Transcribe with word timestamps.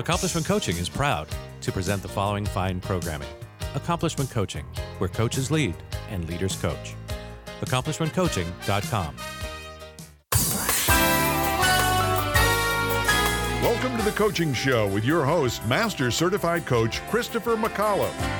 Accomplishment 0.00 0.46
Coaching 0.46 0.78
is 0.78 0.88
proud 0.88 1.28
to 1.60 1.70
present 1.70 2.00
the 2.00 2.08
following 2.08 2.46
fine 2.46 2.80
programming 2.80 3.28
Accomplishment 3.74 4.30
Coaching, 4.30 4.64
where 4.96 5.10
coaches 5.10 5.50
lead 5.50 5.74
and 6.08 6.26
leaders 6.26 6.56
coach. 6.56 6.94
AccomplishmentCoaching.com. 7.60 9.16
Welcome 13.62 13.98
to 13.98 14.02
the 14.02 14.12
Coaching 14.12 14.54
Show 14.54 14.88
with 14.88 15.04
your 15.04 15.26
host, 15.26 15.66
Master 15.66 16.10
Certified 16.10 16.64
Coach 16.64 17.06
Christopher 17.10 17.56
McAuliffe. 17.56 18.39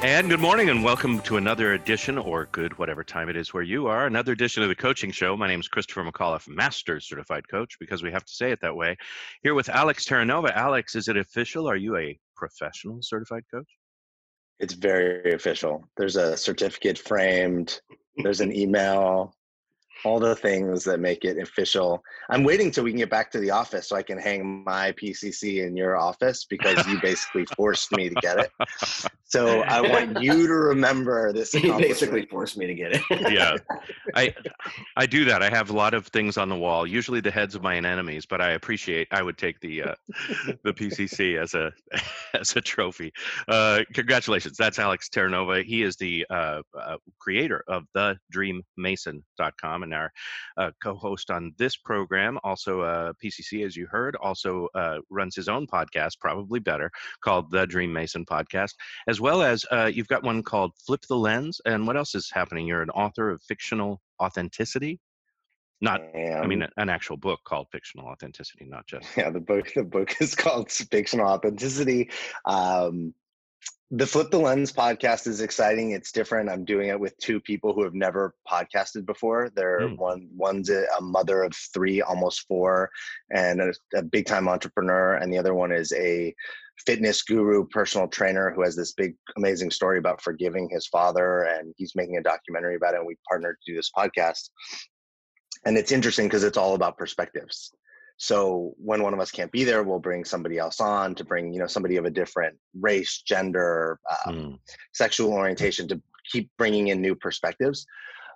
And 0.00 0.30
good 0.30 0.38
morning, 0.38 0.70
and 0.70 0.84
welcome 0.84 1.18
to 1.22 1.38
another 1.38 1.72
edition, 1.72 2.18
or 2.18 2.48
good, 2.52 2.78
whatever 2.78 3.02
time 3.02 3.28
it 3.28 3.36
is 3.36 3.52
where 3.52 3.64
you 3.64 3.88
are, 3.88 4.06
another 4.06 4.30
edition 4.30 4.62
of 4.62 4.68
the 4.68 4.76
Coaching 4.76 5.10
Show. 5.10 5.36
My 5.36 5.48
name 5.48 5.58
is 5.58 5.66
Christopher 5.66 6.04
McAuliffe, 6.04 6.46
Master 6.46 7.00
Certified 7.00 7.48
Coach, 7.48 7.74
because 7.80 8.00
we 8.00 8.12
have 8.12 8.24
to 8.24 8.32
say 8.32 8.52
it 8.52 8.60
that 8.60 8.76
way. 8.76 8.96
Here 9.42 9.54
with 9.54 9.68
Alex 9.68 10.06
Terranova. 10.06 10.54
Alex, 10.54 10.94
is 10.94 11.08
it 11.08 11.16
official? 11.16 11.68
Are 11.68 11.74
you 11.74 11.96
a 11.96 12.16
professional 12.36 12.98
certified 13.02 13.42
coach? 13.52 13.66
It's 14.60 14.74
very 14.74 15.32
official. 15.32 15.84
There's 15.96 16.14
a 16.14 16.36
certificate 16.36 16.96
framed. 16.96 17.80
There's 18.18 18.40
an 18.40 18.54
email 18.54 19.34
all 20.04 20.20
the 20.20 20.34
things 20.34 20.84
that 20.84 21.00
make 21.00 21.24
it 21.24 21.38
official. 21.38 22.02
I'm 22.30 22.44
waiting 22.44 22.70
till 22.70 22.84
we 22.84 22.90
can 22.90 22.98
get 22.98 23.10
back 23.10 23.30
to 23.32 23.38
the 23.38 23.50
office 23.50 23.88
so 23.88 23.96
I 23.96 24.02
can 24.02 24.18
hang 24.18 24.64
my 24.64 24.92
PCC 24.92 25.66
in 25.66 25.76
your 25.76 25.96
office 25.96 26.44
because 26.44 26.86
you 26.86 27.00
basically 27.00 27.44
forced 27.56 27.92
me 27.92 28.08
to 28.08 28.14
get 28.16 28.38
it. 28.38 28.50
So 29.24 29.60
I 29.60 29.82
want 29.82 30.22
you 30.22 30.46
to 30.46 30.54
remember 30.54 31.32
this. 31.34 31.52
He 31.52 31.70
basically 31.70 32.24
forced 32.26 32.56
me 32.56 32.66
to 32.66 32.74
get 32.74 32.94
it. 32.94 33.02
yeah, 33.32 33.56
I 34.14 34.34
I 34.96 35.04
do 35.04 35.26
that. 35.26 35.42
I 35.42 35.50
have 35.50 35.68
a 35.68 35.74
lot 35.74 35.92
of 35.92 36.06
things 36.06 36.38
on 36.38 36.48
the 36.48 36.56
wall, 36.56 36.86
usually 36.86 37.20
the 37.20 37.30
heads 37.30 37.54
of 37.54 37.62
my 37.62 37.76
enemies, 37.76 38.24
but 38.24 38.40
I 38.40 38.52
appreciate. 38.52 39.08
I 39.10 39.22
would 39.22 39.36
take 39.36 39.60
the 39.60 39.82
uh, 39.82 39.94
the 40.64 40.72
PCC 40.72 41.40
as 41.40 41.54
a 41.54 41.72
as 42.34 42.56
a 42.56 42.60
trophy. 42.62 43.12
Uh, 43.48 43.80
congratulations, 43.92 44.56
that's 44.56 44.78
Alex 44.78 45.10
Terranova. 45.10 45.62
He 45.62 45.82
is 45.82 45.96
the 45.96 46.24
uh, 46.30 46.62
uh 46.78 46.96
creator 47.18 47.64
of 47.68 47.84
the 47.94 48.16
DreamMason.com 48.34 49.82
and 49.88 49.94
our 49.94 50.12
uh, 50.56 50.70
co-host 50.82 51.30
on 51.30 51.52
this 51.58 51.76
program. 51.76 52.38
Also, 52.44 52.80
uh, 52.82 53.12
PCC, 53.22 53.64
as 53.64 53.76
you 53.76 53.86
heard, 53.86 54.16
also 54.16 54.68
runs 55.10 55.34
his 55.34 55.48
own 55.48 55.66
podcast, 55.66 56.18
probably 56.20 56.60
better, 56.60 56.90
called 57.22 57.50
the 57.50 57.66
Dream 57.66 57.92
Mason 57.92 58.24
Podcast 58.24 58.74
as 59.06 59.20
well 59.20 59.42
as 59.42 59.64
uh, 59.70 59.90
you've 59.92 60.08
got 60.08 60.22
one 60.22 60.42
called 60.42 60.72
Flip 60.86 61.00
the 61.08 61.16
Lens. 61.16 61.60
And 61.64 61.86
what 61.86 61.96
else 61.96 62.14
is 62.14 62.30
happening? 62.30 62.66
You're 62.66 62.82
an 62.82 62.90
author 62.90 63.30
of 63.30 63.42
fictional 63.42 64.00
authenticity. 64.20 65.00
Not, 65.80 66.00
I 66.14 66.44
mean, 66.46 66.66
an 66.76 66.88
actual 66.88 67.16
book 67.16 67.38
called 67.44 67.68
Fictional 67.70 68.08
Authenticity, 68.08 68.66
not 68.68 68.86
just. 68.88 69.06
Yeah, 69.16 69.30
the 69.30 69.38
book. 69.38 69.70
The 69.76 69.84
book 69.84 70.16
is 70.20 70.34
called 70.34 70.72
Fictional 70.72 71.28
Authenticity. 71.28 72.10
Um, 72.44 73.14
the 73.90 74.06
Flip 74.06 74.30
the 74.30 74.38
Lens 74.38 74.70
podcast 74.70 75.26
is 75.26 75.40
exciting. 75.40 75.92
It's 75.92 76.12
different. 76.12 76.50
I'm 76.50 76.66
doing 76.66 76.88
it 76.88 77.00
with 77.00 77.16
two 77.18 77.40
people 77.40 77.72
who 77.72 77.84
have 77.84 77.94
never 77.94 78.34
podcasted 78.46 79.06
before. 79.06 79.50
They're 79.54 79.80
mm. 79.80 79.96
one 79.96 80.28
one's 80.36 80.68
a, 80.68 80.84
mother 81.00 81.42
of 81.42 81.54
three, 81.72 82.02
almost 82.02 82.46
four, 82.46 82.90
and 83.30 83.62
a, 83.62 83.72
a 83.94 84.02
big 84.02 84.26
time 84.26 84.46
entrepreneur, 84.46 85.14
and 85.14 85.32
the 85.32 85.38
other 85.38 85.54
one 85.54 85.72
is 85.72 85.90
a 85.92 86.34
fitness 86.84 87.22
guru, 87.22 87.66
personal 87.68 88.08
trainer 88.08 88.52
who 88.54 88.62
has 88.62 88.76
this 88.76 88.92
big, 88.92 89.14
amazing 89.38 89.70
story 89.70 89.98
about 89.98 90.20
forgiving 90.20 90.68
his 90.70 90.86
father, 90.86 91.44
and 91.44 91.72
he's 91.78 91.96
making 91.96 92.18
a 92.18 92.22
documentary 92.22 92.76
about 92.76 92.92
it. 92.92 92.98
And 92.98 93.06
we 93.06 93.16
partnered 93.26 93.56
to 93.64 93.72
do 93.72 93.76
this 93.76 93.90
podcast, 93.96 94.50
and 95.64 95.78
it's 95.78 95.92
interesting 95.92 96.26
because 96.26 96.44
it's 96.44 96.58
all 96.58 96.74
about 96.74 96.98
perspectives. 96.98 97.72
So 98.18 98.74
when 98.78 99.02
one 99.02 99.14
of 99.14 99.20
us 99.20 99.30
can't 99.30 99.52
be 99.52 99.64
there, 99.64 99.82
we'll 99.82 100.00
bring 100.00 100.24
somebody 100.24 100.58
else 100.58 100.80
on 100.80 101.14
to 101.14 101.24
bring, 101.24 101.52
you 101.52 101.60
know, 101.60 101.66
somebody 101.66 101.96
of 101.96 102.04
a 102.04 102.10
different 102.10 102.56
race, 102.80 103.22
gender, 103.24 103.98
um, 104.26 104.34
mm. 104.34 104.58
sexual 104.92 105.32
orientation 105.32 105.88
to 105.88 106.02
keep 106.30 106.50
bringing 106.58 106.88
in 106.88 107.00
new 107.00 107.14
perspectives. 107.14 107.86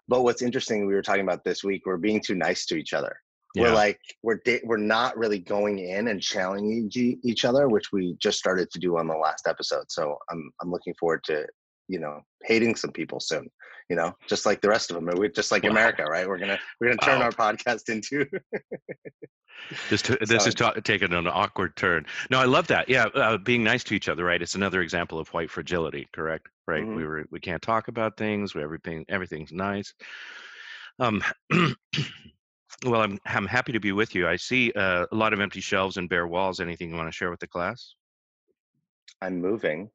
But 0.09 0.22
what's 0.22 0.42
interesting, 0.42 0.87
we 0.87 0.94
were 0.94 1.03
talking 1.03 1.22
about 1.22 1.44
this 1.44 1.62
week, 1.65 1.82
we're 1.84 1.97
being 1.97 2.21
too 2.21 2.34
nice 2.34 2.65
to 2.66 2.76
each 2.76 2.92
other 2.92 3.16
yeah. 3.54 3.62
we're 3.62 3.75
like 3.75 4.00
we're 4.22 4.41
we're 4.65 4.76
not 4.76 5.16
really 5.16 5.38
going 5.38 5.78
in 5.78 6.09
and 6.09 6.22
challenging 6.22 6.91
each 7.22 7.44
other 7.44 7.69
which 7.69 7.92
we 7.92 8.16
just 8.19 8.38
started 8.38 8.71
to 8.71 8.78
do 8.78 8.97
on 8.98 9.06
the 9.06 9.15
last 9.15 9.47
episode 9.47 9.84
so 9.88 10.16
i'm 10.31 10.50
i'm 10.60 10.71
looking 10.71 10.94
forward 10.94 11.22
to 11.25 11.47
you 11.88 11.98
know 11.98 12.20
hating 12.43 12.75
some 12.75 12.93
people 12.93 13.20
soon 13.20 13.48
you 13.88 13.97
know 13.97 14.15
just 14.28 14.47
like 14.47 14.60
the 14.60 14.69
rest 14.69 14.91
of 14.91 14.94
them 14.94 15.09
we're 15.16 15.28
just 15.28 15.53
like 15.53 15.65
wow. 15.65 15.70
america 15.70 16.04
right 16.04 16.28
we're 16.28 16.38
gonna 16.38 16.59
we're 16.81 16.88
gonna 16.88 16.98
turn 16.98 17.20
wow. 17.20 17.26
our 17.26 17.32
podcast 17.32 17.88
into 17.88 18.25
this 19.91 20.03
this 20.03 20.28
so, 20.28 20.48
is 20.48 20.54
ta- 20.54 20.72
taking 20.84 21.12
an 21.12 21.26
awkward 21.26 21.75
turn 21.76 22.04
no 22.31 22.38
i 22.38 22.44
love 22.44 22.66
that 22.66 22.88
yeah 22.88 23.04
uh, 23.15 23.37
being 23.38 23.62
nice 23.62 23.84
to 23.84 23.94
each 23.94 24.09
other 24.09 24.25
right 24.25 24.42
it's 24.42 24.54
another 24.54 24.82
example 24.82 25.19
of 25.19 25.28
white 25.28 25.50
fragility 25.50 26.09
correct 26.12 26.48
right 26.66 26.84
mm-hmm. 26.84 26.97
we 26.97 27.06
were 27.06 27.25
we 27.31 27.41
can't 27.41 27.62
talk 27.62 27.88
about 27.88 28.16
things 28.16 28.54
we 28.54 28.62
everything 28.62 29.04
everything's 29.09 29.53
nice 29.53 29.92
um 30.98 31.22
Well, 32.84 33.00
I'm 33.00 33.19
I'm 33.26 33.47
happy 33.47 33.72
to 33.72 33.81
be 33.81 33.92
with 33.92 34.15
you. 34.15 34.26
I 34.26 34.37
see 34.37 34.72
uh, 34.72 35.06
a 35.10 35.15
lot 35.15 35.32
of 35.32 35.41
empty 35.41 35.60
shelves 35.60 35.98
and 35.98 36.09
bare 36.09 36.26
walls. 36.26 36.59
Anything 36.59 36.91
you 36.91 36.97
want 36.97 37.09
to 37.09 37.16
share 37.16 37.31
with 37.31 37.38
the 37.38 37.47
class? 37.47 37.94
I'm 39.21 39.41
moving. 39.41 39.91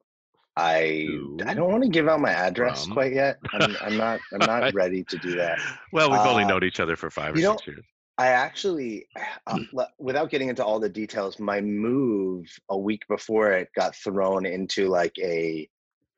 I 0.58 1.06
I 1.46 1.54
don't 1.54 1.70
want 1.70 1.84
to 1.84 1.88
give 1.88 2.08
out 2.08 2.20
my 2.20 2.32
address 2.32 2.84
from. 2.84 2.94
quite 2.94 3.14
yet. 3.14 3.38
I'm, 3.52 3.76
I'm 3.80 3.96
not 3.96 4.18
I'm 4.32 4.44
not 4.44 4.74
ready 4.74 5.04
to 5.04 5.16
do 5.18 5.36
that. 5.36 5.60
Well, 5.92 6.10
we've 6.10 6.18
uh, 6.18 6.30
only 6.30 6.44
known 6.44 6.64
each 6.64 6.80
other 6.80 6.96
for 6.96 7.10
five 7.10 7.34
or 7.34 7.38
six 7.38 7.66
years. 7.66 7.84
I 8.18 8.28
actually, 8.28 9.06
uh, 9.46 9.58
without 9.98 10.30
getting 10.30 10.48
into 10.48 10.64
all 10.64 10.80
the 10.80 10.88
details, 10.88 11.38
my 11.38 11.60
move 11.60 12.46
a 12.68 12.76
week 12.76 13.02
before 13.08 13.52
it 13.52 13.68
got 13.76 13.94
thrown 13.94 14.44
into 14.44 14.88
like 14.88 15.16
a 15.20 15.68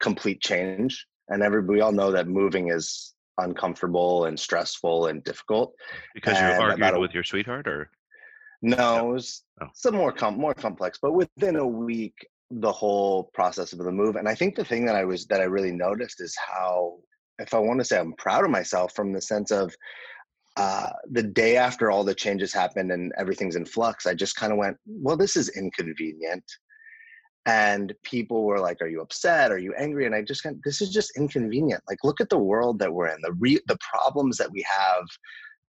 complete 0.00 0.40
change, 0.40 1.06
and 1.28 1.42
everybody 1.42 1.76
we 1.76 1.80
all 1.82 1.92
know 1.92 2.10
that 2.10 2.26
moving 2.26 2.70
is 2.70 3.12
uncomfortable 3.36 4.24
and 4.24 4.40
stressful 4.40 5.06
and 5.06 5.22
difficult. 5.22 5.74
Because 6.14 6.38
and 6.38 6.56
you 6.56 6.62
argued 6.62 6.94
a, 6.94 6.98
with 6.98 7.12
your 7.12 7.24
sweetheart, 7.24 7.68
or 7.68 7.90
no, 8.62 9.06
it 9.06 9.12
was 9.12 9.42
oh. 9.60 9.66
some 9.74 9.96
more 9.96 10.12
com- 10.12 10.38
more 10.38 10.54
complex. 10.54 10.98
But 11.00 11.12
within 11.12 11.56
a 11.56 11.66
week, 11.66 12.26
the 12.50 12.72
whole 12.72 13.30
process 13.34 13.72
of 13.72 13.78
the 13.78 13.92
move, 13.92 14.16
and 14.16 14.28
I 14.28 14.34
think 14.34 14.56
the 14.56 14.64
thing 14.64 14.84
that 14.86 14.96
I 14.96 15.04
was 15.04 15.26
that 15.26 15.40
I 15.40 15.44
really 15.44 15.72
noticed 15.72 16.20
is 16.20 16.36
how, 16.36 16.98
if 17.38 17.54
I 17.54 17.58
want 17.58 17.80
to 17.80 17.84
say, 17.84 17.98
I'm 17.98 18.14
proud 18.14 18.44
of 18.44 18.50
myself 18.50 18.94
from 18.94 19.12
the 19.12 19.22
sense 19.22 19.50
of. 19.50 19.74
Uh, 20.56 20.90
the 21.12 21.22
day 21.22 21.56
after 21.56 21.90
all 21.90 22.02
the 22.02 22.14
changes 22.14 22.52
happened 22.52 22.90
and 22.90 23.12
everything's 23.16 23.54
in 23.54 23.64
flux, 23.64 24.04
I 24.04 24.14
just 24.14 24.34
kind 24.34 24.52
of 24.52 24.58
went, 24.58 24.76
well, 24.84 25.16
this 25.16 25.36
is 25.36 25.48
inconvenient. 25.50 26.44
And 27.46 27.94
people 28.02 28.42
were 28.44 28.58
like 28.58 28.82
are 28.82 28.88
you 28.88 29.00
upset? 29.00 29.52
Are 29.52 29.58
you 29.58 29.72
angry? 29.78 30.06
And 30.06 30.14
i 30.14 30.22
just 30.22 30.42
kind 30.42 30.60
this 30.64 30.82
is 30.82 30.90
just 30.90 31.12
inconvenient. 31.16 31.82
Like 31.88 31.98
look 32.02 32.20
at 32.20 32.28
the 32.28 32.36
world 32.36 32.80
that 32.80 32.92
we're 32.92 33.08
in 33.08 33.20
the 33.22 33.32
re- 33.38 33.62
the 33.68 33.78
problems 33.92 34.36
that 34.38 34.50
we 34.50 34.66
have 34.68 35.04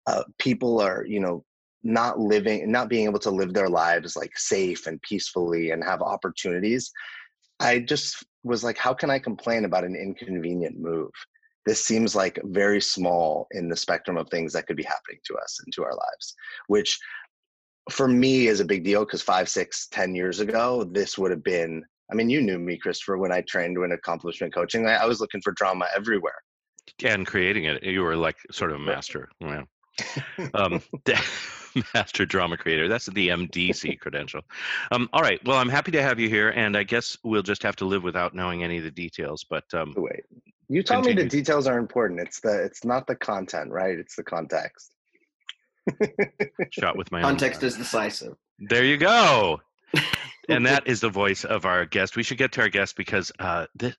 uh, 0.07 0.23
people 0.39 0.79
are 0.79 1.05
you 1.05 1.19
know 1.19 1.43
not 1.83 2.19
living 2.19 2.71
not 2.71 2.89
being 2.89 3.05
able 3.05 3.19
to 3.19 3.31
live 3.31 3.53
their 3.53 3.69
lives 3.69 4.15
like 4.15 4.37
safe 4.37 4.87
and 4.87 5.01
peacefully 5.01 5.71
and 5.71 5.83
have 5.83 6.01
opportunities 6.01 6.91
i 7.59 7.79
just 7.79 8.23
was 8.43 8.63
like 8.63 8.77
how 8.77 8.93
can 8.93 9.09
i 9.09 9.17
complain 9.17 9.65
about 9.65 9.83
an 9.83 9.95
inconvenient 9.95 10.77
move 10.79 11.11
this 11.65 11.83
seems 11.83 12.15
like 12.15 12.39
very 12.45 12.81
small 12.81 13.47
in 13.51 13.69
the 13.69 13.75
spectrum 13.75 14.17
of 14.17 14.27
things 14.29 14.53
that 14.53 14.65
could 14.67 14.77
be 14.77 14.83
happening 14.83 15.19
to 15.23 15.35
us 15.37 15.59
and 15.63 15.73
to 15.73 15.83
our 15.83 15.93
lives 15.93 16.35
which 16.67 16.99
for 17.89 18.07
me 18.07 18.47
is 18.47 18.59
a 18.59 18.65
big 18.65 18.83
deal 18.83 19.05
because 19.05 19.21
five, 19.21 19.49
six, 19.49 19.87
ten 19.87 20.13
years 20.13 20.39
ago, 20.39 20.83
this 20.83 21.17
would 21.17 21.31
have 21.31 21.43
been. 21.43 21.83
I 22.11 22.15
mean, 22.15 22.29
you 22.29 22.41
knew 22.41 22.59
me, 22.59 22.77
Christopher, 22.77 23.17
when 23.17 23.31
I 23.31 23.41
trained 23.41 23.77
in 23.77 23.91
accomplishment 23.93 24.53
coaching. 24.53 24.85
I, 24.85 24.95
I 24.95 25.05
was 25.05 25.21
looking 25.21 25.41
for 25.41 25.53
drama 25.53 25.87
everywhere. 25.95 26.35
And 27.03 27.25
creating 27.25 27.65
it, 27.65 27.83
you 27.83 28.01
were 28.01 28.17
like 28.17 28.35
sort 28.51 28.71
of 28.71 28.77
a 28.77 28.83
master. 28.83 29.29
Yeah. 29.39 29.63
um, 30.53 30.81
master 31.93 32.25
drama 32.25 32.57
creator. 32.57 32.87
That's 32.87 33.07
the 33.07 33.29
MDC 33.29 33.99
credential. 33.99 34.41
Um, 34.91 35.09
all 35.13 35.21
right. 35.21 35.39
Well, 35.45 35.57
I'm 35.57 35.69
happy 35.69 35.91
to 35.91 36.01
have 36.01 36.19
you 36.19 36.29
here, 36.29 36.49
and 36.49 36.77
I 36.77 36.83
guess 36.83 37.17
we'll 37.23 37.43
just 37.43 37.63
have 37.63 37.75
to 37.77 37.85
live 37.85 38.03
without 38.03 38.33
knowing 38.33 38.63
any 38.63 38.77
of 38.77 38.83
the 38.83 38.91
details. 38.91 39.43
But 39.43 39.65
um, 39.73 39.93
wait, 39.97 40.23
you 40.69 40.83
tell 40.83 41.01
continue. 41.01 41.23
me 41.23 41.29
the 41.29 41.29
details 41.29 41.67
are 41.67 41.77
important. 41.77 42.19
It's 42.19 42.39
the 42.39 42.63
it's 42.63 42.85
not 42.85 43.07
the 43.07 43.15
content, 43.15 43.71
right? 43.71 43.97
It's 43.97 44.15
the 44.15 44.23
context. 44.23 44.91
Shot 46.71 46.97
with 46.97 47.11
my 47.11 47.21
context 47.21 47.63
is 47.63 47.75
decisive. 47.75 48.35
There 48.59 48.83
you 48.83 48.97
go. 48.97 49.61
and 50.49 50.65
that 50.65 50.87
is 50.87 51.01
the 51.01 51.09
voice 51.09 51.43
of 51.43 51.65
our 51.65 51.85
guest. 51.85 52.15
We 52.15 52.23
should 52.23 52.37
get 52.37 52.51
to 52.53 52.61
our 52.61 52.69
guest 52.69 52.95
because 52.95 53.31
uh, 53.39 53.65
this, 53.75 53.95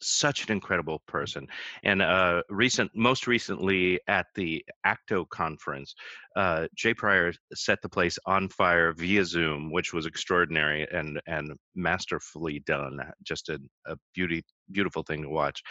such 0.00 0.44
an 0.44 0.52
incredible 0.52 1.02
person. 1.06 1.46
And 1.84 2.02
uh, 2.02 2.42
recent, 2.48 2.90
most 2.94 3.26
recently 3.26 4.00
at 4.08 4.26
the 4.34 4.64
ACTO 4.84 5.26
conference, 5.26 5.94
uh, 6.36 6.68
Jay 6.76 6.94
Pryor 6.94 7.32
set 7.54 7.80
the 7.82 7.88
place 7.88 8.18
on 8.26 8.48
fire 8.48 8.92
via 8.92 9.24
Zoom, 9.24 9.72
which 9.72 9.92
was 9.92 10.06
extraordinary 10.06 10.86
and 10.92 11.20
and 11.26 11.52
masterfully 11.74 12.60
done. 12.60 13.00
Just 13.24 13.48
a, 13.48 13.58
a 13.86 13.96
beauty, 14.14 14.44
beautiful 14.70 15.02
thing 15.02 15.22
to 15.22 15.28
watch. 15.28 15.62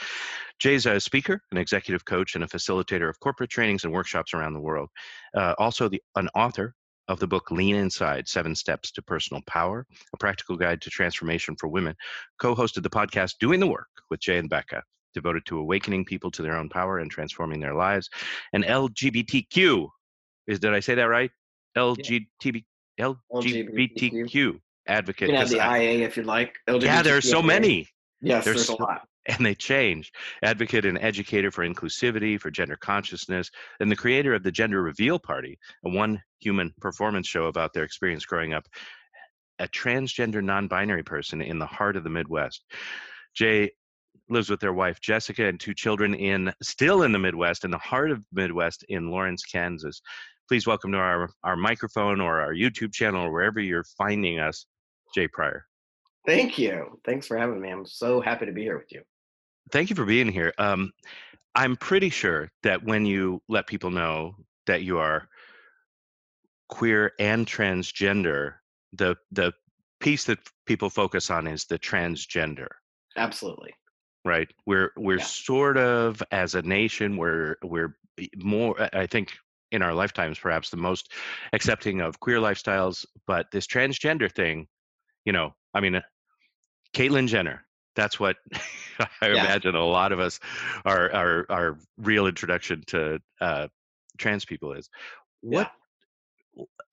Jay's 0.59 0.85
a 0.85 0.99
speaker, 0.99 1.41
an 1.51 1.57
executive 1.57 2.03
coach, 2.05 2.35
and 2.35 2.43
a 2.43 2.47
facilitator 2.47 3.09
of 3.09 3.19
corporate 3.19 3.49
trainings 3.49 3.83
and 3.83 3.93
workshops 3.93 4.33
around 4.33 4.53
the 4.53 4.59
world. 4.59 4.89
Uh, 5.35 5.53
also, 5.57 5.87
the, 5.87 6.01
an 6.15 6.27
author 6.35 6.73
of 7.07 7.19
the 7.19 7.27
book 7.27 7.51
Lean 7.51 7.75
Inside 7.75 8.27
Seven 8.27 8.55
Steps 8.55 8.91
to 8.91 9.01
Personal 9.01 9.41
Power, 9.47 9.85
a 10.13 10.17
practical 10.17 10.55
guide 10.55 10.81
to 10.81 10.89
transformation 10.89 11.55
for 11.59 11.67
women, 11.67 11.95
co 12.39 12.55
hosted 12.55 12.83
the 12.83 12.89
podcast 12.89 13.35
Doing 13.39 13.59
the 13.59 13.67
Work 13.67 13.87
with 14.09 14.19
Jay 14.19 14.37
and 14.37 14.49
Becca, 14.49 14.83
devoted 15.13 15.45
to 15.45 15.59
awakening 15.59 16.05
people 16.05 16.31
to 16.31 16.41
their 16.41 16.55
own 16.55 16.69
power 16.69 16.99
and 16.99 17.09
transforming 17.09 17.59
their 17.59 17.75
lives. 17.75 18.09
And 18.53 18.63
LGBTQ, 18.63 19.87
is 20.47 20.59
did 20.59 20.73
I 20.73 20.79
say 20.79 20.95
that 20.95 21.05
right? 21.09 21.31
LGBTQ, 21.77 22.63
LGBTQ 22.99 24.59
advocate. 24.87 25.29
You 25.29 25.33
can 25.33 25.41
have 25.41 25.49
the 25.49 25.59
I- 25.59 25.79
IA 25.79 26.05
if 26.05 26.17
you'd 26.17 26.25
like. 26.25 26.55
yeah, 26.67 27.01
there 27.01 27.17
are 27.17 27.21
so 27.21 27.41
many. 27.41 27.87
Yes, 28.21 28.45
There's 28.45 28.67
there's, 28.67 28.69
a 28.69 28.81
lot. 28.81 29.01
And 29.27 29.45
they 29.45 29.55
change. 29.55 30.11
Advocate 30.43 30.85
and 30.85 30.97
educator 30.99 31.51
for 31.51 31.67
inclusivity, 31.67 32.39
for 32.39 32.49
gender 32.49 32.77
consciousness, 32.77 33.51
and 33.79 33.91
the 33.91 33.95
creator 33.95 34.33
of 34.33 34.43
the 34.43 34.51
Gender 34.51 34.81
Reveal 34.81 35.19
Party, 35.19 35.59
a 35.85 35.89
one 35.89 36.21
human 36.39 36.73
performance 36.79 37.27
show 37.27 37.45
about 37.45 37.73
their 37.73 37.83
experience 37.83 38.25
growing 38.25 38.53
up 38.53 38.65
a 39.59 39.67
transgender 39.67 40.43
non 40.43 40.67
binary 40.67 41.03
person 41.03 41.41
in 41.41 41.59
the 41.59 41.65
heart 41.65 41.95
of 41.95 42.03
the 42.03 42.09
Midwest. 42.09 42.63
Jay 43.35 43.71
lives 44.29 44.49
with 44.49 44.59
their 44.59 44.73
wife 44.73 44.99
Jessica 44.99 45.45
and 45.47 45.59
two 45.59 45.73
children 45.73 46.13
in 46.13 46.51
still 46.61 47.03
in 47.03 47.11
the 47.11 47.19
Midwest, 47.19 47.63
in 47.65 47.71
the 47.71 47.77
heart 47.77 48.11
of 48.11 48.19
the 48.19 48.41
Midwest 48.41 48.83
in 48.89 49.09
Lawrence, 49.09 49.43
Kansas. 49.43 50.01
Please 50.47 50.67
welcome 50.67 50.91
to 50.91 50.97
our, 50.97 51.29
our 51.43 51.55
microphone 51.55 52.21
or 52.21 52.39
our 52.39 52.53
YouTube 52.53 52.93
channel 52.93 53.25
or 53.25 53.31
wherever 53.31 53.59
you're 53.59 53.85
finding 53.97 54.39
us, 54.39 54.65
Jay 55.13 55.27
Pryor. 55.27 55.65
Thank 56.25 56.57
you. 56.57 56.99
Thanks 57.05 57.27
for 57.27 57.37
having 57.37 57.61
me. 57.61 57.69
I'm 57.69 57.85
so 57.85 58.21
happy 58.21 58.45
to 58.45 58.51
be 58.51 58.63
here 58.63 58.77
with 58.77 58.91
you. 58.91 59.01
Thank 59.71 59.89
you 59.89 59.95
for 59.95 60.05
being 60.05 60.31
here. 60.31 60.53
Um, 60.57 60.91
I'm 61.55 61.75
pretty 61.75 62.09
sure 62.09 62.51
that 62.63 62.83
when 62.83 63.05
you 63.05 63.41
let 63.49 63.67
people 63.67 63.89
know 63.89 64.35
that 64.67 64.83
you 64.83 64.99
are 64.99 65.27
queer 66.69 67.13
and 67.19 67.45
transgender, 67.47 68.55
the 68.93 69.15
the 69.31 69.53
piece 69.99 70.25
that 70.25 70.39
people 70.65 70.89
focus 70.89 71.29
on 71.31 71.47
is 71.47 71.65
the 71.65 71.79
transgender, 71.79 72.67
Absolutely. 73.15 73.73
right? 74.25 74.47
We're 74.65 74.91
we're 74.97 75.17
Yeah. 75.17 75.23
sort 75.23 75.77
of 75.77 76.21
as 76.31 76.55
a 76.55 76.61
nation, 76.61 77.17
we're 77.17 77.55
we're 77.63 77.97
more. 78.37 78.75
I- 78.95 79.07
think 79.07 79.37
in 79.71 79.81
our 79.81 79.93
lifetimes, 79.93 80.39
perhaps 80.39 80.69
the 80.69 80.77
most 80.77 81.11
accepting 81.53 81.99
of 82.01 82.19
queer 82.21 82.37
lifestyles, 82.37 83.05
but 83.25 83.51
this 83.51 83.67
transgender 83.67 84.31
thing, 84.31 84.67
you 85.25 85.33
know, 85.33 85.53
I 85.73 85.81
mean, 85.81 85.95
uh, 85.95 86.01
Caitlyn 86.93 87.27
Jenner. 87.27 87.66
That's 87.97 88.19
what 88.19 88.37
I 89.21 89.31
Yeah. 89.33 89.43
imagine 89.43 89.75
a 89.75 89.83
lot 89.83 90.11
of 90.13 90.19
us 90.19 90.39
our 90.85 91.11
our 91.13 91.45
our 91.49 91.79
real 91.97 92.27
introduction 92.27 92.83
to 92.87 93.19
uh, 93.41 93.67
trans 94.17 94.45
people 94.45 94.71
is. 94.71 94.89
What 95.41 95.71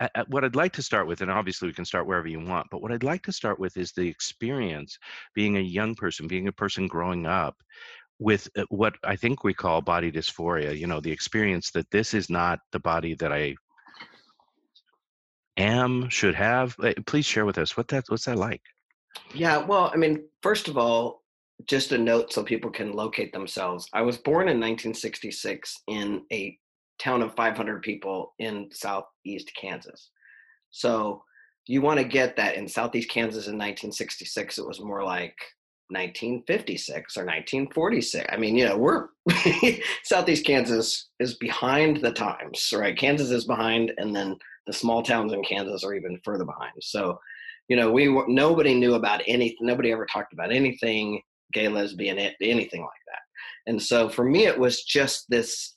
uh, 0.01 0.25
what 0.29 0.45
I'd 0.45 0.57
like 0.57 0.73
to 0.75 0.83
start 0.83 1.07
with, 1.07 1.21
and 1.21 1.31
obviously 1.31 1.69
we 1.69 1.75
can 1.75 1.85
start 1.85 2.07
wherever 2.07 2.27
you 2.27 2.41
want, 2.41 2.67
but 2.71 2.83
what 2.83 2.91
I'd 2.93 3.05
like 3.05 3.23
to 3.25 3.33
start 3.33 3.59
with 3.59 3.77
is 3.77 3.93
the 3.93 4.09
experience 4.09 4.99
being 5.35 5.57
a 5.57 5.61
young 5.61 5.95
person, 5.95 6.27
being 6.27 6.49
a 6.49 6.53
person 6.53 6.87
growing 6.89 7.27
up 7.27 7.57
with 8.19 8.49
uh, 8.57 8.65
what 8.71 8.95
I 9.05 9.17
think 9.17 9.45
we 9.45 9.55
call 9.55 9.81
body 9.81 10.11
dysphoria. 10.11 10.77
You 10.77 10.87
know, 10.87 11.01
the 11.01 11.13
experience 11.13 11.71
that 11.73 11.91
this 11.91 12.15
is 12.15 12.29
not 12.31 12.59
the 12.73 12.81
body 12.81 13.15
that 13.15 13.33
I 13.33 13.55
am, 15.57 16.09
should 16.09 16.35
have. 16.35 16.77
Please 17.07 17.27
share 17.27 17.47
with 17.47 17.59
us 17.59 17.77
what 17.77 17.89
that 17.89 18.05
what's 18.09 18.25
that 18.27 18.39
like. 18.39 18.63
Yeah, 19.35 19.59
well, 19.59 19.91
I 19.93 19.97
mean, 19.97 20.25
first 20.43 20.69
of 20.69 20.79
all, 20.79 21.23
just 21.67 21.93
a 21.93 21.99
note 21.99 22.33
so 22.33 22.43
people 22.43 22.71
can 22.71 22.93
locate 22.93 23.33
themselves. 23.33 23.89
I 23.93 24.03
was 24.03 24.19
born 24.19 24.49
in 24.49 24.61
1966 24.61 25.83
in 25.89 26.23
a 26.33 26.59
town 26.99 27.23
of 27.23 27.35
500 27.35 27.83
people 27.83 28.35
in 28.39 28.69
southeast 28.73 29.51
Kansas. 29.61 30.11
So 30.71 31.23
you 31.67 31.81
want 31.81 31.99
to 31.99 32.05
get 32.05 32.37
that 32.37 32.57
in 32.57 32.69
southeast 32.69 33.11
Kansas 33.11 33.47
in 33.47 33.55
1966, 33.55 34.59
it 34.59 34.67
was 34.67 34.81
more 34.81 35.05
like 35.05 35.37
1956 35.89 37.17
or 37.17 37.25
1946. 37.25 38.27
I 38.31 38.37
mean, 38.37 38.57
you 38.57 38.67
know, 38.67 38.77
we're 38.77 39.09
southeast 40.03 40.45
Kansas 40.45 41.09
is 41.21 41.37
behind 41.37 41.99
the 41.99 42.13
times, 42.13 42.73
right? 42.75 42.97
Kansas 42.97 43.31
is 43.31 43.47
behind, 43.47 43.93
and 43.97 44.15
then 44.15 44.37
the 44.67 44.73
small 44.73 45.03
towns 45.03 45.33
in 45.33 45.43
Kansas 45.45 45.85
are 45.85 45.95
even 45.95 46.21
further 46.25 46.45
behind. 46.45 46.73
So 46.81 47.19
you 47.69 47.77
know, 47.77 47.91
we 47.91 48.09
nobody 48.29 48.75
knew 48.75 48.95
about 48.95 49.23
anything. 49.27 49.59
Nobody 49.63 49.93
ever 49.93 50.07
talked 50.07 50.33
about 50.33 50.53
anything 50.53 51.23
gay, 51.53 51.69
lesbian, 51.69 52.19
anything 52.19 52.83
like 52.83 52.91
that. 53.07 53.21
And 53.67 53.83
so 53.83 54.09
for 54.09 54.25
me, 54.25 54.47
it 54.47 54.59
was 54.59 54.83
just 54.83 55.25
this, 55.31 55.75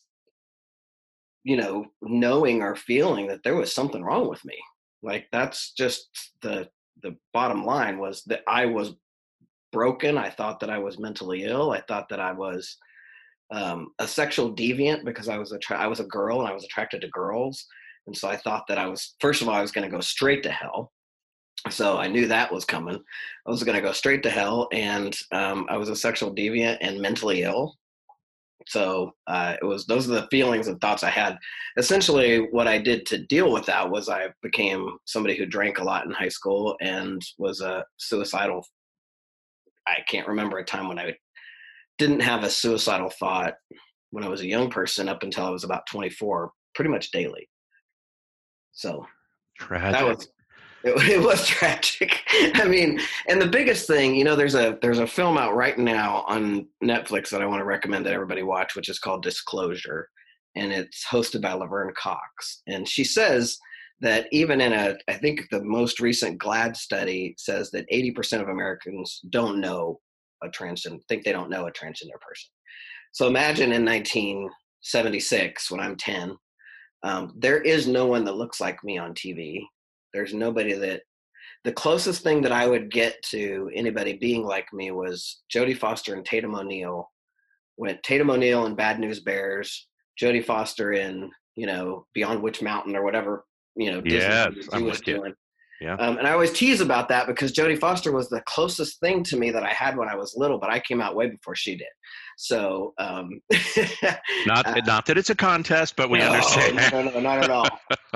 you 1.43 1.55
know, 1.55 1.85
knowing 2.01 2.61
or 2.61 2.75
feeling 2.75 3.27
that 3.27 3.43
there 3.43 3.55
was 3.55 3.73
something 3.73 4.03
wrong 4.03 4.27
with 4.27 4.43
me. 4.43 4.57
Like 5.01 5.27
that's 5.31 5.71
just 5.73 6.09
the 6.41 6.67
the 7.03 7.15
bottom 7.31 7.63
line 7.63 7.99
was 7.99 8.23
that 8.25 8.41
I 8.47 8.65
was 8.65 8.93
broken. 9.71 10.17
I 10.17 10.29
thought 10.29 10.59
that 10.59 10.69
I 10.69 10.79
was 10.79 10.99
mentally 10.99 11.43
ill. 11.43 11.71
I 11.71 11.81
thought 11.81 12.09
that 12.09 12.19
I 12.19 12.33
was 12.33 12.75
um, 13.51 13.91
a 13.99 14.07
sexual 14.07 14.53
deviant 14.53 15.05
because 15.05 15.29
I 15.29 15.37
was 15.37 15.53
a 15.53 15.59
I 15.69 15.87
was 15.87 15.99
a 15.99 16.05
girl 16.05 16.39
and 16.39 16.49
I 16.49 16.53
was 16.53 16.65
attracted 16.65 17.01
to 17.01 17.09
girls. 17.09 17.65
And 18.07 18.17
so 18.17 18.27
I 18.27 18.37
thought 18.37 18.65
that 18.67 18.77
I 18.77 18.87
was 18.87 19.15
first 19.21 19.41
of 19.41 19.47
all 19.47 19.55
I 19.55 19.61
was 19.61 19.71
going 19.71 19.89
to 19.89 19.95
go 19.95 20.01
straight 20.01 20.43
to 20.43 20.51
hell 20.51 20.91
so 21.69 21.97
I 21.97 22.07
knew 22.07 22.27
that 22.27 22.51
was 22.51 22.65
coming. 22.65 23.01
I 23.45 23.49
was 23.49 23.63
going 23.63 23.75
to 23.75 23.81
go 23.81 23.91
straight 23.91 24.23
to 24.23 24.29
hell, 24.29 24.67
and 24.71 25.17
um, 25.31 25.65
I 25.69 25.77
was 25.77 25.89
a 25.89 25.95
sexual 25.95 26.33
deviant 26.33 26.77
and 26.81 27.01
mentally 27.01 27.43
ill. 27.43 27.75
So 28.67 29.13
uh, 29.27 29.55
it 29.61 29.65
was 29.65 29.85
those 29.85 30.09
are 30.09 30.13
the 30.13 30.27
feelings 30.29 30.67
and 30.67 30.79
thoughts 30.81 31.03
I 31.03 31.09
had. 31.09 31.37
Essentially, 31.77 32.47
what 32.51 32.67
I 32.67 32.77
did 32.77 33.05
to 33.07 33.25
deal 33.25 33.51
with 33.51 33.65
that 33.67 33.89
was 33.89 34.09
I 34.09 34.27
became 34.41 34.97
somebody 35.05 35.37
who 35.37 35.45
drank 35.45 35.79
a 35.79 35.83
lot 35.83 36.05
in 36.05 36.11
high 36.11 36.29
school 36.29 36.75
and 36.81 37.21
was 37.37 37.61
a 37.61 37.85
suicidal. 37.97 38.65
I 39.87 39.99
can't 40.09 40.27
remember 40.27 40.57
a 40.57 40.65
time 40.65 40.89
when 40.89 40.99
I 40.99 41.15
didn't 41.97 42.19
have 42.19 42.43
a 42.43 42.49
suicidal 42.49 43.09
thought 43.09 43.55
when 44.11 44.23
I 44.23 44.29
was 44.29 44.41
a 44.41 44.47
young 44.47 44.69
person 44.69 45.09
up 45.09 45.23
until 45.23 45.45
I 45.45 45.49
was 45.49 45.63
about 45.63 45.87
24, 45.87 46.51
pretty 46.75 46.91
much 46.91 47.11
daily. 47.11 47.49
So 48.71 49.05
Tragic. 49.59 49.91
that 49.91 50.05
was 50.05 50.27
it, 50.87 51.09
it 51.09 51.21
was 51.21 51.45
tragic. 51.45 52.23
I 52.55 52.67
mean 52.67 52.99
and 53.27 53.41
the 53.41 53.47
biggest 53.47 53.87
thing 53.87 54.15
you 54.15 54.23
know 54.23 54.35
there's 54.35 54.55
a 54.55 54.77
there's 54.81 54.99
a 54.99 55.07
film 55.07 55.37
out 55.37 55.55
right 55.55 55.77
now 55.77 56.23
on 56.27 56.67
netflix 56.83 57.29
that 57.29 57.41
i 57.41 57.45
want 57.45 57.59
to 57.59 57.65
recommend 57.65 58.05
that 58.05 58.13
everybody 58.13 58.43
watch 58.43 58.75
which 58.75 58.89
is 58.89 58.99
called 58.99 59.23
disclosure 59.23 60.09
and 60.57 60.73
it's 60.73 61.05
hosted 61.05 61.41
by 61.41 61.53
laverne 61.53 61.93
cox. 61.95 62.63
And 62.67 62.87
she 62.87 63.03
says 63.03 63.57
that 63.99 64.27
even 64.31 64.61
in 64.61 64.73
a 64.73 64.95
i 65.07 65.13
think 65.13 65.47
the 65.49 65.63
most 65.63 65.99
recent 65.99 66.39
GLAAD 66.39 66.75
study 66.75 67.33
says 67.37 67.71
that 67.71 67.89
80% 67.91 68.41
of 68.41 68.49
americans 68.49 69.21
don't 69.29 69.59
know 69.59 69.99
a 70.43 70.49
transgender 70.49 70.99
think 71.09 71.23
they 71.23 71.31
don't 71.31 71.49
know 71.49 71.67
a 71.67 71.71
transgender 71.71 72.19
person. 72.21 72.49
So 73.11 73.27
imagine 73.27 73.71
in 73.71 73.83
1976 73.85 75.71
when 75.71 75.79
i'm 75.79 75.95
10 75.95 76.37
um, 77.03 77.33
there 77.37 77.59
is 77.61 77.87
no 77.87 78.05
one 78.05 78.23
that 78.25 78.37
looks 78.37 78.61
like 78.61 78.83
me 78.83 78.97
on 78.97 79.13
tv 79.13 79.61
there's 80.13 80.33
nobody 80.33 80.73
that 80.73 81.01
the 81.63 81.71
closest 81.71 82.23
thing 82.23 82.41
that 82.41 82.51
I 82.51 82.67
would 82.67 82.91
get 82.91 83.21
to 83.31 83.69
anybody 83.73 84.13
being 84.13 84.43
like 84.45 84.71
me 84.73 84.91
was 84.91 85.41
Jodie 85.53 85.77
Foster 85.77 86.13
and 86.13 86.25
Tatum 86.25 86.55
O'Neal. 86.55 87.11
When 87.75 87.97
Tatum 88.03 88.29
O'Neal 88.29 88.65
in 88.65 88.75
Bad 88.75 88.99
News 88.99 89.19
Bears, 89.19 89.87
Jodie 90.21 90.45
Foster 90.45 90.93
in 90.93 91.29
you 91.55 91.67
know 91.67 92.05
Beyond 92.13 92.41
Witch 92.41 92.61
Mountain 92.61 92.95
or 92.95 93.03
whatever 93.03 93.45
you 93.75 93.91
know 93.91 94.01
Disney 94.01 94.19
Yes, 94.19 94.53
I'm 94.71 94.85
was 94.85 95.01
doing. 95.01 95.33
Yeah. 95.79 95.93
Um, 95.95 96.17
and 96.17 96.27
I 96.27 96.31
always 96.31 96.51
tease 96.53 96.81
about 96.81 97.07
that 97.09 97.27
because 97.27 97.51
Jodie 97.51 97.77
Foster 97.79 98.11
was 98.11 98.29
the 98.29 98.41
closest 98.47 98.99
thing 98.99 99.23
to 99.25 99.37
me 99.37 99.51
that 99.51 99.61
I 99.63 99.71
had 99.71 99.95
when 99.95 100.09
I 100.09 100.15
was 100.15 100.33
little, 100.35 100.57
but 100.57 100.71
I 100.71 100.79
came 100.79 101.01
out 101.01 101.15
way 101.15 101.29
before 101.29 101.55
she 101.55 101.75
did. 101.75 101.87
So 102.37 102.93
um, 102.97 103.41
Not 104.45 104.65
uh, 104.67 104.81
not 104.85 105.05
that 105.05 105.17
it's 105.17 105.29
a 105.29 105.35
contest, 105.35 105.95
but 105.95 106.09
we 106.09 106.19
no, 106.19 106.31
understand. 106.31 106.75
No, 106.91 107.03
no, 107.03 107.09
no, 107.11 107.19
not 107.19 107.43
at 107.43 107.49
all. 107.49 107.67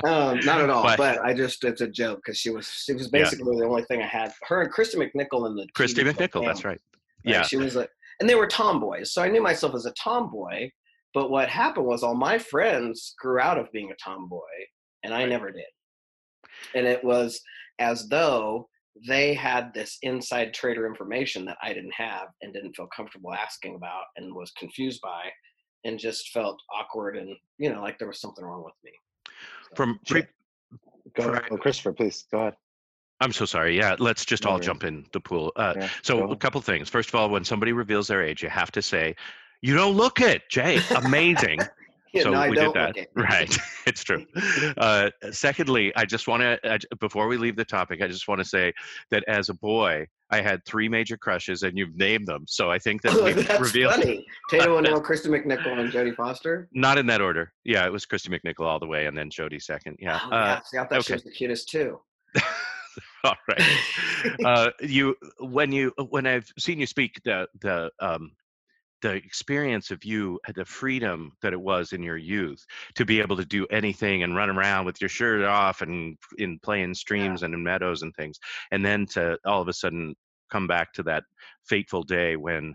Um, 0.04 0.40
not 0.40 0.60
at 0.60 0.70
all. 0.70 0.82
But- 0.82 0.96
But 0.98 1.18
I 1.24 1.34
just 1.34 1.62
it's 1.64 1.80
a 1.80 1.88
joke 1.88 2.20
because 2.24 2.38
she 2.38 2.50
was 2.50 2.66
she 2.68 2.92
was 2.94 3.04
Yeah. 3.12 3.22
basically 3.22 3.56
the 3.58 3.64
only 3.66 3.84
thing 3.84 4.02
I 4.02 4.06
had. 4.06 4.32
Her 4.48 4.62
and 4.62 4.72
Kristy 4.72 4.96
McNichol 4.96 5.48
in 5.48 5.56
the 5.56 5.66
Kristy 5.76 6.02
McNichol, 6.08 6.44
that's 6.44 6.64
right. 6.64 6.80
Yeah. 7.24 7.42
She 7.42 7.56
was 7.56 7.76
a 7.76 7.86
and 8.20 8.28
they 8.28 8.34
were 8.34 8.46
tomboys, 8.46 9.12
so 9.12 9.22
I 9.22 9.28
knew 9.28 9.42
myself 9.42 9.74
as 9.74 9.86
a 9.86 9.92
tomboy. 9.92 10.70
But 11.14 11.30
what 11.30 11.48
happened 11.48 11.86
was 11.86 12.02
all 12.02 12.14
my 12.14 12.38
friends 12.38 13.14
grew 13.20 13.38
out 13.38 13.58
of 13.58 13.70
being 13.72 13.90
a 13.92 13.94
tomboy, 14.02 14.40
and 15.04 15.12
I 15.12 15.20
Right. 15.20 15.28
never 15.28 15.50
did. 15.50 15.64
And 16.74 16.86
it 16.86 17.02
was 17.02 17.40
as 17.78 18.08
though 18.08 18.68
they 19.08 19.32
had 19.34 19.72
this 19.74 19.98
inside 20.02 20.52
trader 20.52 20.86
information 20.86 21.44
that 21.46 21.56
I 21.62 21.72
didn't 21.72 21.94
have 21.96 22.28
and 22.42 22.52
didn't 22.52 22.74
feel 22.76 22.88
comfortable 22.94 23.32
asking 23.32 23.74
about 23.74 24.04
and 24.16 24.34
was 24.34 24.50
confused 24.52 25.00
by 25.00 25.22
and 25.84 25.98
just 25.98 26.30
felt 26.30 26.60
awkward 26.72 27.16
and 27.16 27.34
you 27.58 27.72
know 27.72 27.80
like 27.80 27.98
there 27.98 28.06
was 28.08 28.20
something 28.20 28.44
wrong 28.44 28.62
with 28.64 28.74
me. 28.84 28.92
So, 29.70 29.76
From 29.76 30.00
pre- 30.06 30.24
Go, 31.16 31.28
Right. 31.28 31.42
oh, 31.50 31.56
Christopher, 31.56 31.92
please 31.92 32.24
go 32.30 32.38
ahead. 32.40 32.54
I'm 33.20 33.32
so 33.32 33.44
sorry. 33.44 33.76
Yeah, 33.76 33.96
let's 33.98 34.24
just 34.24 34.44
No 34.44 34.50
all 34.50 34.56
worries. 34.56 34.66
jump 34.66 34.84
in 34.84 35.04
the 35.12 35.20
pool. 35.20 35.52
Uh, 35.56 35.74
Yeah, 35.76 35.88
so 36.02 36.26
go 36.26 36.32
a 36.32 36.36
couple 36.36 36.60
things. 36.60 36.88
First 36.88 37.08
of 37.08 37.14
all, 37.14 37.28
when 37.30 37.44
somebody 37.44 37.72
reveals 37.72 38.08
their 38.08 38.22
age, 38.22 38.42
you 38.42 38.48
have 38.48 38.70
to 38.72 38.82
say, 38.82 39.14
"You 39.60 39.74
don't 39.74 39.96
look 39.96 40.20
it, 40.20 40.48
Jay. 40.48 40.80
Amazing." 40.96 41.60
So 42.20 42.48
we 42.48 42.56
did 42.56 42.74
that. 42.74 42.96
it. 42.96 43.10
Right. 43.16 43.56
it's 43.86 44.04
true. 44.04 44.26
Uh, 44.76 45.10
secondly, 45.30 45.92
I 45.96 46.04
just 46.04 46.28
want 46.28 46.42
to, 46.42 46.78
before 47.00 47.26
we 47.28 47.36
leave 47.36 47.56
the 47.56 47.64
topic, 47.64 48.02
I 48.02 48.08
just 48.08 48.26
want 48.28 48.40
to 48.40 48.44
say 48.44 48.72
that 49.10 49.24
as 49.28 49.48
a 49.48 49.54
boy, 49.54 50.06
I 50.30 50.40
had 50.40 50.64
three 50.64 50.88
major 50.88 51.16
crushes, 51.16 51.62
and 51.62 51.76
you've 51.76 51.94
named 51.96 52.26
them. 52.26 52.44
So 52.48 52.70
I 52.70 52.78
think 52.78 53.02
that 53.02 53.12
Oh, 53.14 53.24
we've 53.24 53.46
that's 53.46 53.60
revealed. 53.60 53.94
funny. 53.94 54.26
Tatum 54.50 54.72
O'Neal, 54.72 55.00
Kristy 55.02 55.26
McNichol, 55.28 55.78
and 55.78 55.92
Jodie 55.92 56.14
Foster. 56.16 56.68
Not 56.72 56.96
in 56.98 57.06
that 57.06 57.20
order. 57.20 57.52
Yeah, 57.64 57.86
it 57.86 57.92
was 57.92 58.06
Kristy 58.06 58.28
McNichol 58.30 58.64
all 58.66 58.78
the 58.78 58.86
way, 58.86 59.06
and 59.06 59.16
then 59.16 59.30
Jodie 59.30 59.62
second. 59.62 59.96
Yeah. 60.00 60.20
Oh, 60.24 60.28
Uh, 60.30 60.44
yeah. 60.44 60.60
See, 60.64 60.78
I 60.78 60.86
thought 60.86 61.04
she 61.04 61.12
was 61.14 61.24
the 61.24 61.30
cutest 61.30 61.68
too. 61.68 62.00
all 63.24 63.36
right. 63.48 63.62
uh, 64.44 64.70
you 64.80 65.14
when 65.38 65.70
you 65.72 65.92
when 66.08 66.26
I've 66.26 66.50
seen 66.58 66.78
you 66.80 66.86
speak, 66.86 67.20
the 67.24 67.46
the 67.60 67.90
um, 68.00 68.32
the 69.02 69.14
experience 69.14 69.90
of 69.90 70.04
you 70.04 70.40
had 70.44 70.54
the 70.54 70.64
freedom 70.64 71.32
that 71.42 71.52
it 71.52 71.60
was 71.60 71.92
in 71.92 72.02
your 72.02 72.16
youth 72.16 72.64
to 72.94 73.04
be 73.04 73.20
able 73.20 73.36
to 73.36 73.44
do 73.44 73.66
anything 73.66 74.22
and 74.22 74.36
run 74.36 74.48
around 74.48 74.86
with 74.86 75.00
your 75.00 75.08
shirt 75.08 75.44
off 75.44 75.82
and 75.82 76.16
in 76.38 76.58
playing 76.60 76.94
streams 76.94 77.42
and 77.42 77.52
in 77.52 77.62
meadows 77.62 78.02
and 78.02 78.14
things, 78.14 78.38
and 78.70 78.84
then 78.84 79.06
to 79.06 79.36
all 79.44 79.60
of 79.60 79.68
a 79.68 79.72
sudden 79.72 80.14
come 80.50 80.66
back 80.66 80.92
to 80.92 81.02
that 81.02 81.24
fateful 81.64 82.02
day 82.02 82.36
when 82.36 82.74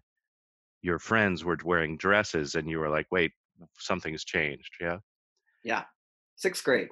your 0.81 0.99
friends 0.99 1.43
were 1.43 1.57
wearing 1.63 1.97
dresses 1.97 2.55
and 2.55 2.69
you 2.69 2.79
were 2.79 2.89
like, 2.89 3.07
wait, 3.09 3.31
something's 3.79 4.23
changed. 4.23 4.71
Yeah. 4.79 4.97
Yeah, 5.63 5.83
sixth 6.35 6.63
grade. 6.63 6.89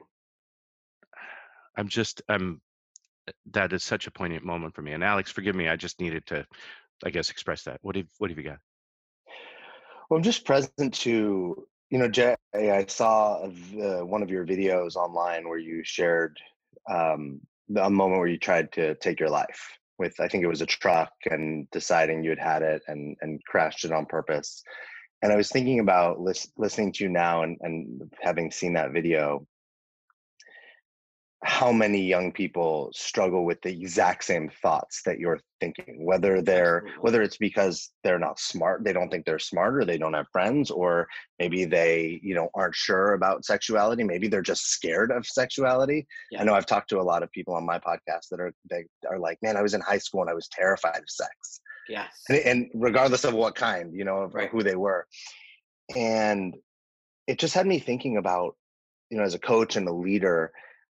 I'm 1.78 1.88
just 1.90 2.22
I'm 2.30 2.62
uh, 3.28 3.32
that 3.52 3.74
is 3.74 3.84
such 3.84 4.08
a 4.08 4.12
poignant 4.12 4.46
moment 4.46 4.76
for 4.76 4.82
me. 4.82 4.94
And 4.94 5.04
Alex, 5.04 5.32
forgive 5.32 5.56
me, 5.56 5.68
I 5.68 5.76
just 5.76 6.00
needed 6.00 6.26
to 6.28 6.46
I 7.04 7.10
guess 7.10 7.30
express 7.30 7.64
that. 7.64 7.80
What 7.82 7.96
have 7.96 8.08
what 8.18 8.30
have 8.30 8.38
you 8.38 8.46
got? 8.46 8.60
Well, 10.16 10.20
I'm 10.20 10.24
just 10.24 10.46
present 10.46 10.94
to, 10.94 11.68
you 11.90 11.98
know, 11.98 12.08
Jay, 12.08 12.38
I 12.54 12.86
saw 12.88 13.50
v- 13.50 13.82
uh, 13.82 14.06
one 14.06 14.24
of 14.24 14.30
your 14.30 14.46
videos 14.46 14.96
online 14.96 15.50
where 15.50 15.58
you 15.58 15.84
shared 15.84 16.40
um, 16.90 17.42
a 17.76 17.90
moment 17.90 18.20
where 18.20 18.30
you 18.30 18.38
tried 18.38 18.72
to 18.72 18.96
take 18.96 19.20
your 19.20 19.30
life 19.30 19.78
with, 20.00 20.18
I 20.22 20.30
think 20.30 20.46
it 20.46 20.48
was 20.48 20.62
a 20.62 20.66
truck 20.66 21.12
and 21.30 21.70
deciding 21.72 22.24
you 22.24 22.30
had 22.30 22.40
had 22.40 22.62
it 22.62 22.82
and, 22.88 23.18
and 23.20 23.44
crashed 23.44 23.84
it 23.84 23.92
on 23.92 24.06
purpose. 24.06 24.64
And 25.22 25.34
I 25.34 25.36
was 25.36 25.50
thinking 25.50 25.82
about 25.82 26.22
lis- 26.22 26.50
listening 26.56 26.94
to 26.94 27.04
you 27.04 27.10
now 27.10 27.44
and, 27.44 27.58
and 27.60 28.10
having 28.22 28.52
seen 28.52 28.72
that 28.76 28.94
video, 28.94 29.46
how 31.48 31.72
many 31.72 32.02
young 32.02 32.32
people 32.32 32.90
struggle 32.92 33.46
with 33.46 33.62
the 33.62 33.70
exact 33.70 34.24
same 34.24 34.50
thoughts 34.64 35.04
that 35.06 35.20
you're 35.20 35.40
thinking 35.60 36.04
whether 36.04 36.42
they're 36.42 36.78
Absolutely. 36.78 37.02
whether 37.04 37.22
it's 37.22 37.38
because 37.38 37.92
they're 38.04 38.18
not 38.18 38.40
smart 38.40 38.84
they 38.84 38.92
don't 38.92 39.10
think 39.12 39.26
they're 39.26 39.38
smart 39.38 39.76
or 39.78 39.86
they 39.86 39.98
don't 40.00 40.16
have 40.16 40.26
friends 40.32 40.72
or 40.72 41.08
maybe 41.38 41.64
they 41.64 42.20
you 42.24 42.34
know 42.34 42.50
aren't 42.56 42.74
sure 42.74 43.14
about 43.14 43.46
sexuality 43.46 44.04
maybe 44.04 44.28
they're 44.28 44.42
just 44.42 44.66
scared 44.72 45.12
of 45.12 45.24
sexuality 45.26 46.08
Yeah. 46.32 46.42
i 46.42 46.44
know 46.44 46.56
i've 46.56 46.66
talked 46.66 46.90
to 46.90 47.00
a 47.00 47.04
lot 47.04 47.22
of 47.22 47.32
people 47.32 47.54
on 47.54 47.64
my 47.64 47.78
podcast 47.78 48.30
that 48.32 48.40
are 48.40 48.52
they 48.72 48.86
are 49.08 49.20
like 49.20 49.38
man 49.44 49.56
i 49.56 49.62
was 49.62 49.76
in 49.76 49.82
high 49.82 50.00
school 50.00 50.22
and 50.22 50.30
i 50.32 50.34
was 50.34 50.48
terrified 50.48 50.98
of 50.98 51.10
sex 51.10 51.62
Yes. 51.88 52.24
and, 52.30 52.40
and 52.40 52.70
regardless 52.74 53.24
of 53.24 53.36
what 53.36 53.54
kind 53.54 53.94
you 53.94 54.04
know 54.04 54.18
of 54.24 54.34
Right. 54.34 54.50
who 54.50 54.64
they 54.64 54.76
were 54.76 55.06
and 55.96 56.56
it 57.28 57.38
just 57.38 57.54
had 57.54 57.68
me 57.68 57.78
thinking 57.78 58.18
about 58.18 58.56
you 59.12 59.18
know 59.20 59.24
as 59.24 59.36
a 59.36 59.40
coach 59.40 59.76
and 59.76 59.88
a 59.88 59.94
leader 59.94 60.52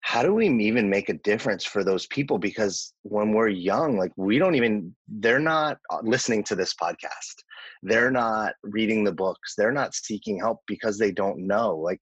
how 0.07 0.23
do 0.23 0.33
we 0.33 0.47
even 0.47 0.89
make 0.89 1.09
a 1.09 1.15
difference 1.15 1.65
for 1.65 1.83
those 1.83 2.07
people? 2.07 2.37
Because 2.37 2.93
when 3.03 3.33
we're 3.33 3.49
young 3.49 3.97
like 3.97 4.13
we 4.15 4.39
don't 4.39 4.55
even 4.55 4.95
they're 5.09 5.37
not 5.37 5.79
uh, 5.89 5.99
listening 6.01 6.45
to 6.45 6.55
this 6.55 6.73
podcast. 6.73 7.35
They're 7.83 8.09
not 8.09 8.53
reading 8.63 9.03
the 9.03 9.11
books. 9.11 9.53
They're 9.57 9.73
not 9.73 9.93
seeking 9.93 10.39
help 10.39 10.61
because 10.65 10.97
they 10.97 11.11
don't 11.11 11.45
know. 11.45 11.75
Like 11.75 11.99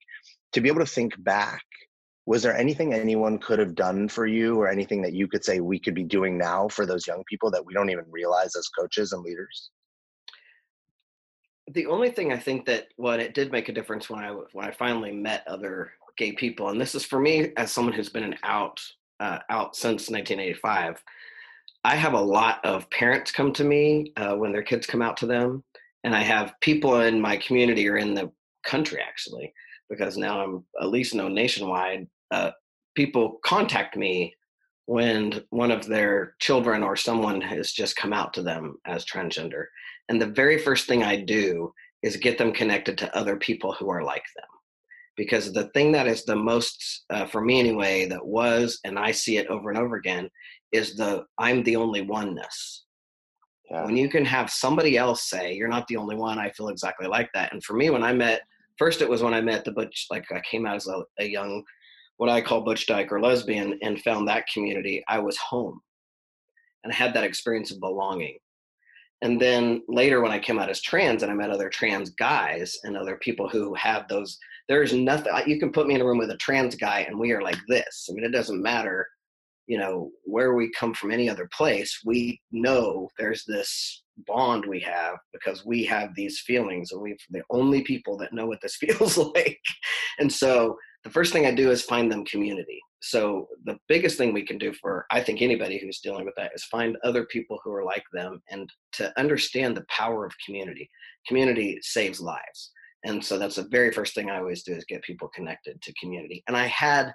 to 0.53 0.61
be 0.61 0.69
able 0.69 0.81
to 0.81 0.85
think 0.85 1.15
back 1.23 1.63
was 2.27 2.43
there 2.43 2.55
anything 2.55 2.93
anyone 2.93 3.39
could 3.39 3.57
have 3.57 3.73
done 3.73 4.07
for 4.07 4.27
you 4.27 4.59
or 4.59 4.67
anything 4.67 5.01
that 5.01 5.13
you 5.13 5.27
could 5.27 5.43
say 5.43 5.59
we 5.59 5.79
could 5.79 5.95
be 5.95 6.03
doing 6.03 6.37
now 6.37 6.67
for 6.67 6.85
those 6.85 7.07
young 7.07 7.23
people 7.27 7.49
that 7.49 7.65
we 7.65 7.73
don't 7.73 7.89
even 7.89 8.05
realize 8.11 8.55
as 8.55 8.67
coaches 8.67 9.13
and 9.13 9.23
leaders? 9.23 9.71
The 11.71 11.87
only 11.87 12.11
thing 12.11 12.31
I 12.31 12.37
think 12.37 12.67
that 12.67 12.89
what 12.97 13.19
it 13.19 13.33
did 13.33 13.51
make 13.51 13.67
a 13.67 13.73
difference 13.73 14.11
when 14.11 14.19
i 14.19 14.29
when 14.29 14.67
I 14.67 14.69
finally 14.69 15.11
met 15.11 15.43
other 15.47 15.93
gay 16.17 16.31
people, 16.31 16.69
and 16.69 16.79
this 16.79 16.95
is 16.95 17.05
for 17.05 17.19
me 17.19 17.51
as 17.57 17.71
someone 17.71 17.93
who's 17.93 18.09
been 18.09 18.23
an 18.23 18.37
out 18.43 18.79
uh, 19.19 19.39
out 19.49 19.75
since 19.75 20.09
1985. 20.09 21.01
I 21.83 21.95
have 21.95 22.13
a 22.13 22.19
lot 22.19 22.63
of 22.65 22.89
parents 22.89 23.31
come 23.31 23.53
to 23.53 23.63
me 23.63 24.11
uh, 24.17 24.35
when 24.35 24.51
their 24.51 24.63
kids 24.63 24.87
come 24.87 25.01
out 25.01 25.17
to 25.17 25.27
them, 25.27 25.63
and 26.03 26.15
I 26.15 26.21
have 26.21 26.53
people 26.61 27.01
in 27.01 27.21
my 27.21 27.37
community 27.37 27.87
or 27.87 27.97
in 27.97 28.13
the 28.13 28.31
country 28.63 29.01
actually, 29.01 29.53
because 29.89 30.17
now 30.17 30.41
I'm 30.41 30.65
at 30.81 30.89
least 30.89 31.15
known 31.15 31.33
nationwide. 31.33 32.07
Uh, 32.31 32.51
people 32.95 33.39
contact 33.45 33.95
me 33.95 34.33
when 34.87 35.43
one 35.49 35.71
of 35.71 35.85
their 35.85 36.35
children 36.39 36.83
or 36.83 36.95
someone 36.95 37.41
has 37.41 37.71
just 37.71 37.95
come 37.95 38.13
out 38.13 38.33
to 38.33 38.43
them 38.43 38.75
as 38.85 39.05
transgender 39.05 39.65
and 40.09 40.21
the 40.21 40.27
very 40.27 40.57
first 40.57 40.87
thing 40.87 41.03
I 41.03 41.15
do 41.15 41.73
is 42.03 42.17
get 42.17 42.37
them 42.37 42.53
connected 42.53 42.97
to 42.99 43.17
other 43.17 43.37
people 43.37 43.73
who 43.73 43.89
are 43.89 44.03
like 44.03 44.25
them. 44.35 44.45
Because 45.17 45.53
the 45.53 45.69
thing 45.69 45.91
that 45.93 46.07
is 46.07 46.25
the 46.25 46.35
most, 46.35 47.05
uh, 47.09 47.25
for 47.25 47.41
me 47.41 47.59
anyway, 47.59 48.05
that 48.07 48.25
was, 48.25 48.79
and 48.83 48.99
I 48.99 49.11
see 49.11 49.37
it 49.37 49.47
over 49.47 49.69
and 49.69 49.77
over 49.77 49.95
again, 49.95 50.29
is 50.71 50.95
the 50.95 51.25
I'm 51.39 51.63
the 51.63 51.77
only 51.77 52.01
oneness. 52.01 52.85
yeah 53.69 53.85
When 53.85 53.95
you 53.95 54.09
can 54.09 54.25
have 54.25 54.49
somebody 54.49 54.97
else 54.97 55.29
say, 55.29 55.53
You're 55.53 55.69
not 55.69 55.87
the 55.87 55.97
only 55.97 56.15
one, 56.15 56.37
I 56.37 56.49
feel 56.51 56.67
exactly 56.67 57.07
like 57.07 57.29
that. 57.33 57.53
And 57.53 57.63
for 57.63 57.75
me, 57.75 57.89
when 57.89 58.03
I 58.03 58.13
met, 58.13 58.41
first 58.77 59.01
it 59.01 59.09
was 59.09 59.23
when 59.23 59.33
I 59.33 59.41
met 59.41 59.63
the 59.63 59.71
Butch, 59.71 60.07
like 60.11 60.25
I 60.31 60.41
came 60.41 60.65
out 60.65 60.75
as 60.75 60.87
a, 60.87 61.03
a 61.19 61.25
young, 61.25 61.63
what 62.17 62.29
I 62.29 62.41
call 62.41 62.61
Butch 62.61 62.87
Dyke 62.87 63.11
or 63.11 63.21
lesbian, 63.21 63.79
and 63.81 64.01
found 64.01 64.27
that 64.27 64.47
community, 64.53 65.03
I 65.07 65.19
was 65.19 65.37
home. 65.37 65.79
And 66.83 66.91
I 66.91 66.95
had 66.95 67.13
that 67.13 67.23
experience 67.23 67.71
of 67.71 67.79
belonging. 67.79 68.37
And 69.21 69.41
then 69.41 69.81
later, 69.87 70.21
when 70.21 70.31
I 70.31 70.39
came 70.39 70.59
out 70.59 70.69
as 70.69 70.81
trans 70.81 71.23
and 71.23 71.31
I 71.31 71.35
met 71.35 71.49
other 71.49 71.69
trans 71.69 72.11
guys 72.11 72.77
and 72.83 72.95
other 72.95 73.17
people 73.17 73.47
who 73.47 73.73
have 73.73 74.07
those, 74.07 74.37
there's 74.67 74.93
nothing, 74.93 75.31
you 75.45 75.59
can 75.59 75.71
put 75.71 75.87
me 75.87 75.95
in 75.95 76.01
a 76.01 76.05
room 76.05 76.17
with 76.17 76.31
a 76.31 76.37
trans 76.37 76.75
guy 76.75 77.01
and 77.01 77.17
we 77.17 77.31
are 77.31 77.41
like 77.41 77.59
this. 77.67 78.07
I 78.09 78.13
mean, 78.13 78.25
it 78.25 78.31
doesn't 78.31 78.61
matter, 78.61 79.07
you 79.67 79.77
know, 79.77 80.11
where 80.23 80.55
we 80.55 80.71
come 80.77 80.93
from 80.93 81.11
any 81.11 81.29
other 81.29 81.49
place. 81.55 81.99
We 82.05 82.41
know 82.51 83.09
there's 83.17 83.43
this 83.45 84.03
bond 84.27 84.65
we 84.65 84.79
have 84.79 85.17
because 85.33 85.65
we 85.65 85.83
have 85.85 86.09
these 86.15 86.41
feelings 86.45 86.91
and 86.91 87.01
we're 87.01 87.17
the 87.29 87.41
only 87.49 87.83
people 87.83 88.17
that 88.17 88.33
know 88.33 88.47
what 88.47 88.61
this 88.61 88.75
feels 88.79 89.17
like. 89.17 89.59
And 90.19 90.31
so 90.31 90.77
the 91.03 91.09
first 91.09 91.31
thing 91.31 91.45
I 91.45 91.53
do 91.53 91.71
is 91.71 91.83
find 91.83 92.11
them 92.11 92.25
community. 92.25 92.81
So 93.01 93.47
the 93.65 93.77
biggest 93.87 94.17
thing 94.17 94.33
we 94.33 94.45
can 94.45 94.57
do 94.57 94.73
for 94.73 95.05
I 95.11 95.21
think 95.21 95.41
anybody 95.41 95.77
who's 95.77 95.99
dealing 95.99 96.25
with 96.25 96.33
that 96.37 96.51
is 96.55 96.63
find 96.65 96.97
other 97.03 97.25
people 97.25 97.59
who 97.63 97.71
are 97.71 97.83
like 97.83 98.03
them 98.13 98.41
and 98.49 98.67
to 98.93 99.13
understand 99.19 99.77
the 99.77 99.85
power 99.89 100.25
of 100.25 100.33
community. 100.43 100.89
Community 101.27 101.77
saves 101.81 102.19
lives. 102.19 102.71
And 103.05 103.23
so 103.23 103.37
that's 103.37 103.55
the 103.55 103.67
very 103.69 103.91
first 103.91 104.13
thing 104.15 104.29
I 104.29 104.39
always 104.39 104.63
do 104.63 104.73
is 104.73 104.83
get 104.85 105.03
people 105.03 105.29
connected 105.29 105.81
to 105.81 105.93
community. 105.93 106.43
And 106.47 106.57
I 106.57 106.65
had 106.67 107.13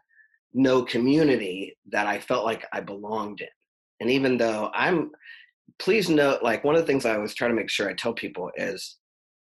no 0.54 0.82
community 0.82 1.76
that 1.90 2.06
I 2.06 2.18
felt 2.18 2.44
like 2.44 2.66
I 2.72 2.80
belonged 2.80 3.40
in. 3.40 3.48
And 4.00 4.10
even 4.10 4.38
though 4.38 4.70
I'm 4.72 5.10
please 5.78 6.08
note 6.08 6.42
like 6.42 6.64
one 6.64 6.74
of 6.74 6.80
the 6.80 6.86
things 6.86 7.04
I 7.04 7.14
always 7.14 7.34
try 7.34 7.48
to 7.48 7.54
make 7.54 7.70
sure 7.70 7.88
I 7.88 7.94
tell 7.94 8.12
people 8.12 8.50
is 8.56 8.98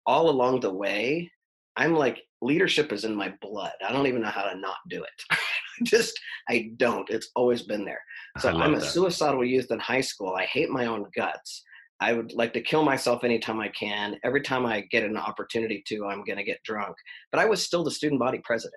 all 0.05 0.29
along 0.29 0.59
the 0.59 0.73
way, 0.73 1.31
I'm 1.77 1.95
like 1.95 2.21
leadership 2.41 2.91
is 2.91 3.05
in 3.05 3.15
my 3.15 3.33
blood. 3.41 3.73
I 3.85 3.91
don't 3.91 4.07
even 4.07 4.21
know 4.21 4.29
how 4.29 4.43
to 4.43 4.57
not 4.57 4.77
do 4.89 5.03
it. 5.03 5.37
Just 5.83 6.17
I 6.49 6.71
don't. 6.77 7.09
It's 7.09 7.29
always 7.35 7.63
been 7.63 7.85
there. 7.85 8.01
So 8.39 8.49
I'm 8.49 8.75
a 8.75 8.79
that. 8.79 8.85
suicidal 8.85 9.43
youth 9.43 9.71
in 9.71 9.79
high 9.79 10.01
school. 10.01 10.35
I 10.35 10.45
hate 10.45 10.69
my 10.69 10.85
own 10.85 11.05
guts. 11.15 11.63
I 12.01 12.13
would 12.13 12.33
like 12.33 12.53
to 12.53 12.61
kill 12.61 12.83
myself 12.83 13.23
anytime 13.23 13.59
I 13.59 13.69
can. 13.69 14.17
Every 14.23 14.41
time 14.41 14.65
I 14.65 14.81
get 14.81 15.03
an 15.03 15.17
opportunity 15.17 15.83
to, 15.87 16.05
I'm 16.05 16.23
going 16.25 16.37
to 16.37 16.43
get 16.43 16.63
drunk. 16.63 16.95
But 17.31 17.39
I 17.39 17.45
was 17.45 17.63
still 17.63 17.83
the 17.83 17.91
student 17.91 18.19
body 18.19 18.41
president, 18.43 18.73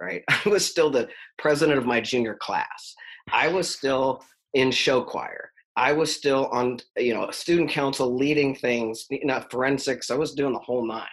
right? 0.00 0.22
I 0.28 0.48
was 0.48 0.64
still 0.64 0.90
the 0.90 1.08
president 1.38 1.78
of 1.78 1.86
my 1.86 2.00
junior 2.00 2.36
class. 2.36 2.94
I 3.32 3.48
was 3.48 3.74
still 3.74 4.22
in 4.54 4.70
show 4.70 5.02
choir. 5.02 5.50
I 5.76 5.92
was 5.92 6.14
still 6.14 6.46
on, 6.52 6.78
you 6.96 7.12
know, 7.12 7.30
student 7.30 7.68
council 7.68 8.16
leading 8.16 8.54
things, 8.54 9.06
you 9.10 9.26
know, 9.26 9.44
forensics. 9.50 10.10
I 10.10 10.14
was 10.14 10.32
doing 10.32 10.54
the 10.54 10.58
whole 10.60 10.86
nine. 10.86 11.06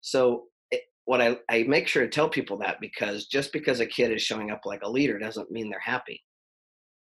So 0.00 0.44
it, 0.70 0.82
what 1.04 1.20
I, 1.20 1.36
I 1.50 1.64
make 1.64 1.86
sure 1.86 2.02
to 2.02 2.08
tell 2.08 2.28
people 2.28 2.56
that 2.58 2.80
because 2.80 3.26
just 3.26 3.52
because 3.52 3.80
a 3.80 3.86
kid 3.86 4.12
is 4.12 4.22
showing 4.22 4.50
up 4.50 4.60
like 4.64 4.82
a 4.82 4.88
leader 4.88 5.18
doesn't 5.18 5.50
mean 5.50 5.68
they're 5.68 5.80
happy. 5.80 6.22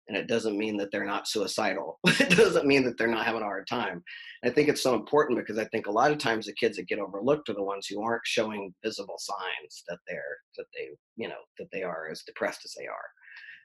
And 0.08 0.18
it 0.18 0.28
doesn't 0.28 0.58
mean 0.58 0.78
that 0.78 0.92
they're 0.92 1.06
not 1.06 1.28
suicidal. 1.28 2.00
it 2.08 2.36
doesn't 2.36 2.66
mean 2.68 2.84
that 2.84 2.98
they're 2.98 3.08
not 3.08 3.26
having 3.26 3.42
a 3.42 3.46
hard 3.46 3.68
time. 3.68 4.04
I 4.44 4.50
think 4.50 4.68
it's 4.68 4.84
so 4.84 4.96
important 4.96 5.40
because 5.40 5.58
I 5.58 5.66
think 5.66 5.88
a 5.88 5.92
lot 5.92 6.12
of 6.12 6.18
times 6.18 6.46
the 6.48 6.54
kids 6.54 6.78
that 6.78 6.88
get 6.88 7.00
overlooked 7.00 7.50
are 7.50 7.54
the 7.54 7.64
ones 7.64 7.88
who 7.88 8.02
aren't 8.02 8.26
showing 8.26 8.74
visible 8.84 9.18
signs 9.20 9.84
that 9.88 10.00
they're 10.08 10.38
that 10.58 10.66
they 10.76 10.90
you 11.16 11.30
know 11.30 11.42
that 11.60 11.68
they 11.72 11.84
are 11.84 12.10
as 12.12 12.24
depressed 12.24 12.62
as 12.66 12.74
they 12.78 12.88
are. 12.88 13.10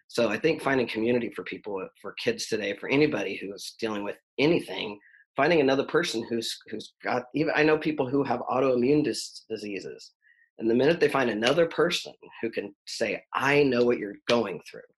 So 0.08 0.28
I 0.28 0.38
think 0.38 0.62
finding 0.62 0.86
community 0.86 1.32
for 1.34 1.42
people 1.44 1.86
for 2.00 2.14
kids 2.22 2.46
today 2.46 2.76
for 2.76 2.88
anybody 2.88 3.36
who's 3.40 3.74
dealing 3.80 4.04
with 4.04 4.16
anything, 4.38 4.98
finding 5.36 5.60
another 5.60 5.84
person 5.84 6.24
who's 6.28 6.56
who's 6.70 6.94
got 7.02 7.24
even 7.34 7.52
I 7.56 7.62
know 7.64 7.78
people 7.78 8.08
who 8.08 8.22
have 8.24 8.40
autoimmune 8.50 9.04
dis- 9.04 9.44
diseases 9.50 10.12
And 10.58 10.70
the 10.70 10.74
minute 10.74 11.00
they 11.00 11.08
find 11.08 11.30
another 11.30 11.66
person 11.66 12.14
who 12.40 12.50
can 12.50 12.74
say, 12.86 13.22
I 13.34 13.62
know 13.62 13.84
what 13.84 13.98
you're 13.98 14.16
going 14.28 14.60
through, 14.70 14.88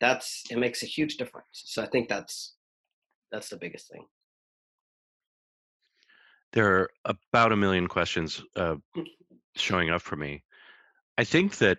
that's 0.00 0.44
it 0.50 0.58
makes 0.58 0.82
a 0.82 0.86
huge 0.86 1.16
difference. 1.16 1.46
So 1.52 1.82
I 1.82 1.86
think 1.86 2.08
that's 2.08 2.54
that's 3.30 3.48
the 3.48 3.56
biggest 3.56 3.90
thing. 3.90 4.06
There 6.52 6.66
are 6.66 6.90
about 7.04 7.52
a 7.52 7.56
million 7.56 7.86
questions 7.86 8.42
uh, 8.56 8.76
showing 9.54 9.90
up 9.90 10.02
for 10.02 10.16
me. 10.16 10.42
I 11.16 11.24
think 11.24 11.58
that 11.58 11.78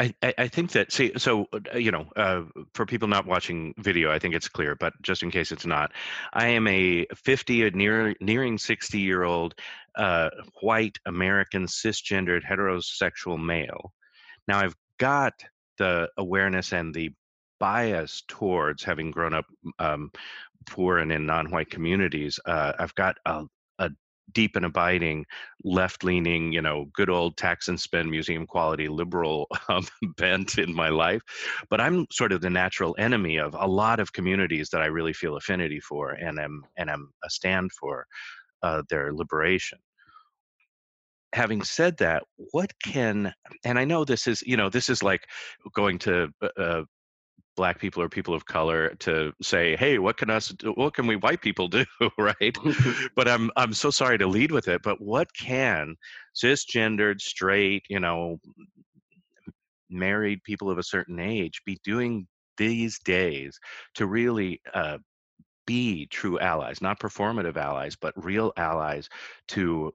I, 0.00 0.14
I 0.36 0.48
think 0.48 0.72
that 0.72 0.90
see 0.90 1.12
so 1.16 1.46
uh, 1.52 1.78
you 1.78 1.92
know 1.92 2.06
uh, 2.16 2.42
for 2.74 2.86
people 2.86 3.06
not 3.06 3.26
watching 3.26 3.74
video 3.78 4.10
I 4.10 4.18
think 4.18 4.34
it's 4.34 4.48
clear 4.48 4.74
but 4.74 4.94
just 5.02 5.22
in 5.22 5.30
case 5.30 5.52
it's 5.52 5.66
not 5.66 5.92
I 6.32 6.48
am 6.48 6.66
a 6.66 7.06
50 7.14 7.66
a 7.66 7.70
near 7.70 8.14
nearing 8.20 8.58
60 8.58 8.98
year 8.98 9.22
old 9.22 9.54
uh, 9.96 10.30
white 10.60 10.98
American 11.06 11.66
cisgendered 11.66 12.42
heterosexual 12.42 13.40
male 13.40 13.92
now 14.48 14.58
I've 14.58 14.76
got 14.98 15.34
the 15.78 16.08
awareness 16.16 16.72
and 16.72 16.94
the 16.94 17.10
bias 17.58 18.22
towards 18.28 18.82
having 18.82 19.10
grown 19.10 19.34
up 19.34 19.44
um, 19.78 20.10
poor 20.66 20.98
and 20.98 21.12
in 21.12 21.26
non-white 21.26 21.70
communities 21.70 22.38
uh, 22.46 22.72
I've 22.78 22.94
got 22.94 23.16
a, 23.24 23.44
a 23.78 23.90
deep 24.32 24.56
and 24.56 24.64
abiding 24.64 25.26
left 25.64 26.04
leaning, 26.04 26.52
you 26.52 26.62
know, 26.62 26.86
good 26.94 27.10
old 27.10 27.36
tax 27.36 27.68
and 27.68 27.80
spend 27.80 28.10
museum 28.10 28.46
quality 28.46 28.88
liberal 28.88 29.46
um, 29.68 29.86
bent 30.16 30.58
in 30.58 30.74
my 30.74 30.88
life. 30.88 31.22
But 31.70 31.80
I'm 31.80 32.06
sort 32.10 32.32
of 32.32 32.40
the 32.40 32.50
natural 32.50 32.94
enemy 32.98 33.38
of 33.38 33.54
a 33.58 33.66
lot 33.66 34.00
of 34.00 34.12
communities 34.12 34.70
that 34.70 34.82
I 34.82 34.86
really 34.86 35.12
feel 35.12 35.36
affinity 35.36 35.80
for 35.80 36.10
and 36.10 36.38
am 36.38 36.62
and 36.76 36.90
am 36.90 37.12
a 37.24 37.30
stand 37.30 37.70
for 37.72 38.06
uh, 38.62 38.82
their 38.88 39.12
liberation. 39.12 39.78
Having 41.34 41.62
said 41.62 41.96
that, 41.98 42.24
what 42.52 42.72
can 42.82 43.32
and 43.64 43.78
I 43.78 43.84
know 43.84 44.04
this 44.04 44.26
is 44.26 44.42
you 44.42 44.56
know 44.56 44.68
this 44.68 44.90
is 44.90 45.02
like 45.02 45.26
going 45.74 45.98
to 46.00 46.28
uh, 46.42 46.48
uh 46.58 46.84
black 47.56 47.78
people 47.78 48.02
or 48.02 48.08
people 48.08 48.34
of 48.34 48.46
color 48.46 48.94
to 48.98 49.32
say 49.42 49.76
hey 49.76 49.98
what 49.98 50.16
can 50.16 50.30
us 50.30 50.54
what 50.74 50.94
can 50.94 51.06
we 51.06 51.16
white 51.16 51.40
people 51.40 51.68
do? 51.68 51.84
Right? 52.18 52.56
But 53.14 53.28
i'm 53.28 53.50
i'm 53.56 53.72
so 53.72 53.90
sorry 53.90 54.18
to 54.18 54.26
lead 54.26 54.52
with 54.52 54.68
it 54.68 54.82
but 54.82 55.00
what 55.00 55.28
can 55.34 55.96
cisgendered 56.34 57.20
straight 57.20 57.84
you 57.88 58.00
know 58.00 58.38
married 59.90 60.42
people 60.44 60.70
of 60.70 60.78
a 60.78 60.82
certain 60.82 61.20
age 61.20 61.60
be 61.66 61.78
doing 61.84 62.26
these 62.56 62.98
days 63.00 63.58
to 63.94 64.06
really 64.06 64.60
uh, 64.74 64.98
be 65.66 66.06
true 66.06 66.38
allies 66.40 66.80
not 66.80 66.98
performative 66.98 67.56
allies 67.56 67.96
but 67.96 68.12
real 68.16 68.52
allies 68.56 69.08
to 69.48 69.92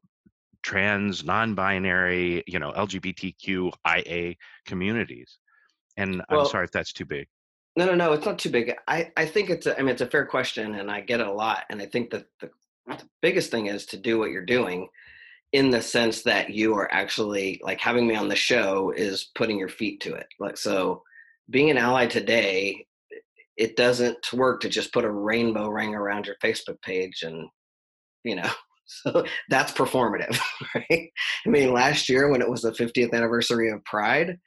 trans 0.68 1.24
non-binary 1.24 2.44
you 2.46 2.60
know 2.60 2.74
lgbtqia 2.74 4.36
communities 4.66 5.38
and 5.96 6.22
well, 6.30 6.42
i'm 6.42 6.46
sorry 6.48 6.66
if 6.66 6.72
that's 6.72 6.92
too 6.92 7.06
big 7.06 7.26
no, 7.78 7.86
no, 7.86 7.94
no. 7.94 8.14
It's 8.14 8.26
not 8.26 8.40
too 8.40 8.50
big. 8.50 8.74
I, 8.88 9.12
I 9.16 9.28
think 9.28 9.52
it's 9.52 9.68
a, 9.68 9.78
I 9.78 9.84
mean, 9.84 9.90
it's 9.90 10.02
a 10.02 10.08
fair 10.08 10.26
question, 10.26 10.74
and 10.74 10.90
I 10.90 11.00
get 11.00 11.20
it 11.20 11.28
a 11.28 11.32
lot. 11.32 11.64
And 11.70 11.80
I 11.80 11.86
think 11.86 12.10
that 12.10 12.26
the, 12.42 12.50
the 12.88 13.08
biggest 13.22 13.52
thing 13.52 13.68
is 13.68 13.86
to 13.88 13.98
do 13.98 14.18
what 14.18 14.32
you're 14.32 14.44
doing, 14.44 14.88
in 15.54 15.70
the 15.70 15.80
sense 15.84 16.24
that 16.24 16.50
you 16.50 16.74
are 16.74 16.92
actually 16.92 17.62
like 17.64 17.80
having 17.80 18.08
me 18.08 18.16
on 18.16 18.30
the 18.30 18.36
show 18.36 18.92
is 18.98 19.30
putting 19.36 19.60
your 19.60 19.70
feet 19.70 20.02
to 20.02 20.16
it. 20.16 20.26
Like 20.40 20.58
so, 20.58 21.04
being 21.52 21.70
an 21.70 21.78
ally 21.78 22.08
today, 22.08 22.88
it 23.58 23.76
doesn't 23.76 24.34
work 24.34 24.62
to 24.62 24.70
just 24.70 24.92
put 24.92 25.06
a 25.06 25.12
rainbow 25.12 25.68
ring 25.68 25.94
around 25.94 26.26
your 26.26 26.38
Facebook 26.44 26.82
page 26.82 27.22
and, 27.22 27.48
you 28.24 28.38
know, 28.38 28.50
so 28.88 29.26
that's 29.50 29.72
performative, 29.72 30.40
right? 30.76 31.12
I 31.46 31.50
mean, 31.50 31.74
last 31.74 32.10
year 32.10 32.30
when 32.30 32.42
it 32.42 32.50
was 32.50 32.62
the 32.62 32.72
50th 32.72 33.14
anniversary 33.14 33.70
of 33.70 33.84
Pride, 33.86 34.40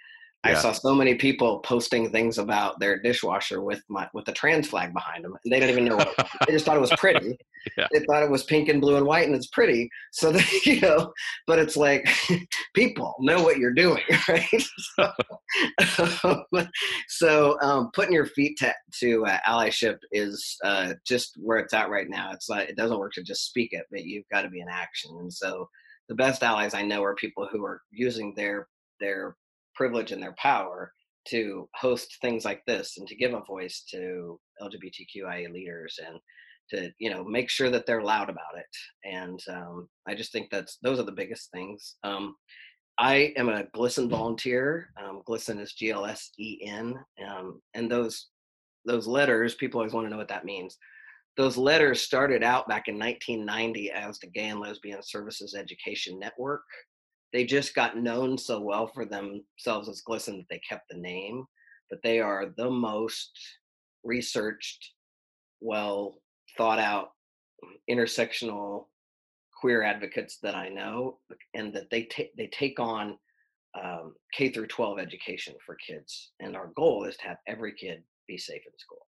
I 0.42 0.54
saw 0.54 0.73
so 0.73 0.94
many 0.94 1.16
people 1.16 1.59
posting 1.61 2.11
things 2.11 2.38
about 2.38 2.81
their 2.81 3.00
dishwasher 3.00 3.62
with 3.62 3.83
my 3.90 4.09
with 4.14 4.24
the 4.24 4.33
trans 4.33 4.68
flag 4.68 4.94
behind 4.94 5.24
them. 5.24 5.37
And 5.44 5.53
they 5.53 5.61
didn't 5.61 5.72
even 5.72 5.85
know 5.85 5.96
what 5.96 6.14
they 6.46 6.53
just 6.53 6.64
thought 6.64 6.76
it 6.76 6.81
was 6.81 6.92
pretty. 6.96 7.37
Yeah. 7.76 7.88
They 7.92 8.00
thought 8.07 8.22
it 8.22 8.31
was 8.31 8.44
pink 8.44 8.70
and 8.70 8.81
blue 8.81 8.96
and 8.96 9.05
white 9.05 9.26
and 9.26 9.37
it's 9.37 9.48
pretty. 9.48 9.90
So 10.12 10.33
they, 10.33 10.42
you 10.64 10.81
know, 10.81 11.12
but 11.46 11.59
it's 11.59 11.76
like 11.76 12.09
people 12.74 13.14
know 13.20 13.42
what 13.42 13.59
you're 13.59 13.74
doing, 13.74 14.03
right? 14.31 14.64
so, 15.85 16.44
so 17.09 17.61
um, 17.61 17.90
putting 17.92 18.14
your 18.14 18.24
feet 18.24 18.57
to, 18.61 18.74
to 19.00 19.26
uh, 19.26 19.38
allyship 19.46 19.98
is 20.11 20.57
uh, 20.64 20.94
just 21.07 21.35
where 21.37 21.59
it's 21.59 21.74
at 21.74 21.90
right 21.90 22.09
now. 22.09 22.33
It's 22.33 22.48
like 22.48 22.70
it 22.70 22.79
doesn't 22.79 22.98
work 22.98 23.12
to 23.16 23.22
just 23.22 23.44
speak 23.44 23.74
it, 23.74 23.85
but 23.90 24.05
you've 24.05 24.29
got 24.33 24.40
to 24.40 24.48
be 24.48 24.61
in 24.61 24.68
action. 24.70 25.11
And 25.20 25.31
so 25.31 25.68
the 26.09 26.14
best 26.14 26.42
allies 26.42 26.72
I 26.72 26.81
know 26.81 27.05
are 27.05 27.14
people 27.14 27.46
who 27.53 27.62
are 27.62 27.83
using 27.90 28.33
their 28.37 28.68
their 29.00 29.37
privilege 29.81 30.12
and 30.12 30.23
their 30.23 30.35
power 30.37 30.93
to 31.27 31.66
host 31.75 32.19
things 32.21 32.45
like 32.45 32.62
this 32.66 32.99
and 32.99 33.09
to 33.09 33.16
give 33.16 33.33
a 33.33 33.40
voice 33.47 33.83
to 33.90 34.38
LGBTQIA 34.61 35.51
leaders 35.51 35.99
and 36.07 36.19
to 36.69 36.90
you 36.99 37.09
know 37.11 37.25
make 37.25 37.49
sure 37.49 37.71
that 37.71 37.87
they're 37.87 38.03
loud 38.03 38.29
about 38.29 38.59
it. 38.59 39.11
And 39.11 39.40
um, 39.49 39.88
I 40.07 40.14
just 40.14 40.33
think 40.33 40.49
that's 40.51 40.77
those 40.83 41.01
are 41.01 41.05
the 41.05 41.21
biggest 41.23 41.51
things. 41.51 41.97
Um, 42.05 42.37
I 42.99 43.33
am 43.38 43.49
a 43.49 43.64
GLSEN 43.75 44.11
volunteer. 44.11 44.90
Um, 45.03 45.23
GLSEN 45.27 45.59
is 45.62 45.73
G 45.73 45.90
L 45.90 46.05
S 46.05 46.31
E 46.38 46.61
N, 46.66 46.95
um, 47.27 47.62
and 47.73 47.90
those 47.90 48.29
those 48.85 49.07
letters 49.07 49.55
people 49.55 49.81
always 49.81 49.95
want 49.95 50.07
to 50.07 50.11
know 50.11 50.19
what 50.19 50.29
that 50.29 50.45
means. 50.45 50.77
Those 51.38 51.57
letters 51.57 52.03
started 52.03 52.43
out 52.43 52.69
back 52.69 52.88
in 52.88 52.99
1990 52.99 53.93
as 53.93 54.19
the 54.19 54.27
Gay 54.27 54.49
and 54.49 54.61
Lesbian 54.61 55.03
Services 55.03 55.55
Education 55.55 56.19
Network, 56.19 56.64
they 57.33 57.45
just 57.45 57.75
got 57.75 57.97
known 57.97 58.37
so 58.37 58.61
well 58.61 58.87
for 58.88 59.05
themselves 59.05 59.88
as 59.88 60.03
GLSEN 60.07 60.38
that 60.38 60.47
they 60.51 60.61
kept 60.69 60.88
the 60.90 60.99
name, 60.99 61.45
but 61.88 62.01
they 62.03 62.21
are 62.21 62.53
the 62.57 62.71
most 62.71 63.31
researched, 64.03 64.93
well 65.61 66.16
thought 66.57 66.79
out 66.79 67.11
intersectional 67.88 68.87
queer 69.61 69.83
advocates 69.83 70.38
that 70.43 70.55
I 70.55 70.69
know, 70.69 71.19
and 71.55 71.73
that 71.75 71.90
they 71.90 72.05
take 72.05 72.35
they 72.37 72.47
take 72.49 72.81
on 72.81 73.19
um, 73.81 74.14
K 74.33 74.51
through 74.51 74.66
12 74.69 74.99
education 74.99 75.55
for 75.64 75.77
kids, 75.77 76.33
and 76.40 76.57
our 76.57 76.73
goal 76.77 77.05
is 77.05 77.16
to 77.19 77.29
have 77.29 77.37
every 77.47 77.75
kid 77.75 78.03
be 78.27 78.38
safe 78.38 78.62
in 78.66 78.79
school. 78.79 79.07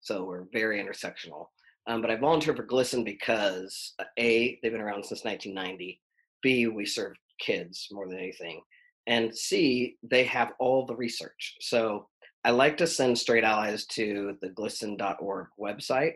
So 0.00 0.24
we're 0.24 0.46
very 0.52 0.82
intersectional. 0.82 1.46
Um, 1.86 2.00
but 2.02 2.10
I 2.10 2.16
volunteer 2.16 2.54
for 2.54 2.66
GLSEN 2.66 3.04
because 3.04 3.94
uh, 3.98 4.04
a 4.18 4.58
they've 4.62 4.72
been 4.72 4.80
around 4.80 5.04
since 5.04 5.24
1990. 5.24 6.00
B 6.42 6.66
we 6.66 6.86
serve 6.86 7.14
kids 7.40 7.88
more 7.90 8.08
than 8.08 8.18
anything. 8.18 8.60
And 9.06 9.36
C, 9.36 9.96
they 10.02 10.24
have 10.24 10.52
all 10.60 10.86
the 10.86 10.94
research. 10.94 11.56
So 11.60 12.06
I 12.44 12.50
like 12.50 12.76
to 12.78 12.86
send 12.86 13.18
straight 13.18 13.44
allies 13.44 13.86
to 13.86 14.36
the 14.40 14.50
glsen.org 14.50 15.48
website 15.58 16.14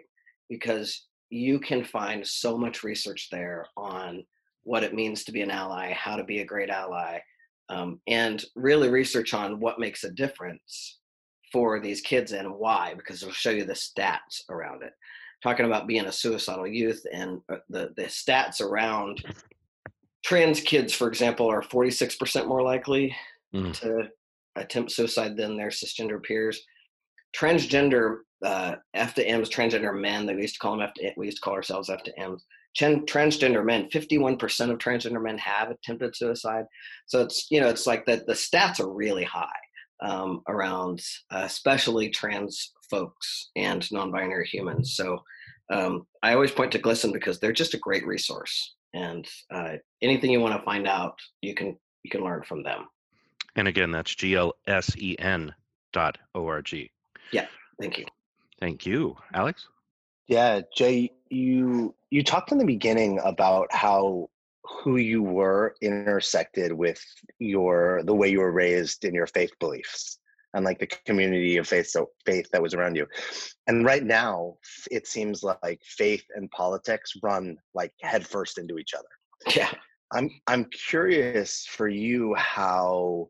because 0.48 1.06
you 1.30 1.58
can 1.58 1.84
find 1.84 2.26
so 2.26 2.56
much 2.56 2.84
research 2.84 3.28
there 3.30 3.66
on 3.76 4.24
what 4.62 4.84
it 4.84 4.94
means 4.94 5.24
to 5.24 5.32
be 5.32 5.42
an 5.42 5.50
ally, 5.50 5.92
how 5.92 6.16
to 6.16 6.24
be 6.24 6.40
a 6.40 6.44
great 6.44 6.70
ally, 6.70 7.18
um, 7.68 8.00
and 8.06 8.44
really 8.54 8.88
research 8.88 9.34
on 9.34 9.60
what 9.60 9.80
makes 9.80 10.04
a 10.04 10.10
difference 10.10 10.98
for 11.52 11.80
these 11.80 12.00
kids 12.00 12.32
and 12.32 12.52
why, 12.52 12.94
because 12.94 13.22
it'll 13.22 13.32
show 13.32 13.50
you 13.50 13.64
the 13.64 13.72
stats 13.72 14.48
around 14.50 14.82
it. 14.82 14.92
Talking 15.42 15.66
about 15.66 15.86
being 15.86 16.06
a 16.06 16.12
suicidal 16.12 16.66
youth 16.66 17.04
and 17.12 17.40
uh, 17.52 17.56
the, 17.68 17.90
the 17.96 18.04
stats 18.04 18.60
around 18.60 19.22
trans 20.24 20.60
kids, 20.60 20.92
for 20.92 21.06
example, 21.06 21.46
are 21.46 21.62
46% 21.62 22.48
more 22.48 22.62
likely 22.62 23.14
mm. 23.54 23.72
to 23.80 24.08
attempt 24.56 24.90
suicide 24.90 25.36
than 25.36 25.56
their 25.56 25.68
cisgender 25.68 26.22
peers. 26.22 26.60
Transgender 27.36 28.18
uh, 28.42 28.76
F 28.94 29.14
to 29.14 29.26
M's, 29.26 29.50
transgender 29.50 29.98
men, 29.98 30.26
that 30.26 30.36
we 30.36 30.42
used 30.42 30.54
to 30.54 30.60
call 30.60 30.72
them 30.72 30.82
F 30.82 30.94
to, 30.94 31.12
we 31.16 31.26
used 31.26 31.38
to 31.38 31.42
call 31.42 31.54
ourselves 31.54 31.90
F 31.90 32.02
to 32.04 32.18
M's. 32.18 32.44
transgender 32.76 33.64
men, 33.64 33.88
51% 33.92 34.70
of 34.70 34.78
transgender 34.78 35.22
men 35.22 35.38
have 35.38 35.70
attempted 35.70 36.16
suicide. 36.16 36.64
So 37.06 37.20
it's, 37.20 37.46
you 37.50 37.60
know, 37.60 37.68
it's 37.68 37.86
like 37.86 38.06
that 38.06 38.26
the 38.26 38.32
stats 38.32 38.80
are 38.80 38.92
really 38.92 39.24
high 39.24 39.48
um, 40.02 40.40
around, 40.48 41.02
uh, 41.30 41.42
especially 41.44 42.08
trans 42.08 42.72
folks 42.90 43.50
and 43.56 43.86
non-binary 43.92 44.46
humans. 44.46 44.94
So 44.96 45.18
um, 45.72 46.06
I 46.22 46.34
always 46.34 46.50
point 46.50 46.72
to 46.72 46.78
GLSEN 46.78 47.12
because 47.12 47.40
they're 47.40 47.52
just 47.52 47.74
a 47.74 47.78
great 47.78 48.06
resource 48.06 48.74
and 48.94 49.28
uh, 49.50 49.74
anything 50.00 50.30
you 50.30 50.40
want 50.40 50.58
to 50.58 50.64
find 50.64 50.86
out, 50.86 51.18
you 51.42 51.54
can 51.54 51.76
you 52.02 52.10
can 52.10 52.22
learn 52.22 52.42
from 52.42 52.62
them. 52.62 52.86
And 53.56 53.68
again, 53.68 53.90
that's 53.90 54.14
glsen 54.14 55.52
dot 55.92 56.18
org. 56.34 56.90
Yeah, 57.32 57.46
thank 57.80 57.98
you. 57.98 58.06
Thank 58.60 58.86
you, 58.86 59.16
Alex. 59.34 59.68
Yeah, 60.28 60.62
Jay, 60.74 61.10
you 61.28 61.94
you 62.10 62.22
talked 62.22 62.52
in 62.52 62.58
the 62.58 62.64
beginning 62.64 63.20
about 63.22 63.72
how 63.72 64.30
who 64.62 64.96
you 64.96 65.22
were 65.22 65.74
intersected 65.82 66.72
with 66.72 67.04
your 67.38 68.02
the 68.04 68.14
way 68.14 68.28
you 68.28 68.40
were 68.40 68.52
raised 68.52 69.04
in 69.04 69.12
your 69.12 69.26
faith 69.26 69.52
beliefs 69.60 70.18
and 70.54 70.64
like 70.64 70.78
the 70.78 70.86
community 71.04 71.58
of 71.58 71.68
faith 71.68 71.86
so 71.86 72.08
faith 72.24 72.48
that 72.52 72.62
was 72.62 72.74
around 72.74 72.96
you 72.96 73.06
and 73.66 73.84
right 73.84 74.04
now 74.04 74.54
it 74.90 75.06
seems 75.06 75.42
like 75.42 75.80
faith 75.84 76.24
and 76.36 76.50
politics 76.50 77.12
run 77.22 77.56
like 77.74 77.92
headfirst 78.00 78.58
into 78.58 78.78
each 78.78 78.94
other 78.94 79.08
Yeah. 79.54 79.70
I'm 80.12 80.30
I'm 80.46 80.66
curious 80.66 81.66
for 81.68 81.88
you 81.88 82.34
how 82.34 83.28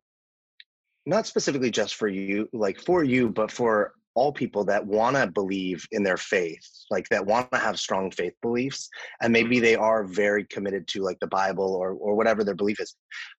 not 1.06 1.26
specifically 1.26 1.70
just 1.70 1.96
for 1.96 2.08
you, 2.08 2.48
like 2.52 2.80
for 2.80 3.04
you, 3.04 3.28
but 3.28 3.50
for 3.50 3.92
all 4.14 4.32
people 4.32 4.64
that 4.64 4.86
want 4.86 5.16
to 5.16 5.26
believe 5.26 5.84
in 5.90 6.02
their 6.02 6.16
faith, 6.16 6.66
like 6.90 7.08
that 7.08 7.26
want 7.26 7.50
to 7.52 7.58
have 7.58 7.78
strong 7.80 8.10
faith 8.10 8.32
beliefs, 8.42 8.88
and 9.20 9.32
maybe 9.32 9.60
they 9.60 9.74
are 9.74 10.04
very 10.04 10.44
committed 10.44 10.86
to 10.88 11.02
like 11.02 11.18
the 11.20 11.26
Bible 11.26 11.74
or 11.74 11.92
or 11.92 12.14
whatever 12.14 12.44
their 12.44 12.54
belief 12.54 12.80
is, 12.80 12.94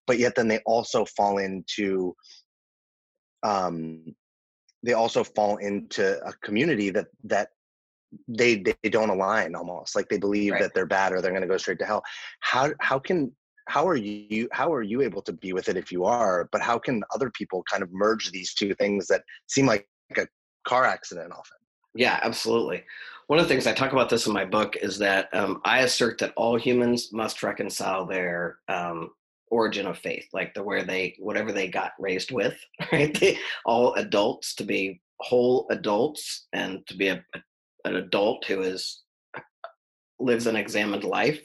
but 0.06 0.18
yet 0.18 0.34
then 0.34 0.48
they 0.48 0.60
also 0.66 1.04
fall 1.16 1.38
into 1.38 2.14
um 3.46 4.02
they 4.82 4.92
also 4.92 5.24
fall 5.24 5.56
into 5.56 6.04
a 6.24 6.32
community 6.46 6.90
that 6.90 7.06
that 7.24 7.48
they 8.28 8.56
they 8.56 8.90
don't 8.90 9.10
align 9.10 9.54
almost 9.54 9.96
like 9.96 10.08
they 10.08 10.18
believe 10.18 10.52
right. 10.52 10.62
that 10.62 10.74
they're 10.74 10.86
bad 10.86 11.12
or 11.12 11.20
they're 11.20 11.32
going 11.32 11.42
to 11.42 11.48
go 11.48 11.56
straight 11.56 11.78
to 11.78 11.86
hell. 11.86 12.02
How 12.40 12.72
how 12.80 12.98
can 12.98 13.32
how 13.68 13.86
are 13.88 13.96
you 13.96 14.48
how 14.52 14.72
are 14.72 14.82
you 14.82 15.02
able 15.02 15.22
to 15.22 15.32
be 15.32 15.52
with 15.52 15.68
it 15.68 15.76
if 15.76 15.90
you 15.90 16.04
are 16.04 16.48
but 16.52 16.60
how 16.60 16.78
can 16.78 17.02
other 17.14 17.30
people 17.30 17.64
kind 17.70 17.82
of 17.82 17.92
merge 17.92 18.30
these 18.30 18.54
two 18.54 18.74
things 18.74 19.06
that 19.08 19.22
seem 19.48 19.66
like 19.66 19.86
a 20.16 20.26
car 20.66 20.84
accident 20.84 21.32
often? 21.32 21.58
Yeah 21.94 22.20
absolutely. 22.22 22.84
One 23.26 23.40
of 23.40 23.44
the 23.44 23.48
things 23.48 23.66
i 23.66 23.72
talk 23.72 23.92
about 23.92 24.08
this 24.08 24.26
in 24.28 24.32
my 24.32 24.44
book 24.44 24.76
is 24.76 24.98
that 24.98 25.28
um, 25.34 25.60
i 25.64 25.80
assert 25.80 26.18
that 26.18 26.32
all 26.36 26.56
humans 26.56 27.12
must 27.12 27.42
reconcile 27.42 28.06
their 28.06 28.58
um, 28.68 29.10
origin 29.50 29.86
of 29.86 29.98
faith 29.98 30.26
like 30.32 30.52
the 30.54 30.62
where 30.62 30.82
they 30.82 31.14
whatever 31.18 31.52
they 31.52 31.68
got 31.68 31.92
raised 31.98 32.30
with 32.32 32.58
right 32.92 33.18
they, 33.20 33.38
all 33.64 33.94
adults 33.94 34.54
to 34.54 34.64
be 34.64 35.00
whole 35.20 35.66
adults 35.70 36.46
and 36.52 36.86
to 36.86 36.96
be 36.96 37.08
a, 37.08 37.24
an 37.84 37.96
adult 37.96 38.44
who 38.44 38.62
is 38.62 39.02
lives 40.18 40.46
an 40.46 40.56
examined 40.56 41.04
life 41.04 41.40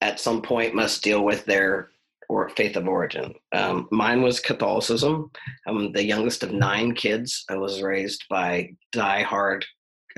at 0.00 0.20
some 0.20 0.42
point 0.42 0.74
must 0.74 1.02
deal 1.02 1.24
with 1.24 1.44
their 1.44 1.90
or 2.28 2.48
faith 2.50 2.76
of 2.76 2.88
origin. 2.88 3.34
Um, 3.52 3.88
mine 3.90 4.22
was 4.22 4.40
Catholicism. 4.40 5.30
I'm 5.66 5.92
the 5.92 6.04
youngest 6.04 6.42
of 6.42 6.52
nine 6.52 6.94
kids. 6.94 7.44
I 7.50 7.56
was 7.56 7.82
raised 7.82 8.24
by 8.30 8.70
die-hard 8.92 9.64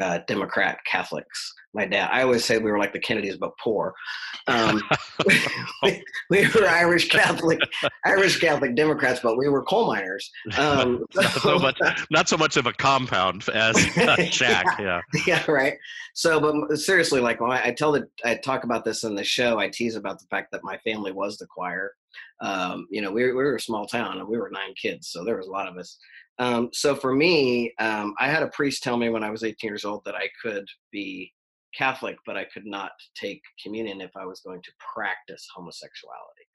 uh, 0.01 0.19
Democrat 0.27 0.79
Catholics 0.91 1.53
my 1.77 1.85
dad. 1.85 2.09
I 2.11 2.23
always 2.23 2.45
say 2.45 2.59
we 2.59 2.71
were 2.71 2.79
like 2.79 2.93
the 2.93 2.99
Kennedys, 2.99 3.37
but 3.37 3.53
poor. 3.63 3.95
Um, 4.49 4.83
we, 5.27 5.35
we, 6.31 6.49
were 6.49 6.67
Irish 6.67 7.09
Catholic, 7.09 7.61
Irish 8.05 8.41
Catholic 8.41 8.75
Democrats, 8.75 9.21
but 9.23 9.37
we 9.37 9.49
were 9.49 9.63
coal 9.63 9.87
miners. 9.87 10.29
Um, 10.59 11.05
not, 11.15 11.33
so 11.33 11.59
much, 11.59 11.79
not 12.11 12.29
so 12.29 12.37
much 12.37 12.57
of 12.57 12.67
a 12.67 12.73
compound 12.73 13.45
as 13.51 13.77
Jack. 14.31 14.67
Yeah. 14.81 15.01
Yeah. 15.27 15.45
Right. 15.49 15.75
So, 16.15 16.41
but 16.41 16.79
seriously, 16.79 17.21
like 17.21 17.41
when 17.41 17.53
I, 17.53 17.67
I 17.67 17.73
tell 17.73 17.93
the, 17.93 18.09
I 18.25 18.37
talk 18.37 18.65
about 18.65 18.85
this 18.85 19.05
in 19.05 19.15
the 19.15 19.25
show, 19.25 19.59
I 19.59 19.69
tease 19.69 19.97
about 19.97 20.19
the 20.19 20.27
fact 20.31 20.51
that 20.53 20.65
my 20.65 20.79
family 20.79 21.13
was 21.13 21.37
the 21.37 21.47
choir. 21.47 21.93
Um, 22.41 22.87
you 22.91 23.03
know, 23.03 23.13
we, 23.13 23.25
we 23.25 23.33
were 23.33 23.57
a 23.57 23.61
small 23.61 23.87
town 23.87 24.19
and 24.19 24.29
we 24.29 24.39
were 24.39 24.51
nine 24.51 24.75
kids, 24.81 25.09
so 25.09 25.25
there 25.25 25.37
was 25.37 25.47
a 25.47 25.51
lot 25.51 25.69
of 25.69 25.77
us. 25.77 25.99
Um, 26.39 26.71
so 26.73 26.95
for 26.95 27.15
me, 27.15 27.73
um, 27.79 28.15
I 28.19 28.29
had 28.29 28.43
a 28.43 28.49
priest 28.49 28.83
tell 28.83 28.97
me 28.97 29.09
when 29.09 29.25
I 29.25 29.31
was 29.31 29.43
18 29.43 29.69
years 29.69 29.85
old 29.85 30.03
that 30.05 30.15
I 30.15 30.29
could 30.43 30.67
be 30.93 31.33
Catholic, 31.77 32.17
but 32.27 32.37
I 32.37 32.45
could 32.45 32.67
not 32.67 32.93
take 33.15 33.43
communion 33.63 34.01
if 34.01 34.11
I 34.17 34.25
was 34.25 34.41
going 34.41 34.63
to 34.63 34.73
practice 34.95 35.47
homosexuality. 35.55 36.47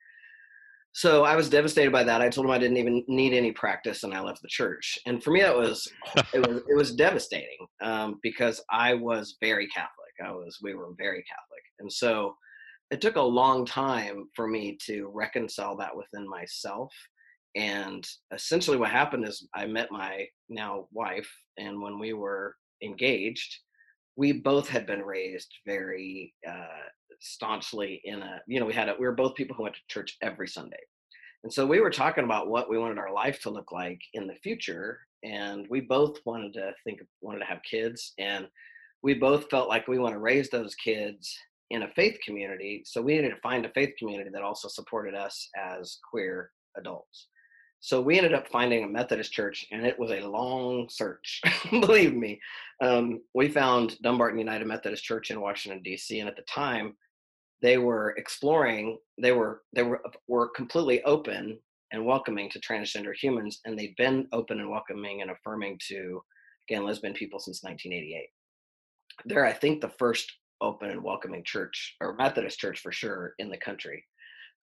So 0.94 1.24
I 1.24 1.36
was 1.36 1.50
devastated 1.50 1.92
by 1.92 2.04
that. 2.04 2.22
I 2.22 2.30
told 2.30 2.46
him 2.46 2.52
I 2.52 2.58
didn't 2.58 2.78
even 2.78 3.04
need 3.08 3.34
any 3.34 3.52
practice, 3.52 4.04
and 4.04 4.14
I 4.14 4.20
left 4.20 4.42
the 4.42 4.50
church. 4.50 5.00
And 5.06 5.24
for 5.24 5.32
me, 5.32 5.42
that 5.42 5.56
was 5.56 5.88
it 6.34 6.46
was 6.46 6.62
it 6.68 6.76
was 6.76 6.94
devastating 6.94 7.66
um, 7.82 8.20
because 8.22 8.62
I 8.70 8.94
was 8.96 9.38
very 9.40 9.68
Catholic. 9.68 9.90
I 10.24 10.32
was 10.32 10.60
we 10.62 10.74
were 10.74 10.90
very 10.98 11.24
Catholic, 11.24 11.64
and 11.80 11.92
so 11.92 12.36
it 12.92 13.00
took 13.00 13.16
a 13.16 13.22
long 13.22 13.66
time 13.66 14.28
for 14.36 14.48
me 14.48 14.78
to 14.86 15.10
reconcile 15.14 15.78
that 15.78 15.96
within 15.96 16.28
myself. 16.30 16.94
And 17.56 18.08
essentially, 18.34 18.78
what 18.78 18.92
happened 18.92 19.28
is 19.28 19.48
I 19.54 19.66
met 19.66 19.92
my 19.92 20.28
now 20.50 20.88
wife, 20.92 21.30
and 21.58 21.82
when 21.82 22.00
we 22.00 22.14
were 22.14 22.56
engaged, 22.82 23.58
we 24.16 24.32
both 24.32 24.70
had 24.70 24.86
been 24.86 25.02
raised 25.02 25.54
very 25.66 26.34
uh, 26.48 26.88
staunchly 27.20 28.02
in 28.04 28.22
a 28.22 28.42
you 28.48 28.60
know 28.60 28.66
we 28.66 28.74
had 28.74 28.90
a, 28.90 28.96
we 29.00 29.06
were 29.06 29.14
both 29.14 29.36
people 29.36 29.56
who 29.56 29.64
went 29.64 29.76
to 29.76 29.82
church 29.88 30.18
every 30.22 30.48
sunday. 30.48 30.80
And 31.44 31.52
so 31.52 31.66
we 31.66 31.80
were 31.80 31.90
talking 31.90 32.24
about 32.24 32.50
what 32.50 32.70
we 32.70 32.78
wanted 32.78 33.00
our 33.00 33.12
life 33.12 33.42
to 33.42 33.50
look 33.50 33.72
like 33.72 34.00
in 34.14 34.28
the 34.28 34.36
future 34.44 35.00
and 35.24 35.66
we 35.70 35.82
both 35.82 36.20
wanted 36.26 36.54
to 36.54 36.72
think 36.84 37.00
wanted 37.22 37.40
to 37.40 37.46
have 37.46 37.62
kids 37.70 38.14
and 38.18 38.48
we 39.04 39.14
both 39.14 39.50
felt 39.50 39.70
like 39.70 39.88
we 39.88 40.00
want 40.00 40.14
to 40.14 40.20
raise 40.20 40.50
those 40.50 40.76
kids 40.76 41.36
in 41.70 41.84
a 41.84 41.92
faith 41.96 42.18
community 42.26 42.84
so 42.86 43.02
we 43.02 43.16
needed 43.16 43.30
to 43.30 43.42
find 43.42 43.66
a 43.66 43.70
faith 43.70 43.94
community 43.98 44.30
that 44.32 44.44
also 44.44 44.68
supported 44.68 45.16
us 45.16 45.50
as 45.58 46.00
queer 46.10 46.52
adults 46.78 47.28
so 47.84 48.00
we 48.00 48.18
ended 48.18 48.36
up 48.36 48.48
finding 48.48 48.84
a 48.84 48.88
Methodist 48.88 49.34
church, 49.34 49.66
and 49.72 49.88
it 49.88 49.98
was 49.98 50.12
a 50.12 50.22
long 50.22 50.88
search. 50.88 51.42
Believe 51.72 52.14
me, 52.14 52.40
um, 52.80 53.22
we 53.34 53.50
found 53.50 54.00
Dumbarton 54.04 54.38
United 54.38 54.68
Methodist 54.68 55.04
Church 55.04 55.32
in 55.32 55.42
Washington 55.42 55.82
D.C., 55.82 56.20
and 56.20 56.30
at 56.30 56.36
the 56.36 56.44
time, 56.44 56.96
they 57.64 57.80
were 57.80 58.12
exploring. 58.18 59.00
They 59.20 59.32
were 59.32 59.64
they 59.74 59.82
were 59.82 60.00
were 60.28 60.50
completely 60.50 61.04
open 61.04 61.58
and 61.92 62.06
welcoming 62.06 62.52
to 62.52 62.60
transgender 62.60 63.16
humans, 63.16 63.62
and 63.66 63.78
they'd 63.78 63.96
been 63.98 64.28
open 64.32 64.60
and 64.60 64.70
welcoming 64.70 65.24
and 65.24 65.32
affirming 65.32 65.80
to 65.88 66.22
again 66.70 66.86
lesbian 66.86 67.16
people 67.16 67.40
since 67.40 67.64
1988. 67.64 68.28
They're, 69.26 69.46
I 69.46 69.54
think, 69.54 69.82
the 69.82 69.90
first 69.98 70.32
open 70.62 70.92
and 70.92 71.04
welcoming 71.04 71.44
church 71.44 71.96
or 72.00 72.14
Methodist 72.14 72.60
church 72.60 72.80
for 72.80 72.92
sure 72.92 73.34
in 73.40 73.50
the 73.50 73.58
country. 73.58 74.06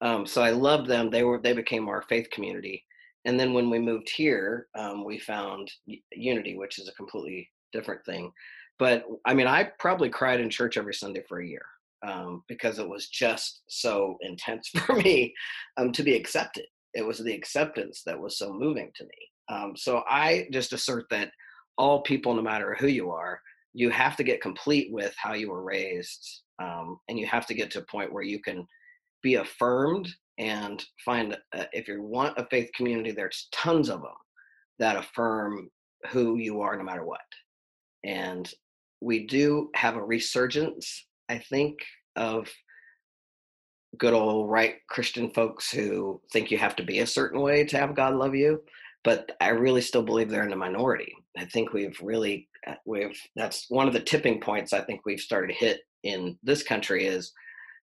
Um, 0.00 0.24
so 0.24 0.40
I 0.40 0.50
loved 0.50 0.87
them. 0.87 1.11
They 1.11 1.24
were 1.24 1.40
they 1.40 1.52
became 1.52 1.88
our 1.88 2.02
faith 2.02 2.31
community 2.31 2.85
and 3.24 3.38
then 3.38 3.52
when 3.52 3.70
we 3.70 3.78
moved 3.78 4.09
here, 4.09 4.68
um, 4.76 5.04
we 5.04 5.18
found 5.18 5.70
Unity, 6.12 6.57
which 6.57 6.78
is 6.78 6.88
a 6.88 6.94
completely 6.94 7.48
different 7.72 8.04
thing. 8.04 8.33
But 8.78 9.04
I 9.24 9.35
mean, 9.35 9.46
I 9.46 9.70
probably 9.78 10.09
cried 10.09 10.40
in 10.40 10.50
church 10.50 10.76
every 10.76 10.94
Sunday 10.94 11.22
for 11.28 11.40
a 11.40 11.46
year 11.46 11.64
um, 12.07 12.42
because 12.48 12.78
it 12.78 12.88
was 12.88 13.09
just 13.09 13.62
so 13.68 14.16
intense 14.22 14.68
for 14.87 14.94
me 14.94 15.35
um, 15.76 15.92
to 15.92 16.02
be 16.02 16.14
accepted. 16.14 16.64
It 16.94 17.07
was 17.07 17.18
the 17.18 17.35
acceptance 17.35 18.02
that 18.07 18.18
was 18.18 18.38
so 18.38 18.52
moving 18.52 18.90
to 18.96 19.04
me. 19.04 19.11
Um, 19.50 19.74
so 19.76 20.04
I 20.09 20.46
just 20.52 20.72
assert 20.72 21.07
that 21.11 21.31
all 21.76 22.02
people, 22.02 22.35
no 22.35 22.42
matter 22.42 22.76
who 22.78 22.87
you 22.87 23.11
are, 23.11 23.40
you 23.72 23.90
have 23.90 24.16
to 24.16 24.24
get 24.24 24.40
complete 24.40 24.92
with 24.92 25.14
how 25.16 25.35
you 25.35 25.50
were 25.50 25.62
raised, 25.62 26.42
um, 26.61 26.98
and 27.09 27.18
you 27.18 27.26
have 27.26 27.46
to 27.46 27.54
get 27.54 27.70
to 27.72 27.81
a 27.81 27.85
point 27.85 28.12
where 28.12 28.22
you 28.22 28.40
can 28.40 28.66
be 29.22 29.37
affirmed 29.37 30.09
and 30.38 30.85
find 31.05 31.37
uh, 31.57 31.64
if 31.72 31.88
you 31.88 32.03
want 32.03 32.38
a 32.38 32.46
faith 32.46 32.70
community 32.74 33.11
there's 33.11 33.48
tons 33.53 33.88
of 33.88 34.01
them 34.01 34.11
that 34.79 34.96
affirm 34.96 35.68
who 36.11 36.37
you 36.37 36.61
are 36.61 36.77
no 36.77 36.85
matter 36.85 37.05
what. 37.05 37.20
And 38.05 38.48
we 39.01 39.27
do 39.27 39.70
have 39.74 39.96
a 39.96 40.03
resurgence 40.03 41.07
i 41.29 41.38
think 41.38 41.79
of 42.16 42.48
good 43.96 44.12
old 44.14 44.51
right 44.51 44.77
christian 44.88 45.31
folks 45.31 45.70
who 45.70 46.20
think 46.33 46.51
you 46.51 46.59
have 46.59 46.77
to 46.77 46.83
be 46.83 47.01
a 47.01 47.07
certain 47.07 47.40
way 47.40 47.64
to 47.64 47.79
have 47.79 47.94
god 47.94 48.14
love 48.14 48.35
you 48.35 48.61
but 49.05 49.33
i 49.40 49.48
really 49.48 49.81
still 49.81 50.03
believe 50.03 50.29
they're 50.29 50.44
in 50.44 50.51
the 50.51 50.57
minority. 50.57 51.12
I 51.37 51.44
think 51.44 51.72
we've 51.72 51.98
really 52.03 52.48
uh, 52.66 52.74
we've 52.85 53.18
that's 53.37 53.66
one 53.68 53.87
of 53.87 53.94
the 53.94 54.01
tipping 54.01 54.40
points 54.40 54.72
i 54.72 54.81
think 54.81 55.03
we've 55.05 55.20
started 55.20 55.48
to 55.48 55.59
hit 55.64 55.81
in 56.03 56.38
this 56.42 56.62
country 56.62 57.07
is 57.07 57.33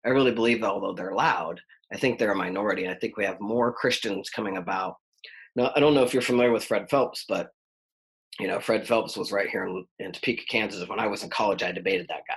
i 0.05 0.09
really 0.09 0.31
believe 0.31 0.63
although 0.63 0.93
they're 0.93 1.13
loud 1.13 1.59
I 1.93 1.97
think 1.97 2.17
they're 2.17 2.31
a 2.31 2.35
minority. 2.35 2.85
And 2.85 2.93
I 2.93 2.97
think 2.97 3.17
we 3.17 3.25
have 3.25 3.39
more 3.39 3.71
Christians 3.71 4.29
coming 4.29 4.57
about. 4.57 4.95
Now, 5.55 5.71
I 5.75 5.79
don't 5.79 5.93
know 5.93 6.03
if 6.03 6.13
you're 6.13 6.21
familiar 6.21 6.51
with 6.51 6.65
Fred 6.65 6.89
Phelps, 6.89 7.25
but 7.27 7.49
you 8.39 8.47
know, 8.47 8.59
Fred 8.59 8.85
Phelps 8.85 9.15
was 9.15 9.31
right 9.31 9.49
here 9.49 9.65
in, 9.65 9.85
in 9.99 10.11
Topeka, 10.11 10.43
Kansas. 10.49 10.87
When 10.89 10.99
I 10.99 11.07
was 11.07 11.23
in 11.23 11.29
college, 11.29 11.63
I 11.63 11.71
debated 11.71 12.07
that 12.09 12.23
guy. 12.27 12.35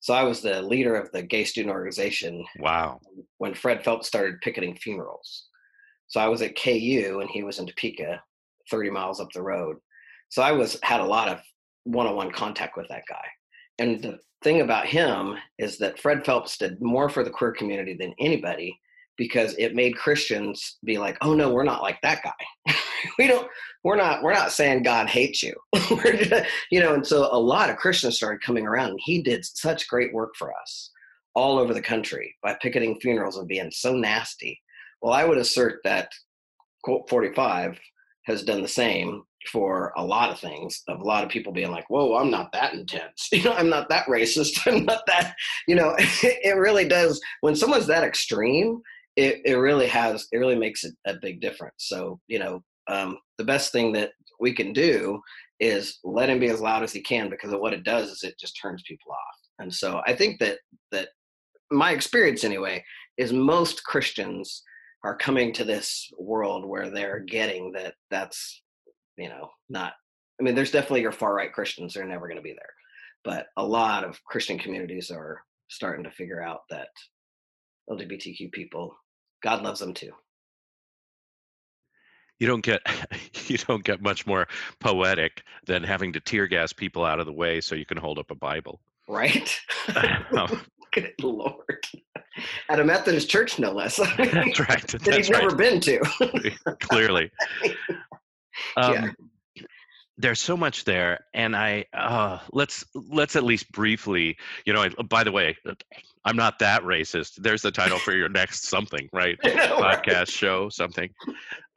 So 0.00 0.12
I 0.12 0.24
was 0.24 0.42
the 0.42 0.60
leader 0.60 0.96
of 0.96 1.10
the 1.12 1.22
gay 1.22 1.44
student 1.44 1.72
organization. 1.72 2.44
Wow. 2.58 3.00
When 3.38 3.54
Fred 3.54 3.82
Phelps 3.82 4.08
started 4.08 4.40
picketing 4.42 4.76
funerals. 4.76 5.46
So 6.08 6.20
I 6.20 6.28
was 6.28 6.42
at 6.42 6.60
KU 6.60 7.20
and 7.22 7.30
he 7.30 7.44
was 7.44 7.58
in 7.58 7.66
Topeka, 7.66 8.22
30 8.70 8.90
miles 8.90 9.20
up 9.20 9.28
the 9.32 9.42
road. 9.42 9.76
So 10.28 10.42
I 10.42 10.52
was 10.52 10.78
had 10.82 11.00
a 11.00 11.06
lot 11.06 11.28
of 11.28 11.40
one-on-one 11.84 12.32
contact 12.32 12.76
with 12.76 12.88
that 12.88 13.04
guy. 13.08 13.24
And 13.82 14.00
the 14.00 14.20
thing 14.44 14.60
about 14.60 14.86
him 14.86 15.36
is 15.58 15.76
that 15.78 15.98
Fred 15.98 16.24
Phelps 16.24 16.56
did 16.56 16.80
more 16.80 17.08
for 17.08 17.24
the 17.24 17.30
queer 17.30 17.50
community 17.50 17.96
than 17.98 18.14
anybody 18.20 18.78
because 19.16 19.56
it 19.58 19.74
made 19.74 19.96
Christians 19.96 20.78
be 20.84 20.98
like, 20.98 21.18
"Oh 21.20 21.34
no, 21.34 21.50
we're 21.50 21.64
not 21.64 21.82
like 21.82 22.00
that 22.02 22.22
guy. 22.22 22.74
we 23.18 23.26
don't. 23.26 23.48
We're 23.82 23.96
not. 23.96 24.22
We're 24.22 24.34
not 24.34 24.52
saying 24.52 24.84
God 24.84 25.08
hates 25.08 25.42
you. 25.42 25.54
you 26.70 26.78
know." 26.78 26.94
And 26.94 27.04
so 27.04 27.28
a 27.32 27.38
lot 27.38 27.70
of 27.70 27.76
Christians 27.76 28.16
started 28.16 28.40
coming 28.40 28.68
around, 28.68 28.90
and 28.90 29.00
he 29.02 29.20
did 29.20 29.44
such 29.44 29.88
great 29.88 30.14
work 30.14 30.36
for 30.38 30.52
us 30.62 30.90
all 31.34 31.58
over 31.58 31.74
the 31.74 31.82
country 31.82 32.36
by 32.40 32.56
picketing 32.62 33.00
funerals 33.00 33.36
and 33.36 33.48
being 33.48 33.70
so 33.72 33.96
nasty. 33.96 34.60
Well, 35.00 35.12
I 35.12 35.24
would 35.24 35.38
assert 35.38 35.80
that 35.82 36.08
quote 36.84 37.08
45 37.10 37.80
has 38.26 38.44
done 38.44 38.62
the 38.62 38.68
same 38.68 39.24
for 39.50 39.92
a 39.96 40.04
lot 40.04 40.30
of 40.30 40.38
things 40.38 40.82
of 40.88 41.00
a 41.00 41.04
lot 41.04 41.24
of 41.24 41.30
people 41.30 41.52
being 41.52 41.70
like 41.70 41.88
whoa 41.90 42.16
i'm 42.16 42.30
not 42.30 42.52
that 42.52 42.74
intense. 42.74 43.28
You 43.32 43.44
know 43.44 43.54
i'm 43.54 43.68
not 43.68 43.88
that 43.88 44.06
racist. 44.06 44.60
I'm 44.66 44.84
not 44.84 45.02
that 45.06 45.34
you 45.66 45.74
know 45.74 45.94
it 45.98 46.56
really 46.56 46.86
does 46.86 47.20
when 47.40 47.56
someone's 47.56 47.86
that 47.86 48.04
extreme 48.04 48.80
it, 49.16 49.42
it 49.44 49.54
really 49.54 49.86
has 49.88 50.26
it 50.32 50.38
really 50.38 50.56
makes 50.56 50.84
a, 50.84 50.90
a 51.06 51.14
big 51.20 51.40
difference. 51.40 51.74
So 51.78 52.20
you 52.28 52.38
know 52.38 52.62
um, 52.88 53.18
the 53.38 53.44
best 53.44 53.72
thing 53.72 53.92
that 53.92 54.12
we 54.40 54.52
can 54.52 54.72
do 54.72 55.20
is 55.60 55.98
let 56.02 56.28
him 56.28 56.40
be 56.40 56.48
as 56.48 56.60
loud 56.60 56.82
as 56.82 56.92
he 56.92 57.00
can 57.00 57.30
because 57.30 57.52
of 57.52 57.60
what 57.60 57.72
it 57.72 57.84
does 57.84 58.10
is 58.10 58.22
it 58.24 58.34
just 58.40 58.58
turns 58.60 58.82
people 58.86 59.12
off. 59.12 59.38
And 59.58 59.72
so 59.72 60.02
i 60.06 60.14
think 60.14 60.40
that 60.40 60.58
that 60.90 61.08
my 61.70 61.92
experience 61.92 62.44
anyway 62.44 62.84
is 63.16 63.32
most 63.32 63.84
christians 63.84 64.62
are 65.04 65.16
coming 65.16 65.52
to 65.52 65.64
this 65.64 66.08
world 66.18 66.64
where 66.64 66.90
they're 66.90 67.20
getting 67.20 67.72
that 67.72 67.94
that's 68.10 68.62
you 69.16 69.28
know, 69.28 69.50
not. 69.68 69.94
I 70.40 70.44
mean, 70.44 70.54
there's 70.54 70.70
definitely 70.70 71.02
your 71.02 71.12
far 71.12 71.34
right 71.34 71.52
Christians; 71.52 71.94
they're 71.94 72.04
never 72.04 72.26
going 72.26 72.36
to 72.38 72.42
be 72.42 72.52
there, 72.52 72.72
but 73.24 73.46
a 73.56 73.64
lot 73.64 74.04
of 74.04 74.22
Christian 74.24 74.58
communities 74.58 75.10
are 75.10 75.42
starting 75.68 76.04
to 76.04 76.10
figure 76.10 76.42
out 76.42 76.60
that 76.70 76.88
LGBTQ 77.90 78.52
people, 78.52 78.96
God 79.42 79.62
loves 79.62 79.80
them 79.80 79.94
too. 79.94 80.12
You 82.38 82.46
don't 82.46 82.64
get 82.64 82.82
you 83.46 83.58
don't 83.58 83.84
get 83.84 84.02
much 84.02 84.26
more 84.26 84.48
poetic 84.80 85.42
than 85.66 85.82
having 85.82 86.12
to 86.14 86.20
tear 86.20 86.46
gas 86.46 86.72
people 86.72 87.04
out 87.04 87.20
of 87.20 87.26
the 87.26 87.32
way 87.32 87.60
so 87.60 87.74
you 87.74 87.86
can 87.86 87.98
hold 87.98 88.18
up 88.18 88.30
a 88.30 88.34
Bible. 88.34 88.80
Right. 89.08 89.58
Good 90.92 91.14
Lord. 91.22 91.86
At 92.68 92.80
a 92.80 92.84
Methodist 92.84 93.30
church, 93.30 93.58
no 93.58 93.72
less. 93.72 93.96
That's 93.96 94.60
right. 94.60 94.86
that 94.88 95.02
That's 95.04 95.16
he's 95.16 95.30
never 95.30 95.54
been 95.54 95.80
to. 95.80 96.00
Clearly. 96.80 97.30
Um, 98.76 98.92
Yeah. 98.92 99.10
There's 100.18 100.40
so 100.40 100.58
much 100.58 100.84
there, 100.84 101.24
and 101.32 101.56
I 101.56 101.86
uh, 101.94 102.38
let's 102.52 102.84
let's 102.94 103.34
at 103.34 103.44
least 103.44 103.72
briefly, 103.72 104.36
you 104.66 104.72
know. 104.74 104.82
I, 104.82 104.88
by 105.02 105.24
the 105.24 105.32
way, 105.32 105.56
I'm 106.24 106.36
not 106.36 106.58
that 106.58 106.82
racist. 106.82 107.36
There's 107.38 107.62
the 107.62 107.72
title 107.72 107.98
for 107.98 108.12
your 108.12 108.28
next 108.28 108.68
something, 108.68 109.08
right? 109.12 109.38
I 109.44 109.54
know, 109.54 109.80
right? 109.80 110.02
Podcast 110.02 110.30
show, 110.30 110.68
something. 110.68 111.10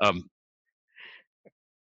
Um, 0.02 0.30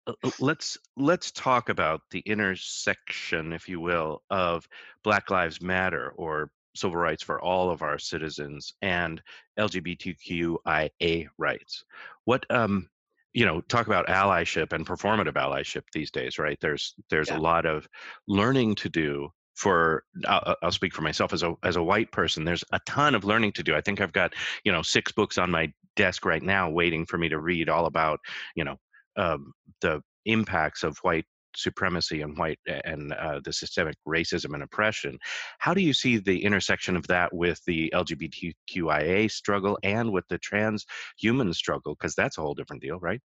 uh, 0.06 0.12
uh, 0.24 0.30
let's 0.38 0.78
let's 0.96 1.32
talk 1.32 1.68
about 1.68 2.02
the 2.12 2.20
intersection, 2.20 3.52
if 3.52 3.68
you 3.68 3.80
will, 3.80 4.22
of 4.30 4.66
Black 5.02 5.30
Lives 5.30 5.60
Matter 5.60 6.12
or 6.16 6.50
civil 6.74 6.96
rights 6.96 7.22
for 7.22 7.40
all 7.42 7.70
of 7.70 7.82
our 7.82 7.98
citizens 7.98 8.72
and 8.80 9.20
LGBTQIA 9.58 11.26
rights. 11.36 11.84
What 12.24 12.46
um 12.50 12.88
you 13.34 13.44
know 13.44 13.60
talk 13.62 13.86
about 13.86 14.06
allyship 14.06 14.72
and 14.72 14.86
performative 14.86 15.34
allyship 15.34 15.82
these 15.92 16.10
days 16.10 16.38
right 16.38 16.58
there's 16.60 16.94
there's 17.10 17.28
Yeah. 17.28 17.38
a 17.38 17.40
lot 17.40 17.66
of 17.66 17.88
learning 18.26 18.74
to 18.76 18.88
do 18.88 19.28
for 19.54 20.04
I'll, 20.26 20.56
I'll 20.62 20.72
speak 20.72 20.94
for 20.94 21.02
myself 21.02 21.32
as 21.32 21.42
a 21.42 21.54
as 21.62 21.76
a 21.76 21.82
white 21.82 22.12
person 22.12 22.44
there's 22.44 22.64
a 22.72 22.80
ton 22.86 23.14
of 23.14 23.24
learning 23.24 23.52
to 23.52 23.62
do 23.62 23.74
i 23.74 23.80
think 23.80 24.00
i've 24.00 24.12
got 24.12 24.34
you 24.64 24.72
know 24.72 24.82
six 24.82 25.12
books 25.12 25.36
on 25.38 25.50
my 25.50 25.72
desk 25.96 26.24
right 26.24 26.42
now 26.42 26.70
waiting 26.70 27.04
for 27.04 27.18
me 27.18 27.28
to 27.28 27.38
read 27.40 27.68
all 27.68 27.86
about 27.86 28.20
you 28.54 28.64
know 28.64 28.76
um, 29.16 29.52
the 29.80 30.00
impacts 30.26 30.84
of 30.84 30.96
white 30.98 31.24
supremacy 31.56 32.22
and 32.22 32.36
white 32.36 32.58
and 32.84 33.12
uh, 33.14 33.40
the 33.44 33.52
systemic 33.52 33.96
racism 34.06 34.54
and 34.54 34.62
oppression 34.62 35.18
how 35.58 35.74
do 35.74 35.80
you 35.80 35.92
see 35.92 36.18
the 36.18 36.44
intersection 36.44 36.96
of 36.96 37.06
that 37.06 37.32
with 37.34 37.60
the 37.66 37.90
lgbtqia 37.94 39.30
struggle 39.30 39.78
and 39.82 40.10
with 40.10 40.26
the 40.28 40.38
trans 40.38 40.84
human 41.18 41.52
struggle 41.52 41.94
because 41.94 42.14
that's 42.14 42.38
a 42.38 42.40
whole 42.40 42.54
different 42.54 42.82
deal 42.82 42.98
right 43.00 43.20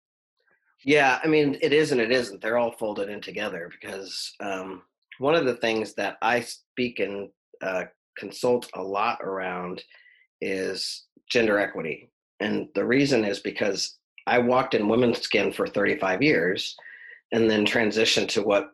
Yeah, 0.85 1.19
I 1.25 1.27
mean, 1.27 1.59
it 1.61 1.73
is 1.73 1.93
and 1.93 2.01
it 2.01 2.13
isn't. 2.13 2.41
They're 2.41 2.59
all 2.59 2.73
folded 2.73 3.09
in 3.09 3.21
together 3.21 3.69
because 3.69 4.33
um, 4.41 4.83
one 5.19 5.35
of 5.35 5.45
the 5.45 5.57
things 5.57 5.95
that 5.95 6.17
I 6.23 6.41
speak 6.41 7.01
and 7.01 7.31
uh, 7.61 7.85
consult 8.17 8.69
a 8.75 8.83
lot 8.83 9.19
around 9.23 9.83
is 10.41 11.07
gender 11.29 11.59
equity. 11.59 12.11
And 12.41 12.69
the 12.75 12.85
reason 12.85 13.25
is 13.25 13.41
because 13.41 13.99
I 14.27 14.39
walked 14.39 14.75
in 14.75 14.89
women's 14.89 15.21
skin 15.21 15.53
for 15.53 15.67
35 15.67 16.23
years 16.23 16.77
and 17.33 17.51
then 17.51 17.65
transition 17.65 18.27
to 18.29 18.43
what 18.43 18.71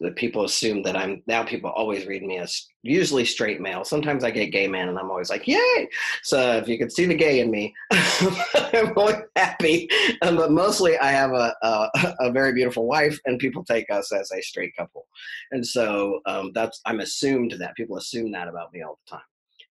the 0.00 0.12
people 0.12 0.44
assume 0.44 0.82
that 0.82 0.96
I'm 0.96 1.22
now 1.26 1.42
people 1.42 1.70
always 1.70 2.06
read 2.06 2.22
me 2.22 2.38
as 2.38 2.66
usually 2.82 3.26
straight 3.26 3.60
male. 3.60 3.84
Sometimes 3.84 4.24
I 4.24 4.30
get 4.30 4.46
gay 4.50 4.66
man 4.66 4.88
and 4.88 4.98
I'm 4.98 5.10
always 5.10 5.28
like, 5.28 5.46
yay. 5.46 5.88
So 6.22 6.56
if 6.56 6.68
you 6.68 6.78
could 6.78 6.90
see 6.90 7.04
the 7.04 7.14
gay 7.14 7.40
in 7.40 7.50
me, 7.50 7.74
I'm 7.90 8.96
always 8.96 9.16
happy. 9.36 9.88
Um, 10.22 10.36
but 10.36 10.52
mostly 10.52 10.96
I 10.96 11.10
have 11.10 11.32
a, 11.32 11.54
a, 11.62 11.88
a 12.20 12.32
very 12.32 12.54
beautiful 12.54 12.86
wife 12.86 13.18
and 13.26 13.38
people 13.38 13.62
take 13.62 13.90
us 13.90 14.10
as 14.10 14.32
a 14.32 14.40
straight 14.40 14.74
couple. 14.74 15.06
And 15.50 15.66
so 15.66 16.20
um, 16.24 16.52
that's, 16.54 16.80
I'm 16.86 17.00
assumed 17.00 17.54
that 17.58 17.76
people 17.76 17.98
assume 17.98 18.32
that 18.32 18.48
about 18.48 18.72
me 18.72 18.82
all 18.82 18.98
the 19.04 19.10
time. 19.16 19.20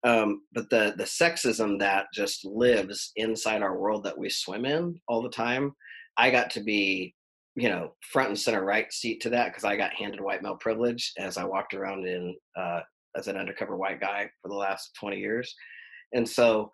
Um, 0.04 0.42
but 0.54 0.70
the, 0.70 0.94
the 0.98 1.04
sexism 1.04 1.80
that 1.80 2.08
just 2.14 2.46
lives 2.46 3.12
inside 3.18 3.62
our 3.62 3.78
world 3.78 4.06
that 4.06 4.18
we 4.18 4.30
swim 4.30 4.66
in 4.66 5.00
all 5.08 5.22
the 5.22 5.30
time, 5.30 5.76
I 6.18 6.32
got 6.32 6.50
to 6.52 6.64
be 6.64 7.14
you 7.56 7.70
know 7.70 7.92
front 8.12 8.30
and 8.30 8.40
center 8.40 8.64
right 8.64 8.94
seat 8.94 9.22
to 9.22 9.30
that 9.30 9.50
because 9.50 9.66
i 9.66 9.76
got 9.76 9.94
handed 9.94 10.22
white 10.22 10.42
male 10.42 10.56
privilege 10.56 11.12
as 11.18 11.38
i 11.38 11.44
walked 11.44 11.74
around 11.74 12.08
in 12.08 12.34
uh, 12.58 12.80
as 13.16 13.28
an 13.28 13.38
undercover 13.38 13.78
white 13.78 14.00
guy 14.00 14.30
for 14.42 14.50
the 14.50 14.56
last 14.56 14.96
20 15.00 15.18
years. 15.18 15.54
And 16.14 16.28
so 16.28 16.72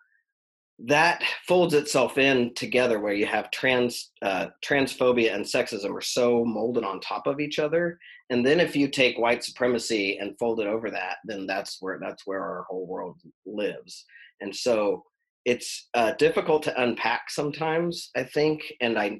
that 0.86 1.22
folds 1.46 1.74
itself 1.74 2.18
in 2.18 2.54
together 2.54 3.00
where 3.00 3.12
you 3.12 3.26
have 3.26 3.50
trans 3.50 4.12
uh, 4.22 4.46
transphobia 4.64 5.34
and 5.34 5.44
sexism 5.44 5.92
are 5.92 6.00
so 6.00 6.44
molded 6.44 6.84
on 6.84 7.00
top 7.00 7.26
of 7.26 7.40
each 7.40 7.58
other 7.58 7.98
and 8.30 8.46
then 8.46 8.60
if 8.60 8.76
you 8.76 8.86
take 8.86 9.18
white 9.18 9.42
supremacy 9.42 10.18
and 10.18 10.38
fold 10.38 10.60
it 10.60 10.68
over 10.68 10.88
that 10.88 11.16
then 11.24 11.48
that's 11.48 11.78
where 11.80 11.98
that's 12.00 12.24
where 12.26 12.40
our 12.40 12.64
whole 12.68 12.86
world 12.86 13.16
lives. 13.44 14.04
And 14.40 14.54
so 14.54 15.02
it's 15.44 15.88
uh, 15.94 16.12
difficult 16.12 16.62
to 16.62 16.80
unpack 16.82 17.28
sometimes 17.28 18.10
i 18.16 18.22
think 18.22 18.62
and 18.80 18.98
i 18.98 19.18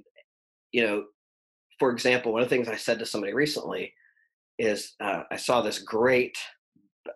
you 0.70 0.86
know 0.86 1.02
for 1.78 1.90
example, 1.90 2.32
one 2.32 2.42
of 2.42 2.48
the 2.48 2.54
things 2.54 2.68
I 2.68 2.76
said 2.76 2.98
to 2.98 3.06
somebody 3.06 3.32
recently 3.32 3.92
is 4.58 4.94
uh, 5.00 5.22
I 5.30 5.36
saw 5.36 5.60
this 5.60 5.78
great 5.78 6.36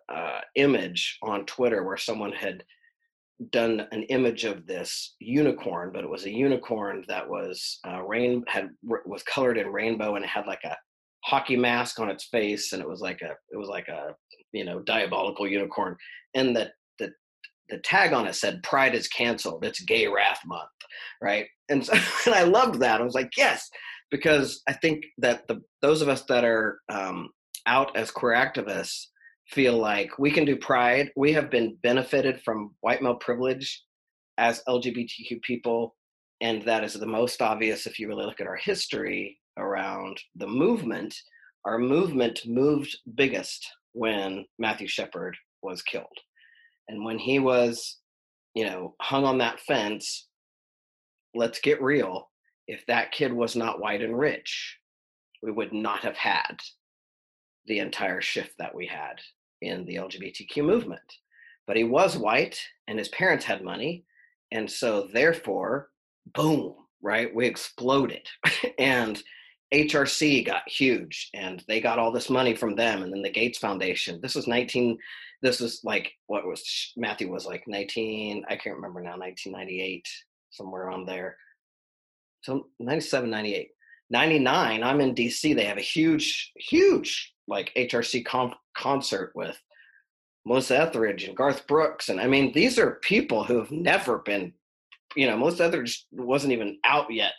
uh, 0.09 0.39
image 0.55 1.17
on 1.21 1.45
Twitter 1.45 1.83
where 1.83 1.97
someone 1.97 2.31
had 2.31 2.63
done 3.51 3.87
an 3.91 4.03
image 4.03 4.45
of 4.45 4.65
this 4.65 5.15
unicorn, 5.19 5.91
but 5.93 6.03
it 6.03 6.09
was 6.09 6.25
a 6.25 6.31
unicorn 6.31 7.03
that 7.07 7.27
was 7.27 7.79
uh, 7.87 8.01
rain 8.01 8.43
had 8.47 8.69
was 8.83 9.23
colored 9.23 9.57
in 9.57 9.67
rainbow 9.67 10.15
and 10.15 10.23
it 10.23 10.29
had 10.29 10.47
like 10.47 10.63
a 10.63 10.75
hockey 11.25 11.55
mask 11.55 11.99
on 11.99 12.09
its 12.09 12.25
face 12.25 12.73
and 12.73 12.81
it 12.81 12.87
was 12.87 13.01
like 13.01 13.21
a 13.21 13.31
it 13.51 13.57
was 13.57 13.69
like 13.69 13.87
a 13.87 14.15
you 14.53 14.63
know 14.63 14.79
diabolical 14.79 15.47
unicorn. 15.47 15.97
And 16.33 16.55
the 16.55 16.71
the 16.99 17.11
the 17.69 17.79
tag 17.79 18.13
on 18.13 18.27
it 18.27 18.35
said 18.35 18.63
pride 18.63 18.95
is 18.95 19.07
canceled. 19.09 19.65
It's 19.65 19.81
gay 19.81 20.07
wrath 20.07 20.39
month. 20.45 20.69
Right? 21.21 21.47
And, 21.69 21.85
so, 21.85 21.93
and 22.25 22.35
i 22.35 22.43
loved 22.43 22.79
that. 22.79 23.01
I 23.01 23.03
was 23.03 23.15
like 23.15 23.31
yes 23.35 23.69
because 24.13 24.61
I 24.67 24.73
think 24.73 25.05
that 25.17 25.47
the 25.47 25.63
those 25.81 26.03
of 26.03 26.07
us 26.07 26.21
that 26.25 26.45
are 26.45 26.77
um, 26.87 27.29
out 27.65 27.97
as 27.97 28.11
queer 28.11 28.33
activists 28.33 29.07
feel 29.49 29.75
like 29.75 30.19
we 30.19 30.29
can 30.29 30.45
do 30.45 30.55
pride. 30.55 31.09
We 31.15 31.33
have 31.33 31.49
been 31.49 31.77
benefited 31.81 32.39
from 32.45 32.75
white 32.81 33.01
male 33.01 33.15
privilege 33.15 33.81
as 34.37 34.61
LGBTQ 34.69 35.41
people, 35.41 35.95
and 36.41 36.61
that 36.61 36.83
is 36.83 36.93
the 36.93 37.07
most 37.07 37.41
obvious 37.41 37.87
if 37.87 37.97
you 37.97 38.07
really 38.07 38.23
look 38.23 38.39
at 38.39 38.45
our 38.45 38.55
history 38.55 39.39
around 39.57 40.21
the 40.35 40.47
movement. 40.47 41.15
Our 41.65 41.79
movement 41.79 42.41
moved 42.45 42.95
biggest 43.15 43.67
when 43.93 44.45
Matthew 44.59 44.87
Shepard 44.87 45.35
was 45.63 45.81
killed, 45.81 46.19
and 46.87 47.03
when 47.03 47.17
he 47.17 47.39
was, 47.39 47.97
you 48.53 48.65
know, 48.65 48.93
hung 49.01 49.25
on 49.25 49.39
that 49.39 49.59
fence. 49.61 50.27
Let's 51.35 51.59
get 51.59 51.81
real 51.81 52.29
if 52.67 52.85
that 52.87 53.11
kid 53.11 53.33
was 53.33 53.55
not 53.55 53.79
white 53.79 54.01
and 54.01 54.17
rich, 54.17 54.77
we 55.41 55.51
would 55.51 55.73
not 55.73 55.99
have 55.99 56.15
had 56.15 56.59
the 57.65 57.79
entire 57.79 58.21
shift 58.21 58.53
that 58.57 58.73
we 58.73 58.87
had 58.87 59.19
in 59.61 59.85
the 59.85 59.95
LGBTQ 59.95 60.63
movement. 60.63 61.01
But 61.67 61.77
he 61.77 61.83
was 61.83 62.17
white 62.17 62.59
and 62.87 62.99
his 62.99 63.09
parents 63.09 63.45
had 63.45 63.63
money. 63.63 64.05
And 64.51 64.69
so, 64.69 65.07
therefore, 65.13 65.89
boom, 66.33 66.75
right? 67.01 67.33
We 67.33 67.45
exploded. 67.45 68.27
and 68.79 69.21
HRC 69.73 70.45
got 70.45 70.67
huge 70.67 71.29
and 71.33 71.63
they 71.67 71.81
got 71.81 71.99
all 71.99 72.11
this 72.11 72.29
money 72.29 72.55
from 72.55 72.75
them. 72.75 73.01
And 73.03 73.11
then 73.11 73.21
the 73.21 73.29
Gates 73.29 73.57
Foundation. 73.57 74.19
This 74.21 74.35
was 74.35 74.47
19, 74.47 74.97
this 75.41 75.59
was 75.59 75.81
like 75.83 76.11
what 76.27 76.45
was 76.45 76.93
Matthew 76.95 77.31
was 77.31 77.45
like 77.45 77.63
19, 77.67 78.45
I 78.47 78.55
can't 78.55 78.75
remember 78.75 79.01
now, 79.01 79.17
1998, 79.17 80.07
somewhere 80.51 80.89
on 80.89 81.05
there 81.05 81.37
so 82.43 82.67
97 82.79 83.29
98 83.29 83.69
99 84.09 84.83
i'm 84.83 85.01
in 85.01 85.15
dc 85.15 85.55
they 85.55 85.65
have 85.65 85.77
a 85.77 85.81
huge 85.81 86.51
huge 86.55 87.33
like 87.47 87.71
hrc 87.75 88.25
con- 88.25 88.53
concert 88.75 89.31
with 89.35 89.59
melissa 90.45 90.77
etheridge 90.77 91.23
and 91.23 91.37
garth 91.37 91.65
brooks 91.67 92.09
and 92.09 92.19
i 92.19 92.27
mean 92.27 92.51
these 92.53 92.77
are 92.77 92.99
people 93.01 93.43
who've 93.43 93.71
never 93.71 94.19
been 94.19 94.53
you 95.15 95.27
know 95.27 95.37
most 95.37 95.61
others 95.61 96.07
wasn't 96.11 96.51
even 96.51 96.77
out 96.85 97.11
yet 97.11 97.33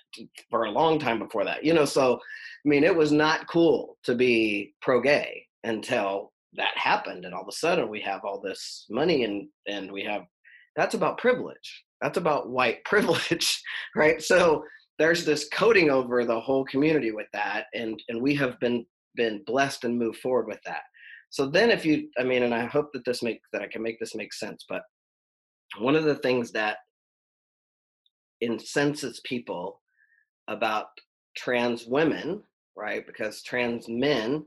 for 0.50 0.64
a 0.64 0.70
long 0.70 0.98
time 0.98 1.18
before 1.18 1.44
that 1.44 1.64
you 1.64 1.74
know 1.74 1.84
so 1.84 2.14
i 2.14 2.68
mean 2.68 2.84
it 2.84 2.94
was 2.94 3.12
not 3.12 3.48
cool 3.48 3.96
to 4.02 4.14
be 4.14 4.72
pro 4.80 5.00
gay 5.00 5.44
until 5.64 6.32
that 6.54 6.76
happened 6.76 7.24
and 7.24 7.34
all 7.34 7.42
of 7.42 7.48
a 7.48 7.52
sudden 7.52 7.88
we 7.88 8.00
have 8.00 8.20
all 8.24 8.40
this 8.40 8.86
money 8.90 9.24
and 9.24 9.48
and 9.66 9.90
we 9.90 10.02
have 10.02 10.22
that's 10.76 10.94
about 10.94 11.18
privilege. 11.18 11.84
That's 12.00 12.18
about 12.18 12.50
white 12.50 12.84
privilege 12.84 13.60
right? 13.94 14.20
So 14.22 14.64
there's 14.98 15.24
this 15.24 15.48
coating 15.52 15.90
over 15.90 16.24
the 16.24 16.38
whole 16.38 16.64
community 16.64 17.10
with 17.10 17.26
that 17.32 17.66
and 17.74 18.02
and 18.08 18.20
we 18.20 18.34
have 18.34 18.58
been 18.60 18.86
been 19.14 19.42
blessed 19.46 19.84
and 19.84 19.98
moved 19.98 20.18
forward 20.18 20.46
with 20.46 20.60
that. 20.64 20.82
So 21.30 21.46
then 21.46 21.70
if 21.70 21.84
you 21.84 22.08
i 22.18 22.22
mean 22.22 22.44
and 22.44 22.54
i 22.54 22.64
hope 22.64 22.92
that 22.92 23.04
this 23.04 23.22
make 23.22 23.40
that 23.52 23.62
i 23.62 23.66
can 23.66 23.82
make 23.82 23.98
this 23.98 24.14
make 24.14 24.32
sense 24.32 24.64
but 24.68 24.82
one 25.78 25.96
of 25.96 26.04
the 26.04 26.14
things 26.14 26.52
that 26.52 26.76
incenses 28.40 29.20
people 29.24 29.80
about 30.46 30.86
trans 31.36 31.86
women 31.86 32.42
right 32.76 33.04
because 33.06 33.42
trans 33.42 33.88
men 33.88 34.44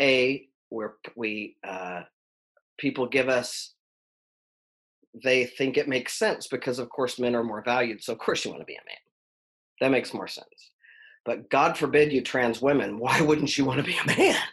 a 0.00 0.48
where 0.70 0.94
we 1.14 1.56
uh, 1.66 2.02
people 2.78 3.06
give 3.06 3.28
us 3.28 3.74
they 5.22 5.44
think 5.44 5.76
it 5.76 5.86
makes 5.86 6.18
sense 6.18 6.48
because 6.48 6.80
of 6.80 6.88
course 6.88 7.20
men 7.20 7.36
are 7.36 7.44
more 7.44 7.62
valued 7.64 8.02
so 8.02 8.12
of 8.12 8.18
course 8.18 8.44
you 8.44 8.50
want 8.50 8.60
to 8.60 8.66
be 8.66 8.74
a 8.74 8.88
man 8.88 9.03
that 9.80 9.90
makes 9.90 10.14
more 10.14 10.28
sense. 10.28 10.72
But 11.24 11.50
god 11.50 11.76
forbid 11.76 12.12
you 12.12 12.22
trans 12.22 12.62
women 12.62 12.98
why 13.04 13.20
wouldn't 13.20 13.56
you 13.56 13.64
want 13.64 13.78
to 13.78 13.84
be 13.84 13.96
a 13.96 14.06
man? 14.06 14.40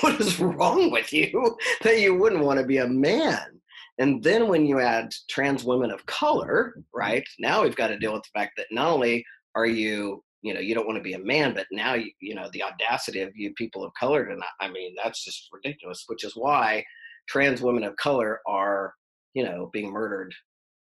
What 0.00 0.20
is 0.20 0.40
wrong 0.40 0.90
with 0.90 1.12
you 1.12 1.56
that 1.82 2.00
you 2.00 2.14
wouldn't 2.14 2.44
want 2.44 2.58
to 2.58 2.66
be 2.66 2.78
a 2.78 2.88
man? 2.88 3.60
And 3.98 4.22
then 4.22 4.48
when 4.48 4.66
you 4.66 4.80
add 4.80 5.14
trans 5.30 5.62
women 5.62 5.90
of 5.90 6.04
color 6.06 6.74
right 6.92 7.26
now 7.38 7.62
we've 7.62 7.76
got 7.76 7.88
to 7.88 7.98
deal 7.98 8.12
with 8.12 8.22
the 8.22 8.38
fact 8.38 8.52
that 8.56 8.66
not 8.70 8.88
only 8.88 9.24
are 9.54 9.66
you 9.66 10.22
you 10.40 10.52
know 10.52 10.60
you 10.60 10.74
don't 10.74 10.86
want 10.86 10.96
to 10.96 11.02
be 11.02 11.12
a 11.12 11.18
man 11.18 11.54
but 11.54 11.66
now 11.70 11.94
you, 11.94 12.10
you 12.20 12.34
know 12.34 12.48
the 12.52 12.62
audacity 12.62 13.20
of 13.20 13.30
you 13.36 13.52
people 13.54 13.84
of 13.84 13.92
color 13.94 14.24
and 14.24 14.42
i 14.60 14.68
mean 14.68 14.92
that's 15.00 15.24
just 15.24 15.48
ridiculous 15.52 16.04
which 16.08 16.24
is 16.24 16.32
why 16.34 16.84
trans 17.28 17.62
women 17.62 17.84
of 17.84 17.94
color 17.96 18.40
are 18.46 18.94
you 19.34 19.44
know 19.44 19.70
being 19.72 19.90
murdered. 19.90 20.34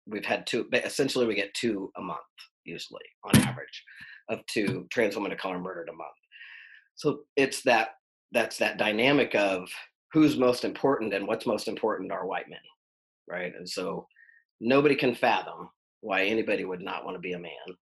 We've 0.08 0.26
had 0.26 0.48
two 0.48 0.68
essentially 0.74 1.26
we 1.26 1.36
get 1.36 1.54
two 1.54 1.92
a 1.98 2.02
month 2.02 2.20
usually 2.66 3.04
on 3.24 3.36
average 3.42 3.84
of 4.30 4.40
two 4.48 4.88
trans 4.92 5.16
women 5.16 5.32
of 5.32 5.38
color 5.38 5.60
murdered 5.60 5.90
a 5.90 5.94
month 5.94 6.10
so 6.96 7.20
it's 7.36 7.62
that 7.64 7.90
that's 8.32 8.58
that 8.58 8.78
dynamic 8.78 9.36
of 9.36 9.70
who's 10.14 10.38
most 10.38 10.64
important 10.64 11.14
and 11.14 11.28
what's 11.28 11.46
most 11.46 11.68
important 11.68 12.12
are 12.12 12.26
white 12.26 12.50
men 12.50 12.60
right 13.28 13.54
and 13.58 13.68
so 13.68 14.08
nobody 14.60 14.96
can 14.96 15.16
fathom 15.16 15.70
why 16.02 16.24
anybody 16.24 16.66
would 16.66 16.82
not 16.82 17.06
want 17.06 17.16
to 17.16 17.22
be 17.22 17.34
a 17.34 17.40
man 17.40 17.52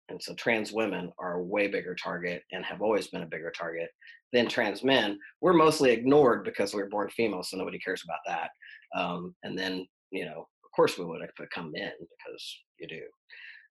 and 0.10 0.22
so 0.22 0.34
trans 0.36 0.72
women 0.72 1.12
are 1.18 1.40
a 1.40 1.44
way 1.44 1.68
bigger 1.68 1.96
target 1.96 2.44
and 2.52 2.66
have 2.66 2.82
always 2.82 3.08
been 3.08 3.24
a 3.24 3.28
bigger 3.28 3.52
target 3.52 3.90
than 4.34 4.50
trans 4.50 4.84
men. 4.84 5.18
We're 5.42 5.54
mostly 5.54 5.92
ignored 5.92 6.44
because 6.44 6.74
we 6.74 6.82
are 6.82 6.90
born 6.90 7.10
female, 7.10 7.44
so 7.44 7.56
nobody 7.56 7.80
cares 7.80 8.04
about 8.04 8.20
that. 8.28 9.00
Um, 9.00 9.34
and 9.44 9.58
then, 9.58 9.88
you 10.12 10.26
know, 10.26 10.40
of 10.40 10.72
course 10.76 10.98
we 10.98 11.06
would 11.06 11.22
have 11.22 11.30
become 11.40 11.72
men 11.72 11.92
because 12.00 12.60
you 12.80 12.88
do. 12.88 13.02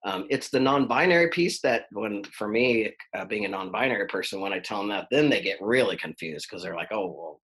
Um, 0.04 0.26
it's 0.30 0.50
the 0.50 0.58
non-binary 0.58 1.28
piece 1.28 1.60
that 1.60 1.84
when 1.92 2.24
for 2.24 2.48
me 2.48 2.92
uh, 3.16 3.24
being 3.24 3.44
a 3.44 3.48
non-binary 3.48 4.08
person 4.08 4.40
when 4.40 4.52
i 4.52 4.58
tell 4.58 4.78
them 4.78 4.88
that 4.88 5.06
then 5.12 5.30
they 5.30 5.40
get 5.40 5.62
really 5.62 5.96
confused 5.96 6.48
because 6.50 6.60
they're 6.60 6.74
like 6.74 6.90
oh 6.90 7.06
well 7.06 7.40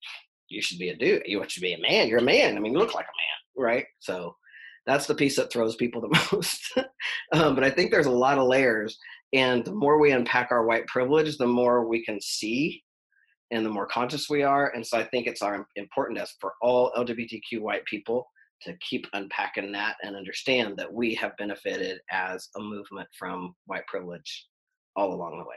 you 0.49 0.63
should 0.63 0.79
be 0.79 0.91
a 0.91 0.97
dude. 0.97 1.23
You 1.27 1.43
should 1.49 1.63
be 1.63 1.75
a 1.75 1.81
man. 1.81 2.09
You're 2.09 2.19
a 2.19 2.23
man. 2.23 2.57
I 2.57 2.61
mean 2.61 2.73
you 2.73 2.79
look 2.79 2.95
like 2.95 3.07
a 3.07 3.09
man. 3.09 3.67
Right? 3.67 3.87
So 4.01 4.35
that's 4.87 5.07
the 5.07 5.15
piece 5.15 5.37
that 5.37 5.53
throws 5.53 5.77
people 5.77 6.01
the 6.01 6.21
most. 6.33 6.79
um, 7.33 7.55
but 7.55 7.65
I 7.65 7.71
think 7.71 7.91
there's 7.91 8.07
a 8.07 8.11
lot 8.11 8.39
of 8.39 8.47
layers, 8.47 8.99
and 9.33 9.65
the 9.65 9.73
more 9.73 9.99
we 9.99 10.13
unpack 10.13 10.51
our 10.51 10.67
white 10.67 10.87
privilege, 10.87 11.37
the 11.39 11.47
more 11.47 11.87
we 11.87 12.05
can 12.05 12.21
see, 12.21 12.83
and 13.51 13.65
the 13.65 13.71
more 13.71 13.87
conscious 13.87 14.29
we 14.29 14.43
are. 14.43 14.73
And 14.75 14.87
so 14.87 14.99
I 14.99 15.05
think 15.05 15.27
it's 15.27 15.43
our 15.43 15.67
important 15.77 16.19
as 16.19 16.33
for 16.41 16.53
all 16.61 16.93
LGBTQ 16.97 17.61
white 17.61 17.85
people 17.87 18.27
to 18.65 18.77
keep 18.79 19.07
unpacking 19.13 19.73
that 19.73 19.97
and 20.03 20.17
understand 20.17 20.77
that 20.77 20.93
we 20.93 21.15
have 21.15 21.37
benefited 21.37 22.01
as 22.11 22.49
a 22.57 22.61
movement 22.61 23.09
from 23.19 23.55
white 23.67 23.87
privilege 23.87 24.47
all 24.97 25.15
along 25.15 25.39
the 25.39 25.45
way. 25.45 25.57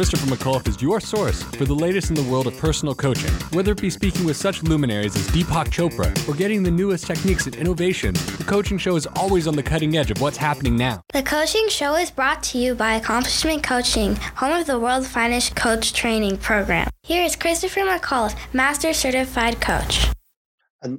Christopher 0.00 0.34
McAuliffe 0.34 0.66
is 0.66 0.80
your 0.80 0.98
source 0.98 1.42
for 1.42 1.66
the 1.66 1.74
latest 1.74 2.08
in 2.08 2.14
the 2.14 2.22
world 2.22 2.46
of 2.46 2.56
personal 2.56 2.94
coaching. 2.94 3.30
Whether 3.52 3.72
it 3.72 3.82
be 3.82 3.90
speaking 3.90 4.24
with 4.24 4.38
such 4.38 4.62
luminaries 4.62 5.14
as 5.14 5.28
Deepak 5.28 5.66
Chopra 5.66 6.10
or 6.26 6.34
getting 6.34 6.62
the 6.62 6.70
newest 6.70 7.06
techniques 7.06 7.44
and 7.44 7.54
innovation, 7.54 8.14
the 8.14 8.44
coaching 8.48 8.78
show 8.78 8.96
is 8.96 9.06
always 9.14 9.46
on 9.46 9.56
the 9.56 9.62
cutting 9.62 9.98
edge 9.98 10.10
of 10.10 10.18
what's 10.22 10.38
happening 10.38 10.74
now. 10.74 11.02
The 11.12 11.22
coaching 11.22 11.68
show 11.68 11.96
is 11.96 12.10
brought 12.10 12.42
to 12.44 12.56
you 12.56 12.74
by 12.74 12.94
Accomplishment 12.94 13.62
Coaching, 13.62 14.16
home 14.36 14.58
of 14.58 14.66
the 14.66 14.78
world's 14.78 15.06
finest 15.06 15.54
coach 15.54 15.92
training 15.92 16.38
program. 16.38 16.88
Here 17.02 17.22
is 17.22 17.36
Christopher 17.36 17.80
McAuliffe, 17.80 18.38
Master 18.54 18.94
Certified 18.94 19.60
Coach. 19.60 20.06
I'd, 20.82 20.96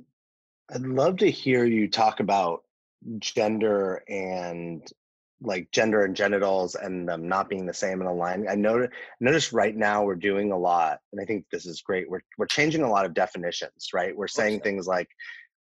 I'd 0.72 0.82
love 0.82 1.18
to 1.18 1.32
hear 1.32 1.66
you 1.66 1.90
talk 1.90 2.20
about 2.20 2.66
gender 3.18 4.04
and 4.08 4.88
like 5.42 5.72
gender 5.72 6.06
and 6.06 6.16
genitals 6.16 6.76
and 6.76 7.08
them 7.08 7.28
not 7.28 7.50
being 7.50 7.66
the 7.66 7.74
same 7.74 8.02
in 8.02 8.08
a 8.08 8.14
line. 8.14 8.46
I 8.50 8.56
noticed, 8.56 8.94
notice 9.20 9.54
right 9.54 9.76
now 9.76 10.04
we're 10.04 10.16
doing 10.16 10.52
a 10.52 10.58
lot, 10.58 11.00
and 11.12 11.22
I 11.22 11.26
think 11.26 11.46
this 11.52 11.66
is 11.66 11.82
great. 11.82 12.10
We're 12.10 12.22
we're 12.38 12.46
changing 12.46 12.84
a 12.84 12.90
lot 12.90 13.06
of 13.06 13.14
definitions, 13.14 13.90
right? 13.94 14.16
We're 14.16 14.28
saying 14.28 14.62
things 14.62 14.88
like 14.88 15.10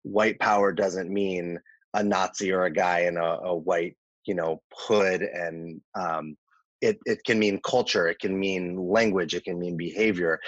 white 0.03 0.39
power 0.39 0.73
doesn't 0.73 1.11
mean 1.11 1.59
a 1.95 2.03
Nazi 2.03 2.53
or 2.53 2.65
a 2.65 2.73
guy 2.73 3.01
in 3.01 3.17
a, 3.17 3.39
a 3.43 3.57
white, 3.57 3.97
you 4.27 4.35
know, 4.35 4.63
hood, 4.73 5.23
and 5.23 5.81
um, 5.95 6.37
it 6.83 6.99
it 7.07 7.25
can 7.25 7.39
mean 7.39 7.61
culture, 7.65 8.09
it 8.09 8.19
can 8.19 8.39
mean 8.39 8.77
language, 8.77 9.35
it 9.35 9.45
can 9.45 9.59
mean 9.59 9.77
behavior. 9.77 10.39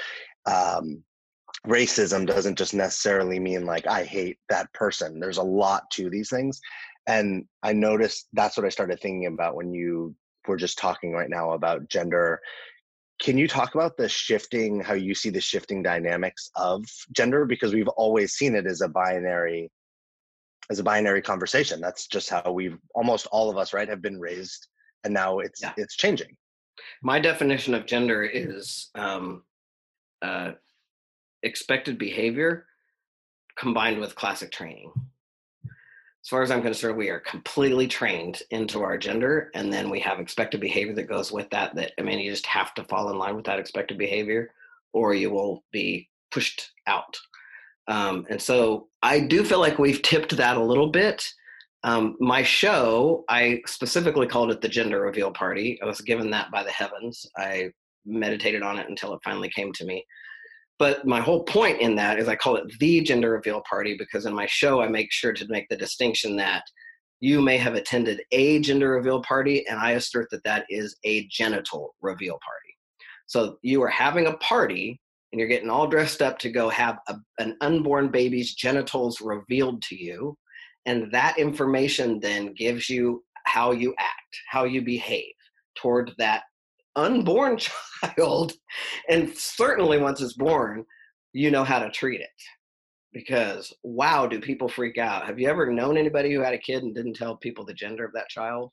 Um, 0.46 1.02
racism 1.66 2.26
doesn't 2.26 2.58
just 2.58 2.74
necessarily 2.74 3.38
mean 3.38 3.64
like 3.64 3.86
I 3.86 4.04
hate 4.04 4.38
that 4.48 4.72
person. 4.74 5.20
There's 5.20 5.38
a 5.38 5.42
lot 5.42 5.90
to 5.92 6.10
these 6.10 6.28
things 6.28 6.60
and 7.06 7.44
i 7.62 7.72
noticed 7.72 8.28
that's 8.32 8.56
what 8.56 8.66
i 8.66 8.68
started 8.68 9.00
thinking 9.00 9.26
about 9.26 9.54
when 9.56 9.72
you 9.72 10.14
were 10.46 10.56
just 10.56 10.78
talking 10.78 11.12
right 11.12 11.30
now 11.30 11.52
about 11.52 11.88
gender 11.88 12.40
can 13.20 13.38
you 13.38 13.46
talk 13.46 13.74
about 13.74 13.96
the 13.96 14.08
shifting 14.08 14.80
how 14.80 14.94
you 14.94 15.14
see 15.14 15.30
the 15.30 15.40
shifting 15.40 15.82
dynamics 15.82 16.50
of 16.56 16.84
gender 17.12 17.44
because 17.44 17.72
we've 17.72 17.88
always 17.88 18.32
seen 18.32 18.54
it 18.54 18.66
as 18.66 18.80
a 18.80 18.88
binary 18.88 19.70
as 20.70 20.78
a 20.78 20.84
binary 20.84 21.22
conversation 21.22 21.80
that's 21.80 22.06
just 22.06 22.30
how 22.30 22.52
we've 22.52 22.78
almost 22.94 23.26
all 23.32 23.50
of 23.50 23.56
us 23.56 23.72
right 23.72 23.88
have 23.88 24.02
been 24.02 24.18
raised 24.18 24.68
and 25.04 25.12
now 25.12 25.38
it's 25.38 25.62
yeah. 25.62 25.72
it's 25.76 25.96
changing 25.96 26.36
my 27.02 27.18
definition 27.18 27.74
of 27.74 27.86
gender 27.86 28.22
is 28.22 28.90
um, 28.94 29.42
uh, 30.22 30.52
expected 31.42 31.98
behavior 31.98 32.66
combined 33.56 33.98
with 33.98 34.14
classic 34.14 34.50
training. 34.50 34.92
As 36.24 36.28
far 36.28 36.42
as 36.42 36.52
I'm 36.52 36.62
concerned, 36.62 36.96
we 36.96 37.08
are 37.10 37.18
completely 37.18 37.88
trained 37.88 38.42
into 38.50 38.82
our 38.82 38.96
gender, 38.96 39.50
and 39.54 39.72
then 39.72 39.90
we 39.90 39.98
have 40.00 40.20
expected 40.20 40.60
behavior 40.60 40.94
that 40.94 41.08
goes 41.08 41.32
with 41.32 41.50
that. 41.50 41.74
That 41.74 41.92
I 41.98 42.02
mean, 42.02 42.20
you 42.20 42.30
just 42.30 42.46
have 42.46 42.74
to 42.74 42.84
fall 42.84 43.10
in 43.10 43.18
line 43.18 43.34
with 43.34 43.46
that 43.46 43.58
expected 43.58 43.98
behavior, 43.98 44.50
or 44.92 45.14
you 45.14 45.30
will 45.30 45.64
be 45.72 46.08
pushed 46.30 46.70
out. 46.86 47.18
Um, 47.88 48.24
and 48.30 48.40
so 48.40 48.88
I 49.02 49.18
do 49.18 49.44
feel 49.44 49.58
like 49.58 49.80
we've 49.80 50.00
tipped 50.02 50.36
that 50.36 50.56
a 50.56 50.62
little 50.62 50.90
bit. 50.90 51.28
Um, 51.82 52.16
my 52.20 52.44
show, 52.44 53.24
I 53.28 53.60
specifically 53.66 54.28
called 54.28 54.52
it 54.52 54.60
the 54.60 54.68
gender 54.68 55.00
reveal 55.00 55.32
party. 55.32 55.80
I 55.82 55.86
was 55.86 56.00
given 56.00 56.30
that 56.30 56.52
by 56.52 56.62
the 56.62 56.70
heavens. 56.70 57.26
I 57.36 57.72
meditated 58.06 58.62
on 58.62 58.78
it 58.78 58.88
until 58.88 59.12
it 59.14 59.20
finally 59.24 59.50
came 59.50 59.72
to 59.72 59.84
me. 59.84 60.04
But 60.82 61.06
my 61.06 61.20
whole 61.20 61.44
point 61.44 61.80
in 61.80 61.94
that 61.94 62.18
is 62.18 62.26
I 62.26 62.34
call 62.34 62.56
it 62.56 62.76
the 62.80 63.02
gender 63.02 63.30
reveal 63.30 63.62
party 63.70 63.94
because 63.96 64.26
in 64.26 64.34
my 64.34 64.46
show 64.46 64.82
I 64.82 64.88
make 64.88 65.12
sure 65.12 65.32
to 65.32 65.46
make 65.46 65.68
the 65.68 65.76
distinction 65.76 66.34
that 66.38 66.64
you 67.20 67.40
may 67.40 67.56
have 67.56 67.76
attended 67.76 68.20
a 68.32 68.58
gender 68.58 68.90
reveal 68.90 69.22
party, 69.22 69.64
and 69.68 69.78
I 69.78 69.92
assert 69.92 70.26
that 70.32 70.42
that 70.42 70.66
is 70.68 70.96
a 71.04 71.28
genital 71.28 71.94
reveal 72.00 72.32
party. 72.44 72.74
So 73.28 73.58
you 73.62 73.80
are 73.84 73.88
having 73.88 74.26
a 74.26 74.36
party 74.38 75.00
and 75.30 75.38
you're 75.38 75.46
getting 75.46 75.70
all 75.70 75.86
dressed 75.86 76.20
up 76.20 76.40
to 76.40 76.50
go 76.50 76.68
have 76.70 76.98
a, 77.06 77.14
an 77.38 77.56
unborn 77.60 78.08
baby's 78.08 78.56
genitals 78.56 79.20
revealed 79.20 79.82
to 79.82 79.94
you. 79.94 80.36
And 80.84 81.12
that 81.12 81.38
information 81.38 82.18
then 82.18 82.54
gives 82.54 82.90
you 82.90 83.22
how 83.44 83.70
you 83.70 83.94
act, 84.00 84.36
how 84.50 84.64
you 84.64 84.82
behave 84.82 85.32
toward 85.76 86.10
that 86.18 86.42
unborn 86.96 87.58
child 88.16 88.52
and 89.08 89.34
certainly 89.36 89.98
once 89.98 90.20
it's 90.20 90.34
born 90.34 90.84
you 91.32 91.50
know 91.50 91.64
how 91.64 91.78
to 91.78 91.90
treat 91.90 92.20
it. 92.20 92.28
Because 93.12 93.72
wow 93.82 94.26
do 94.26 94.40
people 94.40 94.68
freak 94.68 94.96
out. 94.96 95.26
Have 95.26 95.38
you 95.38 95.48
ever 95.48 95.70
known 95.70 95.96
anybody 95.96 96.32
who 96.32 96.40
had 96.40 96.54
a 96.54 96.58
kid 96.58 96.82
and 96.82 96.94
didn't 96.94 97.14
tell 97.14 97.36
people 97.36 97.64
the 97.64 97.74
gender 97.74 98.04
of 98.04 98.12
that 98.14 98.28
child? 98.28 98.70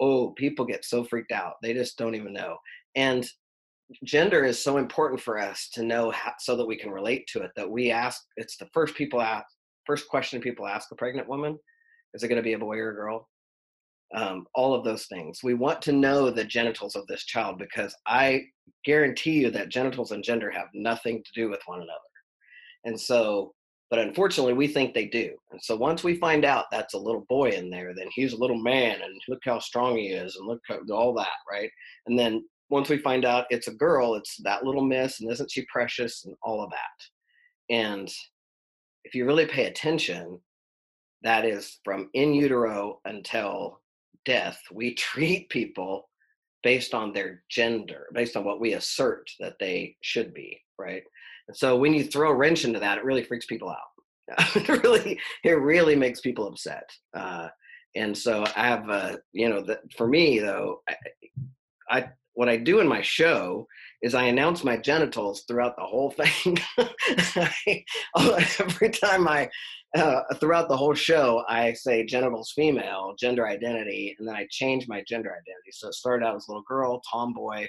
Oh 0.00 0.30
people 0.30 0.64
get 0.64 0.84
so 0.84 1.04
freaked 1.04 1.32
out. 1.32 1.54
They 1.62 1.74
just 1.74 1.98
don't 1.98 2.14
even 2.14 2.32
know. 2.32 2.56
And 2.94 3.28
gender 4.04 4.44
is 4.44 4.62
so 4.62 4.78
important 4.78 5.20
for 5.20 5.38
us 5.38 5.68
to 5.74 5.82
know 5.82 6.10
how, 6.12 6.32
so 6.38 6.56
that 6.56 6.66
we 6.66 6.76
can 6.76 6.90
relate 6.90 7.26
to 7.26 7.42
it 7.42 7.50
that 7.56 7.68
we 7.68 7.90
ask 7.90 8.22
it's 8.36 8.56
the 8.56 8.68
first 8.72 8.94
people 8.94 9.20
ask 9.20 9.44
first 9.84 10.06
question 10.08 10.40
people 10.40 10.64
ask 10.64 10.92
a 10.92 10.94
pregnant 10.94 11.28
woman 11.28 11.58
is 12.14 12.22
it 12.22 12.28
going 12.28 12.36
to 12.36 12.42
be 12.42 12.52
a 12.52 12.58
boy 12.58 12.76
or 12.76 12.90
a 12.90 12.94
girl 12.94 13.28
um, 14.14 14.46
all 14.54 14.74
of 14.74 14.84
those 14.84 15.06
things. 15.06 15.40
We 15.42 15.54
want 15.54 15.82
to 15.82 15.92
know 15.92 16.30
the 16.30 16.44
genitals 16.44 16.96
of 16.96 17.06
this 17.06 17.24
child 17.24 17.58
because 17.58 17.94
I 18.06 18.42
guarantee 18.84 19.32
you 19.32 19.50
that 19.50 19.68
genitals 19.68 20.10
and 20.10 20.24
gender 20.24 20.50
have 20.50 20.68
nothing 20.74 21.22
to 21.22 21.40
do 21.40 21.48
with 21.48 21.60
one 21.66 21.78
another. 21.78 21.98
And 22.84 22.98
so, 22.98 23.54
but 23.90 23.98
unfortunately, 23.98 24.54
we 24.54 24.68
think 24.68 24.94
they 24.94 25.06
do. 25.06 25.32
And 25.50 25.60
so, 25.62 25.76
once 25.76 26.04
we 26.04 26.16
find 26.16 26.44
out 26.44 26.66
that's 26.70 26.94
a 26.94 26.98
little 26.98 27.26
boy 27.28 27.50
in 27.50 27.70
there, 27.70 27.92
then 27.94 28.06
he's 28.14 28.32
a 28.32 28.38
little 28.38 28.58
man, 28.58 29.02
and 29.02 29.20
look 29.28 29.40
how 29.44 29.58
strong 29.58 29.96
he 29.96 30.08
is, 30.08 30.36
and 30.36 30.46
look 30.46 30.60
how, 30.68 30.78
all 30.92 31.12
that, 31.14 31.26
right? 31.50 31.70
And 32.06 32.18
then 32.18 32.44
once 32.70 32.88
we 32.88 32.98
find 32.98 33.24
out 33.24 33.46
it's 33.50 33.66
a 33.66 33.74
girl, 33.74 34.14
it's 34.14 34.36
that 34.44 34.64
little 34.64 34.84
miss, 34.84 35.20
and 35.20 35.30
isn't 35.30 35.50
she 35.50 35.66
precious, 35.72 36.24
and 36.24 36.36
all 36.42 36.62
of 36.62 36.70
that. 36.70 37.74
And 37.74 38.08
if 39.04 39.14
you 39.14 39.26
really 39.26 39.46
pay 39.46 39.66
attention, 39.66 40.38
that 41.22 41.44
is 41.44 41.80
from 41.84 42.08
in 42.14 42.32
utero 42.32 43.00
until 43.04 43.80
death, 44.24 44.60
we 44.72 44.94
treat 45.10 45.48
people 45.48 46.08
based 46.62 46.92
on 46.92 47.12
their 47.12 47.42
gender, 47.50 48.06
based 48.12 48.36
on 48.36 48.44
what 48.44 48.60
we 48.60 48.74
assert 48.74 49.30
that 49.40 49.54
they 49.58 49.96
should 50.02 50.34
be, 50.34 50.60
right? 50.78 51.02
And 51.48 51.56
so 51.56 51.76
when 51.76 51.94
you 51.94 52.04
throw 52.04 52.30
a 52.30 52.34
wrench 52.34 52.64
into 52.64 52.78
that, 52.80 52.98
it 52.98 53.04
really 53.04 53.24
freaks 53.24 53.46
people 53.46 53.70
out. 53.70 53.76
it 54.56 54.68
really, 54.84 55.18
it 55.42 55.52
really 55.52 55.96
makes 55.96 56.20
people 56.20 56.46
upset. 56.46 56.88
Uh, 57.14 57.48
and 57.96 58.16
so 58.16 58.44
I 58.54 58.66
have, 58.66 58.88
uh, 58.88 59.16
you 59.32 59.48
know, 59.48 59.62
the, 59.62 59.80
for 59.96 60.06
me 60.06 60.38
though, 60.38 60.82
I, 60.88 60.94
I 61.90 62.08
what 62.34 62.48
I 62.48 62.56
do 62.56 62.80
in 62.80 62.88
my 62.88 63.02
show 63.02 63.66
is 64.02 64.14
I 64.14 64.24
announce 64.24 64.64
my 64.64 64.76
genitals 64.76 65.42
throughout 65.46 65.76
the 65.76 65.82
whole 65.82 66.10
thing. 66.10 66.58
Every 68.18 68.90
time 68.90 69.28
I 69.28 69.50
uh, 69.96 70.22
throughout 70.40 70.68
the 70.68 70.76
whole 70.76 70.94
show, 70.94 71.44
I 71.48 71.72
say 71.72 72.04
genitals 72.04 72.52
female, 72.54 73.14
gender 73.18 73.46
identity, 73.46 74.14
and 74.18 74.26
then 74.26 74.34
I 74.34 74.46
change 74.50 74.88
my 74.88 75.02
gender 75.06 75.30
identity. 75.30 75.72
So 75.72 75.88
it 75.88 75.94
started 75.94 76.24
out 76.24 76.36
as 76.36 76.46
little 76.48 76.64
girl, 76.68 77.02
tomboy, 77.10 77.68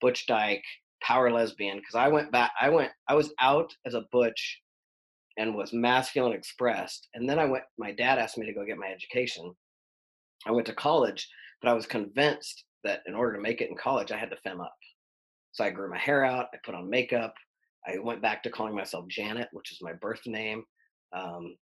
butch 0.00 0.26
dyke, 0.26 0.64
power 1.02 1.30
lesbian. 1.30 1.78
Because 1.78 1.94
I 1.94 2.08
went 2.08 2.32
back, 2.32 2.52
I 2.60 2.68
went, 2.68 2.90
I 3.08 3.14
was 3.14 3.32
out 3.40 3.72
as 3.86 3.94
a 3.94 4.04
butch 4.12 4.60
and 5.38 5.54
was 5.54 5.72
masculine 5.72 6.32
expressed. 6.32 7.08
And 7.14 7.28
then 7.28 7.38
I 7.38 7.46
went, 7.46 7.64
my 7.78 7.92
dad 7.92 8.18
asked 8.18 8.38
me 8.38 8.46
to 8.46 8.52
go 8.52 8.66
get 8.66 8.78
my 8.78 8.88
education. 8.88 9.52
I 10.46 10.50
went 10.50 10.66
to 10.66 10.74
college, 10.74 11.28
but 11.60 11.70
I 11.70 11.74
was 11.74 11.86
convinced 11.86 12.64
that 12.84 13.00
in 13.06 13.14
order 13.14 13.36
to 13.36 13.42
make 13.42 13.60
it 13.60 13.70
in 13.70 13.76
college, 13.76 14.12
I 14.12 14.18
had 14.18 14.30
to 14.30 14.36
fem 14.36 14.60
up. 14.60 14.74
So 15.52 15.64
I 15.64 15.70
grew 15.70 15.88
my 15.90 15.98
hair 15.98 16.24
out, 16.24 16.46
I 16.52 16.58
put 16.64 16.74
on 16.74 16.90
makeup, 16.90 17.34
I 17.86 17.98
went 17.98 18.22
back 18.22 18.42
to 18.42 18.50
calling 18.50 18.74
myself 18.74 19.06
Janet, 19.08 19.48
which 19.52 19.72
is 19.72 19.78
my 19.82 19.92
birth 19.92 20.22
name. 20.26 20.64
Um, 21.12 21.56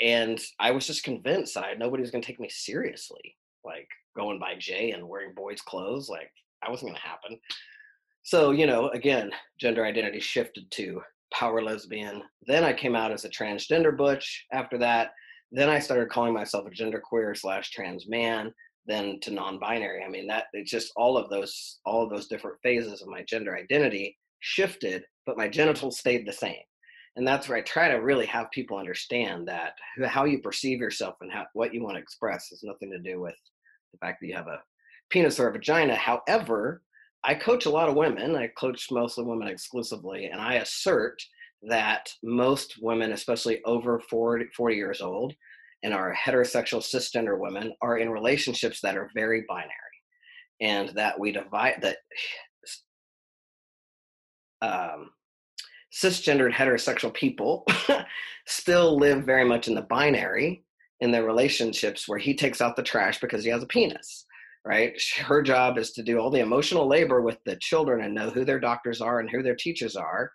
and 0.00 0.40
I 0.60 0.70
was 0.70 0.86
just 0.86 1.02
convinced 1.02 1.54
that 1.54 1.78
nobody 1.78 2.02
was 2.02 2.10
going 2.10 2.22
to 2.22 2.26
take 2.26 2.40
me 2.40 2.48
seriously. 2.48 3.36
Like 3.64 3.88
going 4.16 4.38
by 4.38 4.54
Jay 4.58 4.92
and 4.92 5.08
wearing 5.08 5.34
boys' 5.34 5.60
clothes, 5.60 6.08
like 6.08 6.30
that 6.62 6.70
wasn't 6.70 6.90
going 6.90 7.00
to 7.02 7.08
happen. 7.08 7.38
So, 8.22 8.50
you 8.50 8.66
know, 8.66 8.88
again, 8.90 9.30
gender 9.58 9.84
identity 9.84 10.20
shifted 10.20 10.70
to 10.72 11.00
power 11.32 11.62
lesbian. 11.62 12.22
Then 12.46 12.64
I 12.64 12.72
came 12.72 12.94
out 12.94 13.12
as 13.12 13.24
a 13.24 13.30
transgender 13.30 13.96
butch 13.96 14.46
after 14.52 14.78
that. 14.78 15.10
Then 15.50 15.68
I 15.68 15.78
started 15.78 16.10
calling 16.10 16.34
myself 16.34 16.66
a 16.66 16.70
gender 16.70 17.00
queer 17.02 17.34
slash 17.34 17.70
trans 17.70 18.08
man, 18.08 18.52
then 18.86 19.18
to 19.22 19.30
non-binary. 19.30 20.04
I 20.04 20.08
mean, 20.08 20.26
that 20.28 20.44
it's 20.52 20.70
just 20.70 20.92
all 20.96 21.16
of 21.16 21.30
those, 21.30 21.78
all 21.84 22.02
of 22.02 22.10
those 22.10 22.28
different 22.28 22.58
phases 22.62 23.02
of 23.02 23.08
my 23.08 23.24
gender 23.24 23.56
identity 23.56 24.16
shifted, 24.40 25.04
but 25.26 25.38
my 25.38 25.48
genitals 25.48 25.98
stayed 25.98 26.26
the 26.26 26.32
same 26.32 26.62
and 27.16 27.26
that's 27.26 27.48
where 27.48 27.58
I 27.58 27.62
try 27.62 27.88
to 27.88 27.96
really 27.96 28.26
have 28.26 28.50
people 28.50 28.78
understand 28.78 29.48
that 29.48 29.74
how 30.06 30.24
you 30.24 30.38
perceive 30.38 30.80
yourself 30.80 31.16
and 31.20 31.32
how 31.32 31.46
what 31.52 31.74
you 31.74 31.82
want 31.82 31.96
to 31.96 32.02
express 32.02 32.48
has 32.50 32.62
nothing 32.62 32.90
to 32.90 32.98
do 32.98 33.20
with 33.20 33.34
the 33.92 33.98
fact 33.98 34.18
that 34.20 34.28
you 34.28 34.36
have 34.36 34.46
a 34.46 34.60
penis 35.10 35.40
or 35.40 35.48
a 35.48 35.52
vagina. 35.52 35.96
However, 35.96 36.82
I 37.24 37.34
coach 37.34 37.66
a 37.66 37.70
lot 37.70 37.88
of 37.88 37.96
women. 37.96 38.36
I 38.36 38.48
coach 38.58 38.86
mostly 38.90 39.24
women 39.24 39.48
exclusively, 39.48 40.26
and 40.26 40.40
I 40.40 40.54
assert 40.54 41.20
that 41.62 42.08
most 42.22 42.76
women, 42.80 43.12
especially 43.12 43.62
over 43.64 43.98
40, 43.98 44.46
40 44.56 44.76
years 44.76 45.00
old, 45.00 45.34
and 45.82 45.92
are 45.92 46.14
heterosexual 46.14 46.80
cisgender 46.80 47.38
women, 47.38 47.72
are 47.82 47.98
in 47.98 48.10
relationships 48.10 48.80
that 48.82 48.96
are 48.96 49.10
very 49.14 49.44
binary, 49.48 49.72
and 50.60 50.90
that 50.90 51.18
we 51.18 51.32
divide 51.32 51.78
that. 51.82 51.96
Um, 54.60 55.10
cisgendered 56.00 56.52
heterosexual 56.52 57.12
people 57.12 57.66
still 58.46 58.96
live 58.96 59.24
very 59.24 59.44
much 59.44 59.68
in 59.68 59.74
the 59.74 59.82
binary 59.82 60.64
in 61.00 61.10
their 61.10 61.24
relationships 61.24 62.08
where 62.08 62.18
he 62.18 62.34
takes 62.34 62.60
out 62.60 62.76
the 62.76 62.82
trash 62.82 63.20
because 63.20 63.44
he 63.44 63.50
has 63.50 63.62
a 63.62 63.66
penis 63.66 64.26
right? 64.68 65.00
Her 65.20 65.42
job 65.42 65.78
is 65.78 65.92
to 65.92 66.02
do 66.02 66.18
all 66.18 66.30
the 66.30 66.40
emotional 66.40 66.86
labor 66.86 67.22
with 67.22 67.38
the 67.44 67.56
children 67.56 68.04
and 68.04 68.14
know 68.14 68.28
who 68.28 68.44
their 68.44 68.60
doctors 68.60 69.00
are 69.00 69.20
and 69.20 69.30
who 69.30 69.42
their 69.42 69.56
teachers 69.56 69.96
are 69.96 70.30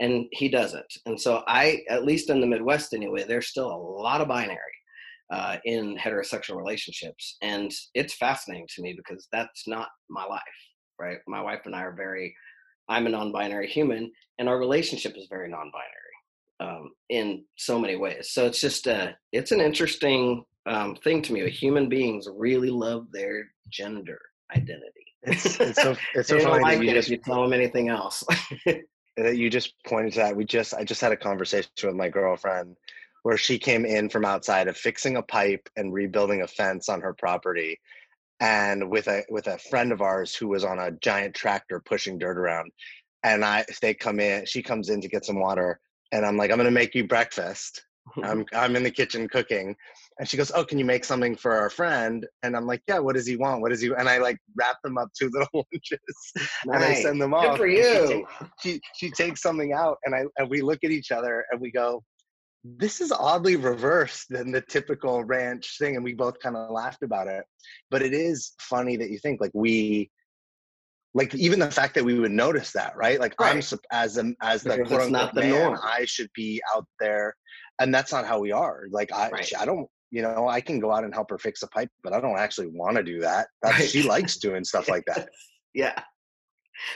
and 0.00 0.26
he 0.32 0.48
doesn't. 0.48 0.92
And 1.06 1.20
so 1.20 1.42
i 1.46 1.80
at 1.88 2.04
least 2.04 2.30
in 2.30 2.40
the 2.40 2.46
midwest 2.46 2.92
anyway 2.92 3.24
there's 3.26 3.48
still 3.48 3.70
a 3.70 3.82
lot 4.02 4.20
of 4.20 4.28
binary 4.28 4.58
uh, 5.32 5.56
in 5.64 5.96
heterosexual 5.96 6.56
relationships 6.56 7.36
and 7.40 7.72
it's 7.94 8.14
fascinating 8.14 8.66
to 8.74 8.82
me 8.82 8.94
because 8.96 9.28
that's 9.32 9.66
not 9.66 9.88
my 10.08 10.24
life 10.24 10.42
right? 10.98 11.18
My 11.26 11.40
wife 11.40 11.60
and 11.64 11.74
i 11.74 11.82
are 11.82 11.94
very 11.94 12.34
I'm 12.90 13.06
a 13.06 13.10
non-binary 13.10 13.68
human, 13.68 14.10
and 14.38 14.48
our 14.48 14.58
relationship 14.58 15.16
is 15.16 15.26
very 15.30 15.48
non-binary 15.48 16.10
um, 16.60 16.90
in 17.08 17.44
so 17.56 17.78
many 17.78 17.96
ways. 17.96 18.30
So 18.32 18.46
it's 18.46 18.60
just 18.60 18.86
a, 18.88 19.16
it's 19.32 19.52
an 19.52 19.60
interesting 19.60 20.44
um, 20.66 20.96
thing 20.96 21.22
to 21.22 21.32
me. 21.32 21.48
Human 21.48 21.88
beings 21.88 22.26
really 22.30 22.68
love 22.68 23.06
their 23.12 23.44
gender 23.70 24.20
identity. 24.54 25.06
It's, 25.22 25.60
it's 25.60 25.80
so 25.80 25.96
it's 26.14 26.28
so 26.28 26.40
funny 26.40 26.62
like 26.62 26.78
that 26.78 26.84
you 26.84 26.90
it 26.90 26.94
just 26.94 27.08
if 27.08 27.12
you 27.12 27.18
tell 27.18 27.42
them 27.42 27.52
anything 27.52 27.88
else. 27.88 28.24
that 28.66 29.36
you 29.36 29.48
just 29.50 29.74
pointed 29.86 30.12
to 30.14 30.18
that. 30.20 30.36
We 30.36 30.44
just 30.44 30.74
I 30.74 30.84
just 30.84 31.00
had 31.00 31.12
a 31.12 31.16
conversation 31.16 31.70
with 31.84 31.94
my 31.94 32.08
girlfriend 32.08 32.76
where 33.22 33.36
she 33.36 33.58
came 33.58 33.84
in 33.84 34.08
from 34.08 34.24
outside 34.24 34.66
of 34.66 34.76
fixing 34.76 35.16
a 35.16 35.22
pipe 35.22 35.68
and 35.76 35.92
rebuilding 35.92 36.42
a 36.42 36.46
fence 36.46 36.88
on 36.88 37.00
her 37.02 37.12
property 37.12 37.78
and 38.40 38.90
with 38.90 39.06
a 39.08 39.22
with 39.28 39.46
a 39.46 39.58
friend 39.58 39.92
of 39.92 40.00
ours 40.00 40.34
who 40.34 40.48
was 40.48 40.64
on 40.64 40.78
a 40.78 40.92
giant 40.92 41.34
tractor 41.34 41.80
pushing 41.84 42.18
dirt 42.18 42.38
around 42.38 42.70
and 43.22 43.44
i 43.44 43.64
they 43.82 43.94
come 43.94 44.18
in 44.20 44.44
she 44.46 44.62
comes 44.62 44.88
in 44.88 45.00
to 45.00 45.08
get 45.08 45.24
some 45.24 45.38
water 45.38 45.78
and 46.12 46.24
i'm 46.24 46.36
like 46.36 46.50
i'm 46.50 46.56
gonna 46.56 46.70
make 46.70 46.94
you 46.94 47.06
breakfast 47.06 47.82
I'm 48.22 48.44
I'm 48.52 48.76
in 48.76 48.82
the 48.82 48.90
kitchen 48.90 49.28
cooking, 49.28 49.74
and 50.18 50.28
she 50.28 50.36
goes, 50.36 50.50
"Oh, 50.54 50.64
can 50.64 50.78
you 50.78 50.84
make 50.84 51.04
something 51.04 51.36
for 51.36 51.52
our 51.52 51.70
friend?" 51.70 52.26
And 52.42 52.56
I'm 52.56 52.66
like, 52.66 52.82
"Yeah, 52.88 52.98
what 52.98 53.14
does 53.14 53.26
he 53.26 53.36
want? 53.36 53.60
What 53.60 53.70
does 53.70 53.80
he?" 53.80 53.88
And 53.88 54.08
I 54.08 54.18
like 54.18 54.38
wrap 54.56 54.76
them 54.82 54.98
up 54.98 55.10
two 55.18 55.30
little 55.32 55.48
lunches, 55.54 55.98
and 56.64 56.84
I 56.84 56.94
send 56.94 57.20
them 57.20 57.34
off 57.34 57.58
Good 57.58 57.58
for 57.58 57.66
and 57.66 58.08
she 58.08 58.14
you. 58.14 58.26
She 58.62 58.80
she 58.94 59.10
takes 59.10 59.42
something 59.42 59.72
out, 59.72 59.98
and 60.04 60.14
I 60.14 60.24
and 60.38 60.50
we 60.50 60.60
look 60.60 60.80
at 60.84 60.90
each 60.90 61.10
other 61.10 61.44
and 61.50 61.60
we 61.60 61.70
go, 61.70 62.02
"This 62.64 63.00
is 63.00 63.12
oddly 63.12 63.56
reversed 63.56 64.28
than 64.28 64.52
the 64.52 64.60
typical 64.60 65.24
ranch 65.24 65.78
thing," 65.78 65.96
and 65.96 66.04
we 66.04 66.14
both 66.14 66.38
kind 66.40 66.56
of 66.56 66.70
laughed 66.70 67.02
about 67.02 67.28
it. 67.28 67.44
But 67.90 68.02
it 68.02 68.12
is 68.12 68.52
funny 68.60 68.96
that 68.96 69.10
you 69.10 69.18
think 69.18 69.40
like 69.40 69.52
we. 69.54 70.10
Like 71.12 71.34
even 71.34 71.58
the 71.58 71.68
fact 71.68 71.96
that 71.96 72.04
we 72.04 72.16
would 72.20 72.30
notice 72.30 72.70
that, 72.70 72.96
right? 72.96 73.18
Like 73.18 73.34
I'm 73.40 73.58
as 73.90 74.16
a 74.16 74.32
as 74.40 74.62
the 74.62 74.84
quote 74.84 75.00
unquote 75.00 75.34
man, 75.34 75.50
norm. 75.50 75.78
I 75.82 76.04
should 76.04 76.30
be 76.36 76.62
out 76.72 76.86
there, 77.00 77.34
and 77.80 77.92
that's 77.92 78.12
not 78.12 78.26
how 78.26 78.38
we 78.38 78.52
are. 78.52 78.84
Like 78.92 79.12
I, 79.12 79.28
Right. 79.30 79.52
I 79.58 79.64
don't, 79.64 79.88
you 80.12 80.22
know, 80.22 80.46
I 80.46 80.60
can 80.60 80.78
go 80.78 80.92
out 80.92 81.02
and 81.02 81.12
help 81.12 81.30
her 81.30 81.38
fix 81.38 81.62
a 81.62 81.66
pipe, 81.66 81.90
but 82.04 82.12
I 82.12 82.20
don't 82.20 82.38
actually 82.38 82.68
want 82.68 82.96
to 82.96 83.02
do 83.02 83.20
that. 83.22 83.48
That's, 83.60 83.78
Right. 83.80 83.88
She 83.88 84.04
likes 84.04 84.36
doing 84.36 84.62
stuff 84.62 84.88
like 84.88 85.04
that. 85.06 85.30
yeah. 85.74 86.00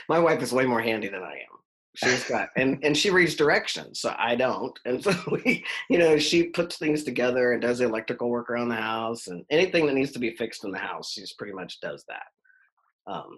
My 0.07 0.19
wife 0.19 0.41
is 0.41 0.53
way 0.53 0.65
more 0.65 0.81
handy 0.81 1.09
than 1.09 1.21
I 1.21 1.33
am. 1.33 1.59
She's 1.95 2.23
got 2.25 2.49
and 2.57 2.83
and 2.83 2.97
she 2.97 3.09
reads 3.09 3.35
directions, 3.35 3.99
so 3.99 4.13
I 4.17 4.35
don't. 4.35 4.77
And 4.85 5.03
so 5.03 5.13
we, 5.31 5.65
you 5.89 5.97
know, 5.97 6.17
she 6.17 6.43
puts 6.43 6.77
things 6.77 7.03
together 7.03 7.53
and 7.53 7.61
does 7.61 7.79
the 7.79 7.85
electrical 7.85 8.29
work 8.29 8.49
around 8.49 8.69
the 8.69 8.75
house 8.75 9.27
and 9.27 9.45
anything 9.49 9.85
that 9.85 9.95
needs 9.95 10.11
to 10.11 10.19
be 10.19 10.35
fixed 10.35 10.63
in 10.63 10.71
the 10.71 10.77
house, 10.77 11.11
she's 11.11 11.33
pretty 11.33 11.53
much 11.53 11.79
does 11.79 12.03
that. 12.07 13.11
Um, 13.11 13.37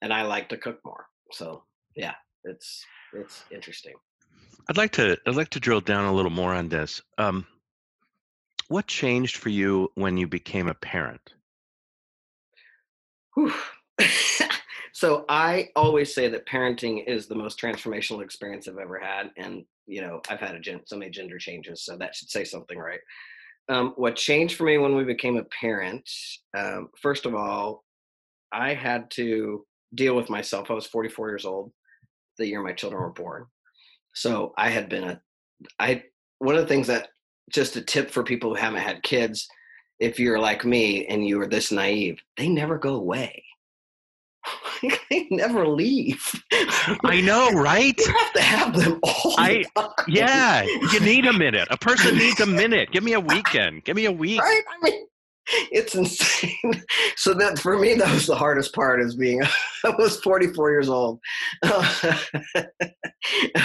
and 0.00 0.12
I 0.12 0.22
like 0.22 0.48
to 0.50 0.56
cook 0.56 0.78
more, 0.84 1.06
so 1.32 1.64
yeah, 1.96 2.14
it's 2.44 2.84
it's 3.12 3.44
interesting. 3.50 3.94
I'd 4.68 4.76
like 4.76 4.92
to 4.92 5.18
I'd 5.26 5.36
like 5.36 5.50
to 5.50 5.60
drill 5.60 5.80
down 5.80 6.04
a 6.04 6.12
little 6.12 6.30
more 6.30 6.54
on 6.54 6.68
this. 6.68 7.02
Um, 7.18 7.46
what 8.68 8.86
changed 8.86 9.36
for 9.36 9.48
you 9.48 9.90
when 9.94 10.16
you 10.16 10.26
became 10.26 10.68
a 10.68 10.74
parent? 10.74 11.34
Whew. 13.34 13.52
so 14.98 15.24
I 15.28 15.68
always 15.76 16.12
say 16.12 16.26
that 16.26 16.48
parenting 16.48 17.06
is 17.06 17.28
the 17.28 17.34
most 17.36 17.60
transformational 17.60 18.20
experience 18.20 18.66
I've 18.66 18.78
ever 18.78 18.98
had, 18.98 19.30
and 19.36 19.64
you 19.86 20.00
know 20.00 20.20
I've 20.28 20.40
had 20.40 20.56
a 20.56 20.58
gen- 20.58 20.80
so 20.86 20.96
many 20.96 21.12
gender 21.12 21.38
changes, 21.38 21.84
so 21.84 21.96
that 21.96 22.16
should 22.16 22.30
say 22.30 22.42
something, 22.42 22.76
right? 22.76 22.98
Um, 23.68 23.92
what 23.94 24.16
changed 24.16 24.56
for 24.56 24.64
me 24.64 24.76
when 24.76 24.96
we 24.96 25.04
became 25.04 25.36
a 25.36 25.44
parent? 25.44 26.02
Um, 26.56 26.88
first 27.00 27.26
of 27.26 27.36
all, 27.36 27.84
I 28.50 28.74
had 28.74 29.08
to 29.12 29.64
deal 29.94 30.16
with 30.16 30.30
myself. 30.30 30.68
I 30.68 30.74
was 30.74 30.86
44 30.86 31.28
years 31.28 31.44
old 31.44 31.70
the 32.36 32.48
year 32.48 32.60
my 32.60 32.72
children 32.72 33.00
were 33.00 33.10
born, 33.10 33.46
so 34.16 34.52
I 34.58 34.68
had 34.68 34.88
been 34.88 35.04
a 35.04 35.20
I 35.78 36.02
one 36.40 36.56
of 36.56 36.62
the 36.62 36.68
things 36.68 36.88
that 36.88 37.10
just 37.52 37.76
a 37.76 37.82
tip 37.82 38.10
for 38.10 38.24
people 38.24 38.50
who 38.50 38.60
haven't 38.60 38.80
had 38.80 39.04
kids 39.04 39.46
if 40.00 40.18
you're 40.18 40.40
like 40.40 40.64
me 40.64 41.06
and 41.06 41.24
you 41.24 41.40
are 41.40 41.46
this 41.46 41.70
naive, 41.70 42.18
they 42.36 42.48
never 42.48 42.78
go 42.78 42.96
away. 42.96 43.44
they 45.10 45.26
never 45.30 45.66
leave. 45.66 46.22
I 47.04 47.20
know, 47.20 47.50
right? 47.50 47.94
You 48.08 48.12
have 48.12 48.32
to 48.32 48.42
have 48.42 48.76
them 48.76 49.00
all. 49.02 49.36
the 49.36 49.40
I 49.42 49.64
time. 49.76 49.90
yeah, 50.08 50.62
you 50.62 51.00
need 51.00 51.26
a 51.26 51.32
minute. 51.32 51.68
A 51.70 51.76
person 51.76 52.16
needs 52.16 52.40
a 52.40 52.46
minute. 52.46 52.90
Give 52.90 53.02
me 53.04 53.12
a 53.12 53.20
weekend. 53.20 53.84
Give 53.84 53.96
me 53.96 54.06
a 54.06 54.12
week. 54.12 54.40
Right? 54.40 54.62
I 54.68 54.84
mean, 54.90 55.06
it's 55.70 55.94
insane. 55.94 56.52
So 57.16 57.34
that 57.34 57.58
for 57.58 57.78
me, 57.78 57.94
that 57.94 58.14
was 58.14 58.26
the 58.26 58.36
hardest 58.36 58.72
part 58.74 59.00
is 59.02 59.16
being, 59.16 59.42
I 59.42 59.90
was 59.98 60.20
44 60.20 60.70
years 60.70 60.88
old. 60.88 61.18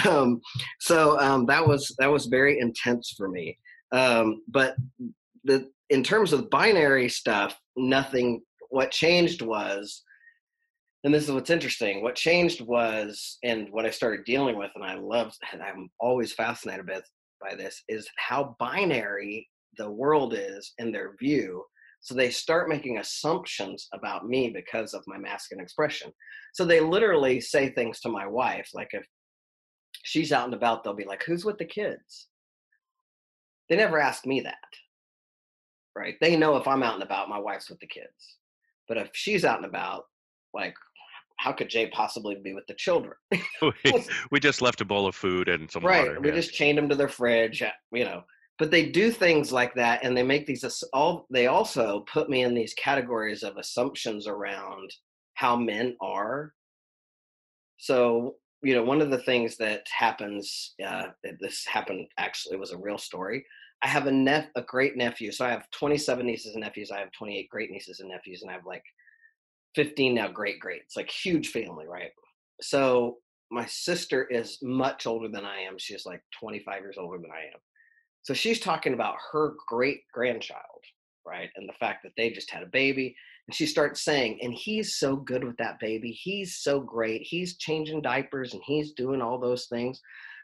um, 0.04 0.40
so 0.80 1.18
um, 1.20 1.46
that 1.46 1.66
was, 1.66 1.94
that 1.98 2.10
was 2.10 2.26
very 2.26 2.58
intense 2.58 3.14
for 3.16 3.28
me. 3.28 3.56
Um, 3.92 4.42
but 4.48 4.74
the, 5.44 5.70
in 5.88 6.02
terms 6.02 6.32
of 6.32 6.50
binary 6.50 7.08
stuff, 7.08 7.56
nothing, 7.76 8.42
what 8.70 8.90
changed 8.90 9.40
was, 9.40 10.02
and 11.04 11.12
this 11.12 11.24
is 11.24 11.32
what's 11.32 11.50
interesting. 11.50 12.02
What 12.02 12.14
changed 12.14 12.62
was, 12.62 13.38
and 13.44 13.68
what 13.70 13.84
I 13.84 13.90
started 13.90 14.24
dealing 14.24 14.56
with, 14.56 14.70
and 14.74 14.82
I 14.82 14.94
love, 14.94 15.32
and 15.52 15.62
I'm 15.62 15.90
always 16.00 16.32
fascinated 16.32 16.86
by, 16.86 17.00
by 17.42 17.54
this, 17.54 17.82
is 17.88 18.08
how 18.16 18.56
binary 18.58 19.48
the 19.76 19.90
world 19.90 20.34
is 20.34 20.72
in 20.78 20.90
their 20.90 21.14
view. 21.20 21.62
So 22.00 22.14
they 22.14 22.30
start 22.30 22.68
making 22.68 22.98
assumptions 22.98 23.88
about 23.92 24.26
me 24.26 24.50
because 24.50 24.94
of 24.94 25.04
my 25.06 25.18
masculine 25.18 25.62
expression. 25.62 26.10
So 26.54 26.64
they 26.64 26.80
literally 26.80 27.40
say 27.40 27.70
things 27.70 28.00
to 28.00 28.08
my 28.08 28.26
wife, 28.26 28.68
like 28.74 28.90
if 28.92 29.06
she's 30.04 30.32
out 30.32 30.44
and 30.44 30.54
about, 30.54 30.84
they'll 30.84 30.94
be 30.94 31.04
like, 31.04 31.22
"Who's 31.24 31.44
with 31.44 31.58
the 31.58 31.64
kids?" 31.64 32.28
They 33.68 33.76
never 33.76 33.98
ask 33.98 34.26
me 34.26 34.40
that, 34.42 34.56
right? 35.96 36.16
They 36.20 36.36
know 36.36 36.56
if 36.56 36.68
I'm 36.68 36.82
out 36.82 36.94
and 36.94 37.02
about, 37.02 37.30
my 37.30 37.38
wife's 37.38 37.70
with 37.70 37.80
the 37.80 37.86
kids. 37.86 38.38
But 38.86 38.98
if 38.98 39.08
she's 39.14 39.44
out 39.44 39.56
and 39.56 39.66
about, 39.66 40.04
like, 40.52 40.74
how 41.36 41.52
could 41.52 41.68
Jay 41.68 41.88
possibly 41.88 42.36
be 42.36 42.54
with 42.54 42.66
the 42.66 42.74
children? 42.74 43.14
we, 43.62 44.04
we 44.30 44.40
just 44.40 44.62
left 44.62 44.80
a 44.80 44.84
bowl 44.84 45.06
of 45.06 45.14
food 45.14 45.48
and 45.48 45.70
some 45.70 45.84
right. 45.84 46.06
water. 46.06 46.20
We 46.20 46.28
yeah. 46.28 46.36
just 46.36 46.54
chained 46.54 46.78
them 46.78 46.88
to 46.88 46.94
their 46.94 47.08
fridge, 47.08 47.62
uh, 47.62 47.70
you 47.92 48.04
know. 48.04 48.22
But 48.58 48.70
they 48.70 48.88
do 48.88 49.10
things 49.10 49.50
like 49.50 49.74
that, 49.74 50.04
and 50.04 50.16
they 50.16 50.22
make 50.22 50.46
these 50.46 50.64
all. 50.92 51.26
They 51.30 51.48
also 51.48 52.04
put 52.12 52.30
me 52.30 52.42
in 52.42 52.54
these 52.54 52.72
categories 52.74 53.42
of 53.42 53.56
assumptions 53.56 54.28
around 54.28 54.90
how 55.34 55.56
men 55.56 55.96
are. 56.00 56.52
So 57.78 58.36
you 58.62 58.74
know, 58.74 58.82
one 58.82 59.02
of 59.02 59.10
the 59.10 59.18
things 59.18 59.56
that 59.58 59.84
happens. 59.96 60.74
Uh, 60.84 61.08
this 61.40 61.66
happened 61.66 62.06
actually 62.16 62.54
it 62.54 62.60
was 62.60 62.72
a 62.72 62.78
real 62.78 62.98
story. 62.98 63.44
I 63.82 63.88
have 63.88 64.06
a 64.06 64.12
nep- 64.12 64.50
a 64.56 64.62
great 64.62 64.96
nephew. 64.96 65.30
So 65.30 65.44
I 65.44 65.50
have 65.50 65.70
27 65.72 66.24
nieces 66.24 66.54
and 66.54 66.62
nephews. 66.62 66.90
I 66.90 67.00
have 67.00 67.12
28 67.12 67.48
great 67.50 67.70
nieces 67.70 68.00
and 68.00 68.08
nephews, 68.08 68.42
and 68.42 68.50
I 68.50 68.54
have 68.54 68.64
like 68.64 68.84
15 69.74 70.14
now 70.14 70.28
great 70.28 70.60
great 70.60 70.82
it's 70.82 70.96
Like 70.96 71.10
huge 71.10 71.48
family, 71.48 71.86
right? 71.86 72.10
So 72.60 73.18
my 73.50 73.66
sister 73.66 74.24
is 74.24 74.58
much 74.62 75.06
older 75.06 75.28
than 75.28 75.44
I 75.44 75.60
am. 75.60 75.78
She's 75.78 76.06
like 76.06 76.22
25 76.40 76.82
years 76.82 76.96
older 76.98 77.18
than 77.18 77.30
I 77.30 77.44
am. 77.54 77.60
So 78.22 78.34
she's 78.34 78.60
talking 78.60 78.94
about 78.94 79.16
her 79.32 79.54
great 79.68 80.00
grandchild, 80.12 80.82
right? 81.26 81.50
And 81.56 81.68
the 81.68 81.74
fact 81.74 82.02
that 82.04 82.12
they 82.16 82.30
just 82.30 82.50
had 82.50 82.62
a 82.62 82.66
baby. 82.66 83.14
And 83.46 83.54
she 83.54 83.66
starts 83.66 84.02
saying, 84.02 84.38
and 84.42 84.54
he's 84.54 84.96
so 84.96 85.16
good 85.16 85.44
with 85.44 85.56
that 85.58 85.78
baby. 85.78 86.10
He's 86.10 86.56
so 86.56 86.80
great. 86.80 87.22
He's 87.22 87.58
changing 87.58 88.00
diapers 88.00 88.54
and 88.54 88.62
he's 88.64 88.92
doing 88.92 89.20
all 89.20 89.38
those 89.38 89.66
things, 89.66 90.00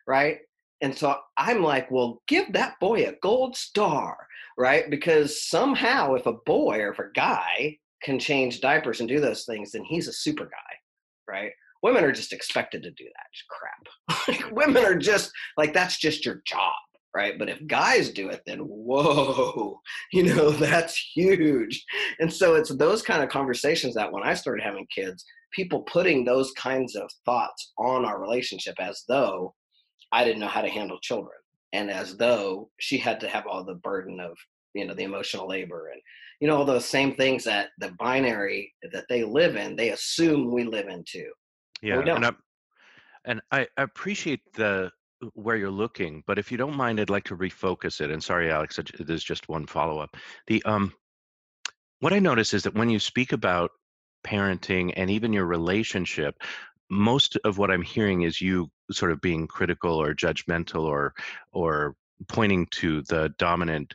right? 0.07 0.39
And 0.83 0.97
so 0.97 1.17
I'm 1.37 1.63
like, 1.63 1.91
well, 1.91 2.23
give 2.29 2.53
that 2.53 2.79
boy 2.81 3.07
a 3.07 3.15
gold 3.23 3.57
star, 3.57 4.17
right? 4.59 4.91
Because 4.91 5.43
somehow, 5.43 6.15
if 6.15 6.27
a 6.27 6.35
boy 6.47 6.81
or 6.81 6.93
if 6.93 6.99
a 6.99 7.11
guy 7.15 7.79
can 8.03 8.19
change 8.19 8.61
diapers 8.61 9.01
and 9.01 9.09
do 9.09 9.21
those 9.21 9.45
things, 9.45 9.73
then 9.73 9.85
he's 9.85 10.09
a 10.09 10.13
super 10.13 10.45
guy, 10.45 11.33
right? 11.33 11.53
Women 11.83 12.05
are 12.05 12.13
just 12.13 12.33
expected 12.33 12.83
to 12.83 12.91
do 12.91 13.05
that 13.05 13.31
crap. 13.49 14.53
Women 14.53 14.85
are 14.85 14.97
just 14.97 15.31
like, 15.57 15.73
that's 15.73 15.99
just 15.99 16.25
your 16.25 16.43
job, 16.47 16.73
right? 17.15 17.39
But 17.39 17.49
if 17.49 17.67
guys 17.67 18.11
do 18.11 18.29
it, 18.29 18.43
then 18.47 18.61
whoa, 18.61 19.81
you 20.13 20.25
know, 20.25 20.51
that's 20.51 20.97
huge. 21.15 21.85
And 22.19 22.33
so 22.33 22.55
it's 22.55 22.75
those 22.77 23.03
kind 23.03 23.23
of 23.23 23.29
conversations 23.29 23.95
that 23.95 24.13
when 24.13 24.23
I 24.23 24.35
started 24.35 24.63
having 24.63 24.87
kids, 24.95 25.25
people 25.53 25.83
putting 25.83 26.25
those 26.25 26.53
kinds 26.53 26.95
of 26.97 27.11
thoughts 27.25 27.73
on 27.79 28.05
our 28.05 28.21
relationship 28.21 28.75
as 28.79 29.05
though 29.09 29.55
I 30.13 30.25
didn't 30.25 30.41
know 30.41 30.49
how 30.49 30.63
to 30.63 30.69
handle 30.69 30.99
children 31.01 31.37
and 31.73 31.91
as 31.91 32.17
though 32.17 32.69
she 32.79 32.99
had 32.99 33.21
to 33.21 33.29
have 33.29 33.47
all 33.47 33.65
the 33.65 33.75
burden 33.75 34.21
of, 34.21 34.37
you 34.75 34.87
know, 34.87 34.95
the 34.95 35.05
emotional 35.05 35.49
labor 35.49 35.91
and, 35.93 36.01
you 36.41 36.49
know, 36.49 36.57
all 36.57 36.65
those 36.65 36.87
same 36.87 37.15
things 37.15 37.45
that 37.45 37.69
the 37.79 37.93
binary 37.99 38.73
that 38.93 39.05
they 39.09 39.25
live 39.25 39.57
in, 39.57 39.77
they 39.77 39.91
assume 39.91 40.51
we 40.51 40.65
live 40.65 40.89
in 40.89 41.05
too. 41.07 41.31
Yeah, 41.83 41.99
we 41.99 42.05
don't. 42.05 42.25
and 42.25 42.27
I 42.27 42.33
and 43.27 43.41
I 43.53 43.67
appreciate 43.77 44.41
the 44.55 44.91
where 45.35 45.57
you're 45.57 45.71
looking, 45.71 46.23
but 46.27 46.39
if 46.39 46.51
you 46.51 46.57
don't 46.57 46.77
mind, 46.77 46.99
I'd 46.99 47.11
like 47.11 47.25
to 47.25 47.37
refocus 47.37 48.01
it. 48.01 48.11
And 48.11 48.25
sorry, 48.25 48.51
Alex, 48.51 48.79
there's 48.99 49.23
just 49.23 49.51
one 49.51 49.67
follow 49.67 49.99
up. 49.99 50.17
The 50.47 50.63
um, 50.65 50.95
what 52.01 52.15
I 52.15 52.19
notice 52.19 52.55
is 52.55 52.63
that 52.63 52.75
when 52.75 52.89
you 52.89 52.99
speak 52.99 53.33
about 53.33 53.71
parenting 54.27 54.95
and 54.97 55.11
even 55.11 55.35
your 55.35 55.47
relationship, 55.47 56.35
most 56.91 57.37
of 57.45 57.59
what 57.59 57.71
I'm 57.71 57.83
hearing 57.83 58.23
is 58.23 58.41
you 58.41 58.71
sort 58.91 59.13
of 59.13 59.21
being 59.21 59.47
critical 59.47 59.95
or 59.95 60.15
judgmental 60.15 60.85
or 60.85 61.15
or 61.53 61.95
pointing 62.29 62.67
to 62.73 63.03
the 63.03 63.33
dominant 63.39 63.95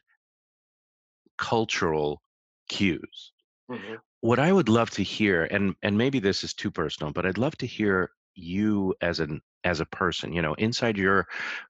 cultural 1.38 2.22
cues 2.70 3.34
Mhm. 3.70 4.02
what 4.22 4.40
I 4.40 4.52
would 4.52 4.70
love 4.70 4.90
to 4.92 5.04
hear, 5.04 5.46
and 5.46 5.76
and 5.84 5.98
maybe 5.98 6.20
this 6.20 6.44
is 6.44 6.54
too 6.54 6.72
personal, 6.72 7.14
but 7.14 7.26
I'd 7.26 7.38
love 7.38 7.56
to 7.58 7.68
hear 7.68 8.12
you 8.34 8.96
as 9.02 9.20
an 9.20 9.42
as 9.64 9.80
a 9.80 9.86
person, 9.86 10.34
you 10.34 10.42
know, 10.42 10.54
inside 10.56 10.98
your 10.98 11.28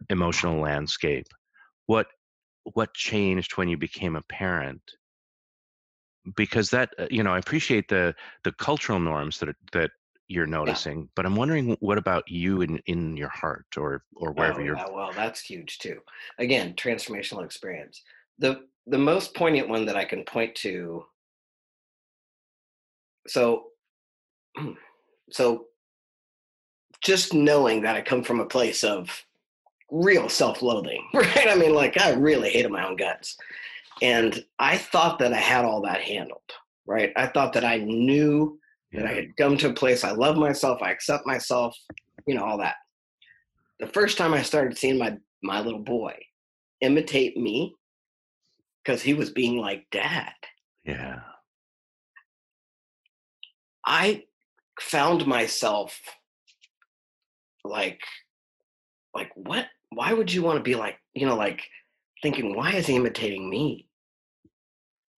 emotional 0.09 0.59
landscape, 0.61 1.27
what 1.87 2.07
what 2.73 2.93
changed 2.93 3.57
when 3.57 3.67
you 3.69 3.77
became 3.77 4.15
a 4.15 4.21
parent? 4.23 4.81
Because 6.35 6.71
that, 6.71 6.93
uh, 6.97 7.07
you 7.11 7.23
know, 7.23 7.33
I 7.33 7.39
appreciate 7.39 7.87
the 7.87 8.15
the 8.43 8.51
cultural 8.53 8.99
norms 8.99 9.39
that 9.39 9.55
that 9.73 9.91
you're 10.27 10.47
noticing, 10.47 10.99
yeah. 11.01 11.05
but 11.15 11.25
I'm 11.25 11.35
wondering 11.35 11.77
what 11.81 11.97
about 11.97 12.23
you 12.29 12.61
in 12.61 12.79
in 12.87 13.17
your 13.17 13.29
heart 13.29 13.67
or 13.77 14.03
or 14.15 14.31
wherever 14.31 14.61
oh, 14.61 14.63
you're. 14.63 14.75
Yeah, 14.75 14.89
well, 14.91 15.11
that's 15.13 15.41
huge 15.41 15.77
too. 15.77 15.99
Again, 16.39 16.73
transformational 16.73 17.43
experience. 17.43 18.01
The 18.39 18.65
the 18.87 18.97
most 18.97 19.33
poignant 19.33 19.69
one 19.69 19.85
that 19.85 19.95
I 19.95 20.05
can 20.05 20.23
point 20.23 20.55
to. 20.55 21.05
So, 23.27 23.65
mm, 24.57 24.75
so 25.31 25.65
just 27.01 27.33
knowing 27.33 27.81
that 27.81 27.95
I 27.95 28.01
come 28.01 28.23
from 28.23 28.39
a 28.39 28.45
place 28.45 28.83
of 28.83 29.09
real 29.91 30.29
self-loathing, 30.29 31.07
right? 31.13 31.47
I 31.47 31.55
mean, 31.55 31.73
like 31.73 31.99
I 31.99 32.13
really 32.13 32.49
hated 32.49 32.71
my 32.71 32.87
own 32.87 32.95
guts, 32.95 33.37
and 34.01 34.43
I 34.59 34.77
thought 34.77 35.19
that 35.19 35.33
I 35.33 35.37
had 35.37 35.65
all 35.65 35.81
that 35.81 36.01
handled, 36.01 36.41
right? 36.85 37.11
I 37.15 37.27
thought 37.27 37.53
that 37.53 37.65
I 37.65 37.77
knew 37.77 38.59
yeah. 38.91 39.01
that 39.01 39.09
I 39.09 39.13
had 39.13 39.37
come 39.37 39.57
to 39.57 39.69
a 39.69 39.73
place 39.73 40.03
I 40.03 40.11
love 40.11 40.37
myself, 40.37 40.81
I 40.81 40.91
accept 40.91 41.25
myself, 41.25 41.75
you 42.27 42.35
know, 42.35 42.43
all 42.43 42.57
that. 42.59 42.75
The 43.79 43.87
first 43.87 44.17
time 44.17 44.33
I 44.33 44.41
started 44.41 44.77
seeing 44.77 44.97
my 44.97 45.17
my 45.43 45.61
little 45.61 45.83
boy 45.83 46.15
imitate 46.81 47.37
me 47.37 47.75
because 48.85 49.01
he 49.01 49.13
was 49.13 49.29
being 49.31 49.57
like 49.57 49.85
dad. 49.91 50.33
Yeah. 50.83 51.21
I 53.85 54.25
found 54.79 55.25
myself 55.25 55.99
like 57.63 58.01
like 59.13 59.31
what? 59.35 59.67
Why 59.89 60.13
would 60.13 60.31
you 60.31 60.43
want 60.43 60.57
to 60.57 60.63
be 60.63 60.75
like 60.75 60.97
you 61.13 61.25
know 61.25 61.35
like 61.35 61.63
thinking 62.21 62.55
why 62.55 62.73
is 62.73 62.87
he 62.87 62.95
imitating 62.95 63.49
me? 63.49 63.87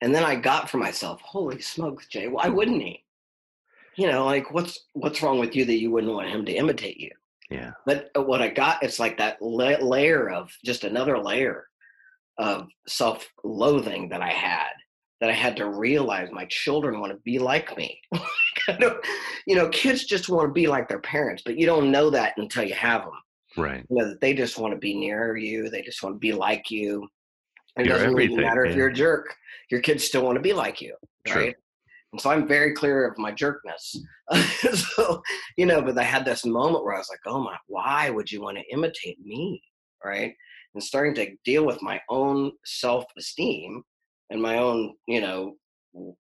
And 0.01 0.13
then 0.13 0.23
i 0.23 0.35
got 0.35 0.69
for 0.69 0.77
myself 0.77 1.21
holy 1.21 1.59
smokes 1.59 2.07
jay 2.07 2.27
why 2.27 2.47
wouldn't 2.49 2.81
he? 2.81 3.03
You 3.95 4.07
know 4.07 4.25
like 4.25 4.51
what's 4.51 4.85
what's 4.93 5.21
wrong 5.21 5.39
with 5.39 5.55
you 5.55 5.65
that 5.65 5.79
you 5.79 5.91
wouldn't 5.91 6.13
want 6.13 6.29
him 6.29 6.45
to 6.45 6.53
imitate 6.53 6.97
you? 6.97 7.11
Yeah. 7.49 7.71
But 7.85 8.11
uh, 8.15 8.21
what 8.21 8.41
i 8.41 8.49
got 8.49 8.83
it's 8.83 8.99
like 8.99 9.17
that 9.17 9.41
la- 9.41 9.81
layer 9.81 10.29
of 10.29 10.51
just 10.63 10.83
another 10.83 11.17
layer 11.17 11.66
of 12.37 12.67
self-loathing 12.87 14.09
that 14.09 14.21
i 14.21 14.29
had 14.29 14.71
that 15.19 15.29
i 15.29 15.33
had 15.33 15.55
to 15.57 15.69
realize 15.69 16.29
my 16.31 16.45
children 16.45 16.99
want 16.99 17.11
to 17.11 17.19
be 17.19 17.39
like 17.39 17.75
me. 17.77 17.99
You 19.47 19.55
know 19.55 19.69
kids 19.69 20.03
just 20.03 20.27
want 20.27 20.49
to 20.49 20.51
be 20.51 20.67
like 20.67 20.89
their 20.89 20.99
parents 20.99 21.41
but 21.45 21.57
you 21.57 21.65
don't 21.65 21.89
know 21.89 22.09
that 22.09 22.33
until 22.35 22.63
you 22.63 22.73
have 22.73 23.03
them 23.03 23.11
right. 23.55 23.85
You 23.89 23.95
know 23.95 24.15
they 24.19 24.33
just 24.33 24.57
want 24.57 24.73
to 24.73 24.77
be 24.77 24.93
near 24.93 25.37
you 25.37 25.69
they 25.69 25.81
just 25.81 26.03
want 26.03 26.15
to 26.15 26.19
be 26.19 26.33
like 26.33 26.69
you. 26.69 27.07
It 27.77 27.85
you're 27.85 27.95
doesn't 27.97 28.13
really 28.13 28.35
matter 28.35 28.65
yeah. 28.65 28.71
if 28.71 28.77
you're 28.77 28.89
a 28.89 28.93
jerk 28.93 29.33
your 29.71 29.79
kids 29.79 30.03
still 30.03 30.25
want 30.25 30.35
to 30.35 30.41
be 30.41 30.51
like 30.51 30.81
you 30.81 30.95
True. 31.25 31.45
right? 31.45 31.55
And 32.11 32.19
so 32.19 32.29
i'm 32.29 32.45
very 32.45 32.73
clear 32.73 33.07
of 33.07 33.17
my 33.17 33.31
jerkness. 33.31 33.95
So 34.97 35.21
you 35.55 35.65
know 35.65 35.81
but 35.81 35.97
i 35.97 36.03
had 36.03 36.25
this 36.25 36.45
moment 36.45 36.83
where 36.83 36.95
i 36.95 36.97
was 36.97 37.09
like 37.09 37.21
oh 37.25 37.41
my 37.41 37.55
why 37.67 38.09
would 38.09 38.29
you 38.29 38.41
want 38.41 38.57
to 38.57 38.73
imitate 38.73 39.19
me? 39.23 39.61
Right 40.03 40.33
and 40.77 40.83
starting 40.83 41.15
to 41.15 41.35
deal 41.43 41.65
with 41.65 41.81
my 41.81 41.99
own 42.07 42.51
self-esteem 42.63 43.81
and 44.29 44.39
my 44.39 44.59
own 44.59 44.93
you 45.07 45.19
know 45.19 45.55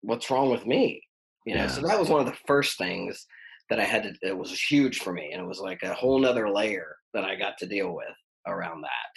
what's 0.02 0.30
wrong 0.30 0.48
with 0.48 0.64
me 0.64 1.02
you 1.44 1.56
know 1.56 1.62
Yeah. 1.62 1.66
so 1.66 1.80
that 1.82 1.98
was 1.98 2.08
one 2.08 2.20
of 2.20 2.26
the 2.26 2.38
first 2.46 2.78
things 2.78 3.26
that 3.68 3.80
i 3.80 3.84
had 3.84 4.04
to 4.04 4.14
it 4.22 4.38
was 4.38 4.52
huge 4.62 5.00
for 5.00 5.12
me 5.12 5.32
and 5.32 5.42
it 5.42 5.48
was 5.48 5.58
like 5.58 5.82
a 5.82 5.92
whole 5.92 6.20
nother 6.20 6.48
layer 6.48 6.94
that 7.14 7.24
i 7.24 7.34
got 7.34 7.58
to 7.58 7.66
deal 7.66 7.92
with 7.96 8.14
around 8.46 8.80
that 8.82 9.10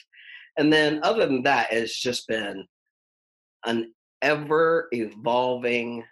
and 0.58 0.74
then 0.74 1.00
other 1.04 1.28
than 1.28 1.44
that 1.44 1.72
it's 1.72 2.02
just 2.02 2.28
been 2.28 2.66
an 3.68 3.94
ever 4.24 4.88
evolving 4.92 6.04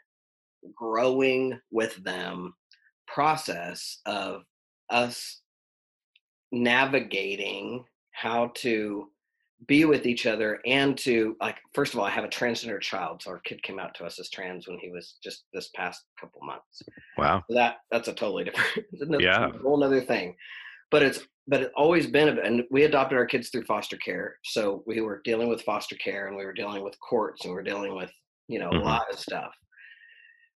growing 0.76 1.60
with 1.72 1.96
them 2.04 2.54
process 3.08 4.02
of 4.06 4.44
us 4.92 5.42
navigating 6.52 7.84
how 8.20 8.52
to 8.56 9.10
be 9.68 9.84
with 9.86 10.06
each 10.06 10.26
other 10.26 10.60
and 10.66 10.98
to 10.98 11.36
like 11.42 11.58
first 11.74 11.94
of 11.94 12.00
all 12.00 12.06
i 12.06 12.10
have 12.10 12.24
a 12.24 12.30
transgender 12.30 12.80
child 12.80 13.22
so 13.22 13.32
our 13.32 13.40
kid 13.40 13.62
came 13.62 13.78
out 13.80 13.94
to 13.94 14.06
us 14.06 14.18
as 14.20 14.30
trans 14.30 14.68
when 14.68 14.80
he 14.80 14.90
was 14.90 15.18
just 15.24 15.44
this 15.54 15.70
past 15.76 16.00
couple 16.20 16.40
months 16.44 16.82
wow 17.18 17.44
so 17.50 17.56
that 17.56 17.76
that's 17.92 18.08
a 18.08 18.14
totally 18.14 18.46
different 18.46 18.86
another, 19.02 19.24
Yeah. 19.24 19.50
whole 19.62 19.84
other 19.84 20.02
thing 20.02 20.36
but 20.92 21.04
it's 21.04 21.20
but 21.48 21.62
it's 21.64 21.74
always 21.76 22.08
been 22.08 22.30
a- 22.38 22.42
and 22.42 22.64
we 22.72 22.84
adopted 22.84 23.18
our 23.18 23.26
kids 23.26 23.50
through 23.50 23.66
foster 23.66 23.98
care 23.98 24.38
so 24.46 24.82
we 24.88 25.02
were 25.02 25.22
dealing 25.26 25.50
with 25.50 25.62
foster 25.64 25.96
care 25.98 26.28
and 26.28 26.38
we 26.38 26.46
were 26.46 26.54
dealing 26.62 26.82
with 26.84 26.96
courts 27.02 27.44
and 27.44 27.52
we 27.52 27.56
were 27.56 27.70
dealing 27.72 27.94
with 27.96 28.12
you 28.48 28.60
know 28.60 28.70
Mhm. 28.70 28.82
a 28.82 28.86
lot 28.86 29.12
of 29.12 29.20
stuff 29.20 29.52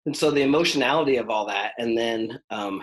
and 0.06 0.14
so 0.16 0.30
the 0.30 0.42
emotionality 0.42 1.16
of 1.16 1.30
all 1.30 1.46
that 1.46 1.72
and 1.78 1.96
then 1.96 2.38
um, 2.50 2.82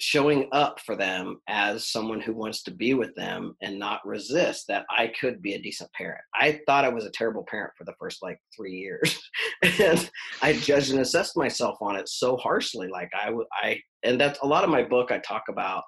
showing 0.00 0.48
up 0.52 0.80
for 0.80 0.96
them 0.96 1.40
as 1.48 1.88
someone 1.88 2.20
who 2.20 2.32
wants 2.32 2.62
to 2.62 2.70
be 2.72 2.94
with 2.94 3.14
them 3.14 3.54
and 3.62 3.78
not 3.78 4.04
resist 4.04 4.64
that 4.66 4.84
i 4.90 5.12
could 5.20 5.40
be 5.40 5.54
a 5.54 5.62
decent 5.62 5.90
parent. 5.92 6.20
I 6.34 6.60
thought 6.66 6.84
i 6.84 6.88
was 6.88 7.04
a 7.04 7.10
terrible 7.10 7.44
parent 7.48 7.72
for 7.76 7.84
the 7.84 7.94
first 7.98 8.22
like 8.22 8.38
three 8.56 8.72
years 8.72 9.20
and 9.80 10.10
i 10.42 10.52
judged 10.52 10.90
and 10.90 11.00
assessed 11.00 11.36
myself 11.36 11.78
on 11.80 11.96
it 11.96 12.08
so 12.08 12.36
harshly 12.36 12.88
like 12.88 13.10
I, 13.14 13.32
I, 13.62 13.80
and 14.02 14.20
that's 14.20 14.40
a 14.40 14.46
lot 14.46 14.64
of 14.64 14.70
my 14.70 14.82
book 14.82 15.12
i 15.12 15.18
talk 15.18 15.44
about 15.48 15.84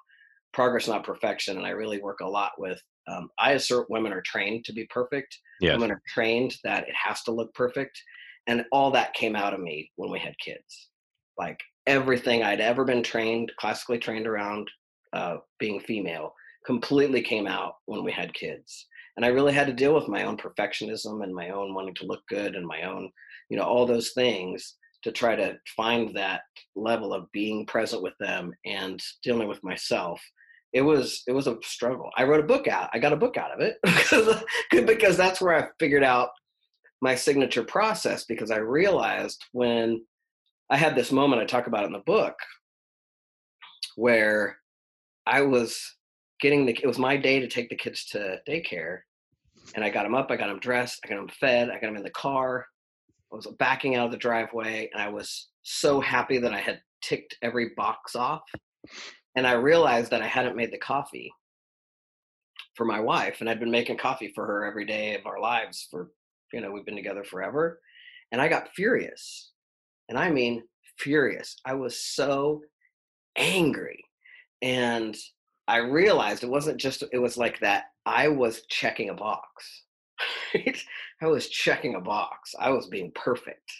progress 0.53 0.87
not 0.87 1.03
perfection 1.03 1.57
and 1.57 1.65
i 1.65 1.71
really 1.71 2.01
work 2.01 2.21
a 2.21 2.27
lot 2.27 2.51
with 2.57 2.81
um, 3.09 3.29
i 3.37 3.51
assert 3.51 3.89
women 3.89 4.13
are 4.13 4.21
trained 4.21 4.65
to 4.65 4.73
be 4.73 4.85
perfect. 4.89 5.37
Yes. 5.59 5.73
Women 5.73 5.91
are 5.91 6.01
trained 6.07 6.55
that 6.63 6.87
it 6.87 6.95
has 6.95 7.21
to 7.23 7.31
look 7.31 7.53
perfect 7.53 7.99
and 8.47 8.63
all 8.71 8.91
that 8.91 9.13
came 9.13 9.35
out 9.35 9.53
of 9.53 9.59
me 9.59 9.91
when 9.95 10.09
we 10.09 10.19
had 10.19 10.33
kids. 10.39 10.89
Like 11.37 11.59
everything 11.87 12.43
i'd 12.43 12.61
ever 12.61 12.85
been 12.85 13.03
trained 13.03 13.51
classically 13.59 13.97
trained 13.97 14.27
around 14.27 14.69
uh, 15.13 15.37
being 15.59 15.79
female 15.79 16.33
completely 16.65 17.21
came 17.21 17.47
out 17.47 17.75
when 17.85 18.03
we 18.03 18.11
had 18.11 18.33
kids 18.33 18.85
and 19.15 19.25
i 19.25 19.29
really 19.29 19.53
had 19.53 19.67
to 19.67 19.73
deal 19.73 19.95
with 19.95 20.07
my 20.07 20.23
own 20.23 20.37
perfectionism 20.37 21.23
and 21.23 21.33
my 21.33 21.49
own 21.49 21.73
wanting 21.73 21.95
to 21.95 22.05
look 22.05 22.21
good 22.29 22.55
and 22.55 22.67
my 22.67 22.83
own 22.83 23.09
you 23.49 23.57
know 23.57 23.63
all 23.63 23.85
those 23.85 24.11
things 24.11 24.75
to 25.03 25.11
try 25.11 25.35
to 25.35 25.57
find 25.75 26.15
that 26.15 26.41
level 26.75 27.13
of 27.13 27.31
being 27.31 27.65
present 27.65 28.01
with 28.01 28.13
them 28.19 28.51
and 28.65 29.01
dealing 29.23 29.47
with 29.47 29.63
myself. 29.63 30.21
It 30.73 30.81
was 30.81 31.23
it 31.27 31.31
was 31.31 31.47
a 31.47 31.57
struggle. 31.63 32.09
I 32.17 32.23
wrote 32.23 32.43
a 32.43 32.47
book 32.47 32.67
out 32.67 32.89
i 32.93 32.99
got 32.99 33.13
a 33.13 33.17
book 33.17 33.37
out 33.37 33.51
of 33.51 33.61
it 33.61 33.77
because 33.83 34.43
because 34.71 35.17
that's 35.17 35.39
where 35.39 35.55
i 35.55 35.67
figured 35.79 36.03
out 36.03 36.29
my 37.01 37.15
signature 37.15 37.63
process 37.63 38.25
because 38.25 38.51
i 38.51 38.57
realized 38.57 39.43
when 39.53 40.01
i 40.69 40.77
had 40.77 40.95
this 40.95 41.11
moment 41.11 41.41
i 41.41 41.45
talk 41.45 41.67
about 41.67 41.85
in 41.85 41.91
the 41.91 41.99
book 41.99 42.35
where 43.95 44.57
i 45.25 45.41
was 45.41 45.95
getting 46.39 46.65
the 46.65 46.77
it 46.81 46.87
was 46.87 46.99
my 46.99 47.17
day 47.17 47.39
to 47.39 47.47
take 47.47 47.69
the 47.69 47.75
kids 47.75 48.05
to 48.05 48.39
daycare 48.47 48.99
and 49.75 49.83
i 49.83 49.89
got 49.89 50.03
them 50.03 50.15
up 50.15 50.29
i 50.31 50.35
got 50.35 50.47
them 50.47 50.59
dressed 50.59 50.99
i 51.03 51.09
got 51.09 51.15
them 51.15 51.29
fed 51.39 51.69
i 51.69 51.73
got 51.73 51.87
them 51.87 51.97
in 51.97 52.03
the 52.03 52.09
car. 52.11 52.65
I 53.31 53.35
was 53.35 53.47
backing 53.59 53.95
out 53.95 54.05
of 54.05 54.11
the 54.11 54.17
driveway 54.17 54.89
and 54.93 55.01
i 55.01 55.09
was 55.09 55.49
so 55.63 55.99
happy 55.99 56.37
that 56.37 56.53
i 56.53 56.59
had 56.59 56.81
ticked 57.01 57.35
every 57.41 57.71
box 57.75 58.15
off 58.15 58.43
and 59.35 59.45
i 59.45 59.53
realized 59.53 60.11
that 60.11 60.21
i 60.21 60.27
hadn't 60.27 60.55
made 60.55 60.71
the 60.71 60.77
coffee 60.77 61.31
for 62.75 62.85
my 62.85 62.99
wife 62.99 63.37
and 63.39 63.49
i'd 63.49 63.59
been 63.59 63.71
making 63.71 63.97
coffee 63.97 64.31
for 64.33 64.45
her 64.45 64.65
every 64.65 64.85
day 64.85 65.15
of 65.15 65.25
our 65.25 65.39
lives 65.39 65.87
for 65.91 66.09
you 66.53 66.61
know 66.61 66.71
we've 66.71 66.85
been 66.85 66.95
together 66.95 67.23
forever 67.23 67.81
and 68.31 68.39
i 68.39 68.47
got 68.47 68.69
furious 68.75 69.51
and 70.09 70.17
i 70.17 70.29
mean 70.29 70.63
furious. 70.97 71.57
I 71.65 71.75
was 71.75 71.99
so 72.01 72.61
angry 73.37 74.03
and 74.61 75.15
i 75.67 75.77
realized 75.77 76.43
it 76.43 76.49
wasn't 76.49 76.79
just 76.79 77.03
it 77.11 77.19
was 77.19 77.37
like 77.37 77.59
that 77.59 77.85
i 78.05 78.27
was 78.27 78.63
checking 78.67 79.09
a 79.09 79.13
box 79.13 79.83
right? 80.55 80.81
i 81.21 81.27
was 81.27 81.47
checking 81.49 81.95
a 81.95 82.01
box. 82.01 82.55
I 82.59 82.71
was 82.71 82.87
being 82.87 83.11
perfect. 83.13 83.71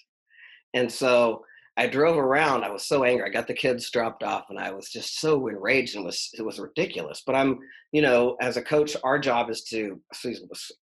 And 0.73 0.91
so 0.91 1.43
i 1.75 1.87
drove 1.87 2.17
around 2.17 2.63
i 2.63 2.69
was 2.69 2.85
so 2.87 3.03
angry 3.03 3.25
i 3.25 3.29
got 3.29 3.47
the 3.47 3.53
kids 3.53 3.89
dropped 3.89 4.23
off 4.23 4.45
and 4.49 4.59
i 4.59 4.71
was 4.71 4.89
just 4.89 5.19
so 5.19 5.47
enraged 5.47 5.95
and 5.95 6.05
was 6.05 6.29
it 6.37 6.43
was 6.43 6.59
ridiculous. 6.59 7.23
But 7.25 7.35
i'm 7.35 7.59
you 7.91 8.03
know 8.03 8.37
as 8.41 8.57
a 8.57 8.61
coach 8.61 8.95
our 9.03 9.17
job 9.17 9.49
is 9.49 9.63
to 9.71 9.99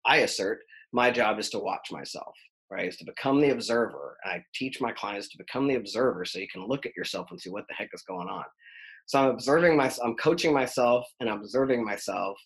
i 0.07 0.18
assert 0.18 0.61
my 0.93 1.11
job 1.11 1.38
is 1.41 1.51
to 1.51 1.59
watch 1.59 1.91
myself 1.91 2.34
right 2.70 2.86
is 2.88 2.96
to 2.96 3.04
become 3.04 3.40
the 3.40 3.50
observer 3.50 4.16
i 4.24 4.42
teach 4.54 4.80
my 4.80 4.92
clients 4.92 5.28
to 5.28 5.38
become 5.38 5.66
the 5.68 5.74
observer 5.76 6.24
so 6.24 6.38
you 6.38 6.48
can 6.52 6.66
look 6.66 6.86
at 6.86 6.96
yourself 6.96 7.28
and 7.30 7.40
see 7.40 7.50
what 7.50 7.64
the 7.68 7.74
heck 7.74 7.90
is 7.92 8.02
going 8.02 8.28
on. 8.28 8.44
So 9.06 9.18
i'm 9.20 9.30
observing 9.30 9.76
myself 9.76 10.06
i'm 10.08 10.16
coaching 10.16 10.52
myself 10.52 11.06
and 11.20 11.28
i'm 11.28 11.38
observing 11.40 11.84
myself 11.84 12.36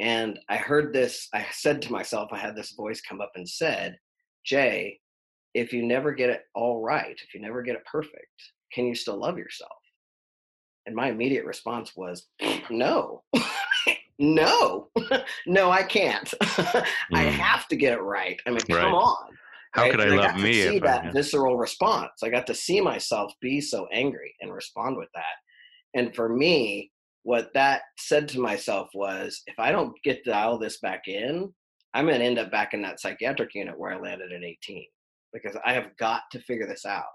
and 0.00 0.38
i 0.48 0.56
heard 0.56 0.92
this 0.92 1.28
i 1.34 1.44
said 1.52 1.82
to 1.82 1.92
myself 1.92 2.30
i 2.32 2.38
had 2.38 2.56
this 2.56 2.72
voice 2.72 3.00
come 3.00 3.20
up 3.20 3.32
and 3.34 3.48
said 3.48 3.96
jay 4.44 4.98
if 5.54 5.72
you 5.72 5.84
never 5.84 6.12
get 6.12 6.30
it 6.30 6.42
all 6.54 6.80
right 6.82 7.18
if 7.26 7.34
you 7.34 7.40
never 7.40 7.62
get 7.62 7.74
it 7.76 7.84
perfect 7.90 8.26
can 8.72 8.84
you 8.86 8.94
still 8.94 9.18
love 9.18 9.38
yourself? 9.38 9.72
And 10.84 10.94
my 10.94 11.08
immediate 11.08 11.44
response 11.46 11.96
was 11.96 12.26
no. 12.70 13.22
No. 14.18 14.88
No 15.46 15.70
i 15.70 15.82
can't. 15.82 16.32
I 16.42 16.84
Mm. 17.12 17.30
have 17.30 17.66
to 17.68 17.76
get 17.76 17.92
it 17.94 18.02
right. 18.02 18.38
I 18.46 18.50
mean 18.50 18.58
come 18.60 18.76
Right. 18.76 18.92
on 18.92 19.38
How 19.78 19.84
right? 19.84 19.90
could 19.92 20.00
I 20.00 20.06
got 20.06 20.16
love 20.16 20.36
to 20.36 20.42
me 20.42 20.52
see 20.52 20.76
if 20.76 20.82
I- 20.84 20.86
that 20.86 21.12
visceral 21.14 21.56
response 21.56 22.10
i 22.22 22.28
got 22.28 22.46
to 22.48 22.54
see 22.54 22.80
myself 22.80 23.32
be 23.40 23.60
so 23.60 23.86
angry 23.92 24.34
and 24.40 24.52
respond 24.52 24.96
with 24.96 25.08
that 25.14 25.36
And 25.94 26.14
for 26.14 26.28
me, 26.28 26.90
what 27.22 27.52
that 27.54 27.82
said 27.98 28.28
to 28.28 28.40
myself 28.40 28.88
was 28.94 29.42
if 29.46 29.58
I 29.58 29.72
don't 29.72 29.94
get 30.04 30.24
to 30.24 30.30
dial 30.30 30.58
this 30.58 30.78
back 30.80 31.08
in, 31.08 31.52
I'm 31.94 32.06
going 32.06 32.20
to 32.20 32.24
end 32.24 32.38
up 32.38 32.50
back 32.50 32.74
in 32.74 32.82
that 32.82 33.00
psychiatric 33.00 33.54
unit 33.54 33.78
where 33.78 33.92
I 33.92 33.98
landed 33.98 34.32
at 34.32 34.44
18 34.44 34.84
because 35.32 35.56
I 35.64 35.72
have 35.72 35.96
got 35.98 36.22
to 36.32 36.40
figure 36.40 36.66
this 36.66 36.84
out. 36.86 37.12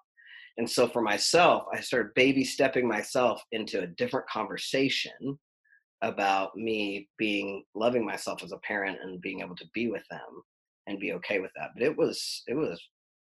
And 0.58 0.70
so 0.70 0.88
for 0.88 1.02
myself, 1.02 1.64
I 1.74 1.80
started 1.82 2.14
baby 2.16 2.44
stepping 2.44 2.88
myself 2.88 3.42
into 3.52 3.82
a 3.82 3.88
different 3.88 4.28
conversation 4.28 5.40
about 6.02 6.56
me 6.56 7.08
being 7.18 7.64
loving 7.76 8.06
myself 8.06 8.44
as 8.44 8.52
a 8.52 8.58
parent 8.60 8.98
and 9.02 9.22
being 9.22 9.42
able 9.42 9.56
to 9.56 9.70
be 9.74 9.88
with 9.88 10.04
them 10.10 10.44
and 10.88 11.00
be 11.00 11.14
okay 11.14 11.40
with 11.40 11.52
that. 11.56 11.72
But 11.74 11.84
it 11.84 11.98
was 11.98 12.44
it 12.48 12.56
was 12.56 12.82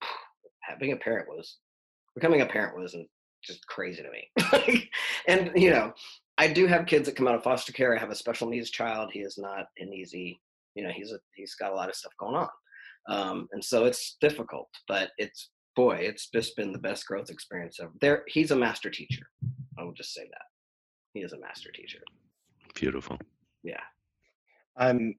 being 0.80 0.92
a 0.92 0.96
parent 0.96 1.28
was 1.28 1.58
becoming 2.14 2.40
a 2.40 2.46
parent 2.46 2.76
wasn't 2.76 3.08
just 3.42 3.66
crazy 3.66 4.02
to 4.02 4.10
me. 4.10 4.88
and 5.28 5.50
you 5.54 5.70
know, 5.70 5.92
I 6.38 6.48
do 6.48 6.66
have 6.66 6.86
kids 6.86 7.06
that 7.06 7.16
come 7.16 7.28
out 7.28 7.34
of 7.34 7.42
foster 7.42 7.72
care. 7.72 7.94
I 7.94 8.00
have 8.00 8.10
a 8.10 8.14
special 8.14 8.48
needs 8.48 8.70
child. 8.70 9.10
He 9.12 9.20
is 9.20 9.38
not 9.38 9.66
an 9.78 9.92
easy, 9.92 10.40
you 10.74 10.84
know, 10.84 10.90
he's 10.90 11.12
a 11.12 11.18
he's 11.34 11.54
got 11.54 11.72
a 11.72 11.76
lot 11.76 11.88
of 11.88 11.94
stuff 11.94 12.12
going 12.18 12.36
on. 12.36 12.48
Um, 13.08 13.48
and 13.52 13.64
so 13.64 13.86
it's 13.86 14.16
difficult, 14.20 14.68
but 14.86 15.10
it's 15.18 15.50
boy, 15.74 15.96
it's 15.96 16.28
just 16.28 16.56
been 16.56 16.72
the 16.72 16.78
best 16.78 17.06
growth 17.06 17.30
experience 17.30 17.78
ever. 17.80 17.92
There, 18.00 18.24
he's 18.26 18.50
a 18.50 18.56
master 18.56 18.90
teacher. 18.90 19.26
I 19.78 19.84
will 19.84 19.94
just 19.94 20.12
say 20.12 20.22
that 20.22 20.42
he 21.14 21.20
is 21.20 21.32
a 21.32 21.40
master 21.40 21.70
teacher. 21.72 22.00
Beautiful. 22.74 23.18
Yeah. 23.62 23.80
Um, 24.76 25.14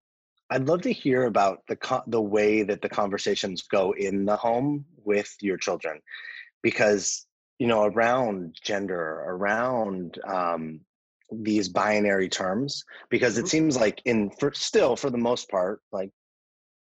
I'd 0.51 0.67
love 0.67 0.81
to 0.81 0.91
hear 0.91 1.25
about 1.25 1.59
the 1.67 1.77
co- 1.77 2.03
the 2.07 2.21
way 2.21 2.63
that 2.63 2.81
the 2.81 2.89
conversations 2.89 3.63
go 3.63 3.93
in 3.93 4.25
the 4.25 4.35
home 4.35 4.85
with 5.03 5.33
your 5.39 5.57
children, 5.57 5.99
because 6.61 7.25
you 7.57 7.67
know 7.67 7.85
around 7.85 8.57
gender, 8.61 9.23
around 9.27 10.19
um, 10.27 10.81
these 11.31 11.69
binary 11.69 12.27
terms, 12.27 12.83
because 13.09 13.37
it 13.37 13.41
mm-hmm. 13.41 13.47
seems 13.47 13.77
like 13.77 14.01
in 14.03 14.29
for 14.39 14.51
still 14.53 14.97
for 14.97 15.09
the 15.09 15.17
most 15.17 15.49
part, 15.49 15.81
like 15.93 16.11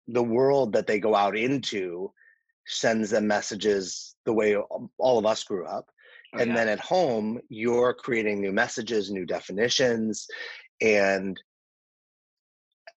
the 0.06 0.22
world 0.22 0.72
that 0.72 0.86
they 0.86 1.00
go 1.00 1.16
out 1.16 1.36
into 1.36 2.12
sends 2.68 3.10
them 3.10 3.26
messages 3.26 4.14
the 4.26 4.32
way 4.32 4.56
all 4.98 5.18
of 5.18 5.26
us 5.26 5.42
grew 5.42 5.66
up. 5.66 5.86
Oh, 6.34 6.38
and 6.38 6.50
yeah. 6.50 6.56
then 6.56 6.68
at 6.68 6.80
home, 6.80 7.40
you're 7.48 7.94
creating 7.94 8.40
new 8.40 8.52
messages, 8.52 9.10
new 9.10 9.26
definitions, 9.26 10.26
and 10.80 11.40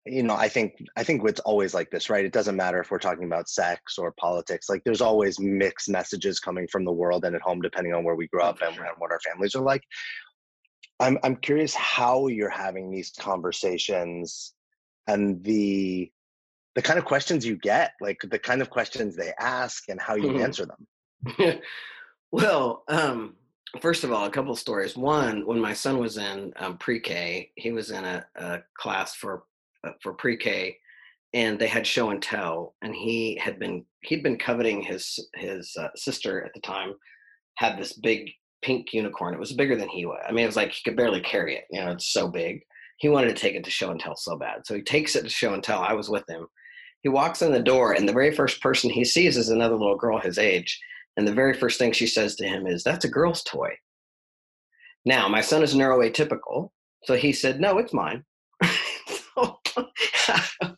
you 0.06 0.24
know 0.24 0.36
i 0.36 0.47
think 0.47 0.74
i 0.95 1.04
think 1.04 1.22
it's 1.28 1.41
always 1.41 1.74
like 1.74 1.89
this 1.91 2.10
right 2.10 2.26
it 2.26 2.34
doesn't 2.34 2.56
matter 2.56 2.80
if 2.80 2.89
we're 2.89 2.97
talking 2.97 3.26
about 3.26 3.50
sex 3.50 3.97
or 3.97 4.14
politics 4.14 4.70
like 4.70 4.82
there's 4.84 5.02
always 5.02 5.39
mixed 5.39 5.89
messages 5.89 6.39
coming 6.39 6.68
from 6.72 6.86
the 6.86 6.91
world 6.91 7.26
and 7.26 7.36
at 7.36 7.41
home 7.41 7.62
depending 7.62 7.93
on 7.93 8.04
where 8.04 8.16
we 8.16 8.28
grew 8.28 8.41
up 8.41 8.62
and, 8.62 8.76
and 8.76 8.88
what 8.97 9.12
our 9.12 9.20
families 9.20 9.56
are 9.56 9.64
like 9.64 9.84
i'm 11.00 11.18
i'm 11.24 11.36
curious 11.36 11.74
how 11.76 12.28
you're 12.28 12.50
having 12.50 12.89
these 12.89 13.12
conversations 13.20 14.54
and 15.08 15.43
the 15.43 16.10
the 16.76 16.82
kind 16.82 17.00
of 17.00 17.06
questions 17.06 17.45
you 17.45 17.58
get 17.58 17.91
like 18.00 18.20
the 18.30 18.39
kind 18.39 18.62
of 18.62 18.70
questions 18.70 19.16
they 19.16 19.34
ask 19.39 19.89
and 19.89 20.00
how 20.00 20.16
you 20.16 20.30
mm-hmm. 20.30 20.43
answer 20.43 20.66
them 20.66 21.60
well 22.32 22.84
um 22.88 23.36
first 23.82 24.04
of 24.04 24.12
all, 24.12 24.26
a 24.26 24.32
couple 24.32 24.52
of 24.52 24.60
stories. 24.60 24.97
One, 24.97 25.45
when 25.45 25.60
my 25.60 25.74
son 25.74 26.00
was 26.00 26.18
in 26.18 26.54
um, 26.58 26.78
pre-K, 26.78 27.52
he 27.56 27.72
was 27.72 27.91
in 27.91 28.04
a, 28.04 28.26
a 28.36 28.60
class 28.76 29.16
for 29.16 29.43
for 30.01 30.13
pre-K, 30.13 30.77
and 31.34 31.59
they 31.59 31.67
had 31.67 31.86
show 31.86 32.09
and 32.09 32.21
tell, 32.21 32.75
and 32.82 32.95
he 32.95 33.36
had 33.36 33.59
been 33.59 33.86
he'd 34.01 34.23
been 34.23 34.38
coveting 34.38 34.82
his 34.82 35.19
his 35.36 35.75
uh, 35.80 35.89
sister 35.95 36.43
at 36.43 36.53
the 36.53 36.61
time 36.61 36.93
had 37.55 37.77
this 37.77 37.93
big 37.93 38.32
pink 38.61 38.93
unicorn. 38.93 39.34
It 39.34 39.39
was 39.39 39.53
bigger 39.53 39.75
than 39.75 39.89
he 39.89 40.05
was. 40.05 40.23
I 40.27 40.32
mean, 40.32 40.43
it 40.43 40.47
was 40.47 40.55
like 40.55 40.71
he 40.71 40.82
could 40.84 40.97
barely 40.97 41.21
carry 41.21 41.55
it. 41.55 41.65
You 41.69 41.82
know, 41.82 41.91
it's 41.91 42.13
so 42.13 42.27
big. 42.27 42.61
He 42.97 43.09
wanted 43.09 43.36
to 43.36 43.41
take 43.41 43.55
it 43.55 43.63
to 43.63 43.71
show 43.71 43.91
and 43.91 43.99
tell 43.99 44.15
so 44.15 44.38
bad, 44.38 44.65
so 44.65 44.75
he 44.75 44.82
takes 44.82 45.15
it 45.15 45.23
to 45.23 45.30
show 45.30 45.53
and 45.53 45.63
tell. 45.63 45.82
I 45.82 45.93
was 45.93 46.09
with 46.09 46.27
him. 46.30 46.47
He 47.01 47.09
walks 47.09 47.41
in 47.41 47.51
the 47.53 47.61
door, 47.61 47.93
and 47.93 48.07
the 48.07 48.13
very 48.13 48.36
first 48.36 48.61
person 48.61 48.89
he 48.89 49.05
sees 49.05 49.38
is 49.38 49.49
another 49.49 49.75
little 49.75 49.97
girl 49.97 50.19
his 50.19 50.38
age. 50.38 50.80
And 51.15 51.27
the 51.27 51.34
very 51.34 51.53
first 51.53 51.80
thing 51.80 51.91
she 51.91 52.07
says 52.07 52.36
to 52.36 52.47
him 52.47 52.67
is, 52.67 52.84
That's 52.84 53.05
a 53.05 53.09
girl's 53.09 53.43
toy. 53.43 53.71
Now, 55.05 55.27
my 55.27 55.41
son 55.41 55.63
is 55.63 55.75
neuroatypical, 55.75 56.71
so 57.05 57.15
he 57.15 57.32
said, 57.34 57.59
No, 57.59 57.77
it's 57.77 57.93
mine. 57.93 58.25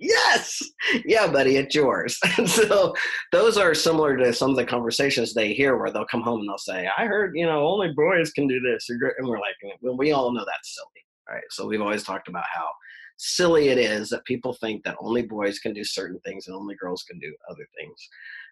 yes! 0.00 0.62
Yeah 1.04 1.26
buddy 1.26 1.56
it's 1.56 1.74
yours. 1.74 2.18
And 2.38 2.48
so 2.48 2.94
those 3.32 3.56
are 3.56 3.74
similar 3.74 4.16
to 4.16 4.32
some 4.32 4.50
of 4.50 4.56
the 4.56 4.64
conversations 4.64 5.34
they 5.34 5.52
hear 5.52 5.76
where 5.76 5.90
they'll 5.90 6.06
come 6.06 6.22
home 6.22 6.40
and 6.40 6.48
they'll 6.48 6.58
say 6.58 6.88
i 6.98 7.06
heard 7.06 7.32
you 7.34 7.46
know 7.46 7.66
only 7.66 7.92
boys 7.94 8.30
can 8.32 8.46
do 8.46 8.60
this. 8.60 8.88
And 8.88 9.28
we're 9.28 9.40
like 9.40 9.56
well 9.82 9.96
we 9.96 10.12
all 10.12 10.32
know 10.32 10.44
that's 10.46 10.74
silly. 10.74 11.34
Right? 11.34 11.44
So 11.50 11.66
we've 11.66 11.82
always 11.82 12.04
talked 12.04 12.28
about 12.28 12.44
how 12.52 12.68
silly 13.18 13.68
it 13.68 13.78
is 13.78 14.10
that 14.10 14.24
people 14.26 14.52
think 14.52 14.84
that 14.84 14.96
only 15.00 15.22
boys 15.22 15.58
can 15.58 15.72
do 15.72 15.82
certain 15.82 16.20
things 16.24 16.46
and 16.46 16.54
only 16.56 16.76
girls 16.76 17.02
can 17.02 17.18
do 17.18 17.34
other 17.50 17.66
things. 17.78 18.08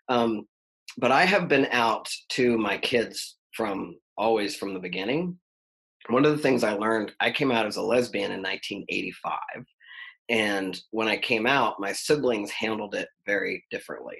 Um, 0.08 0.46
but 0.98 1.12
i 1.12 1.24
have 1.24 1.48
been 1.48 1.66
out 1.70 2.08
to 2.30 2.56
my 2.58 2.78
kids 2.78 3.36
from 3.52 3.96
always 4.16 4.56
from 4.56 4.74
the 4.74 4.80
beginning 4.80 5.38
one 6.08 6.24
of 6.24 6.32
the 6.32 6.42
things 6.42 6.64
I 6.64 6.74
learned, 6.74 7.12
I 7.20 7.30
came 7.30 7.50
out 7.50 7.66
as 7.66 7.76
a 7.76 7.82
lesbian 7.82 8.32
in 8.32 8.42
1985. 8.42 9.38
And 10.28 10.80
when 10.90 11.08
I 11.08 11.16
came 11.16 11.46
out, 11.46 11.80
my 11.80 11.92
siblings 11.92 12.50
handled 12.50 12.94
it 12.94 13.08
very 13.26 13.64
differently. 13.70 14.16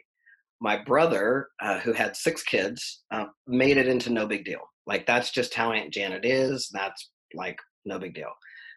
My 0.61 0.83
brother, 0.83 1.49
uh, 1.61 1.81
who 1.81 1.93
had 1.93 2.17
six 2.17 2.43
kids, 2.43 3.03
uh, 3.11 3.27
made 3.47 3.77
it 3.77 3.89
into 3.89 4.11
no 4.11 4.27
big 4.27 4.45
deal. 4.45 4.61
Like, 4.87 5.07
that's 5.07 5.31
just 5.31 5.55
how 5.55 5.73
Aunt 5.73 5.93
Janet 5.93 6.25
is. 6.25 6.69
That's 6.73 7.11
like 7.35 7.59
no 7.85 7.99
big 7.99 8.15
deal. 8.15 8.33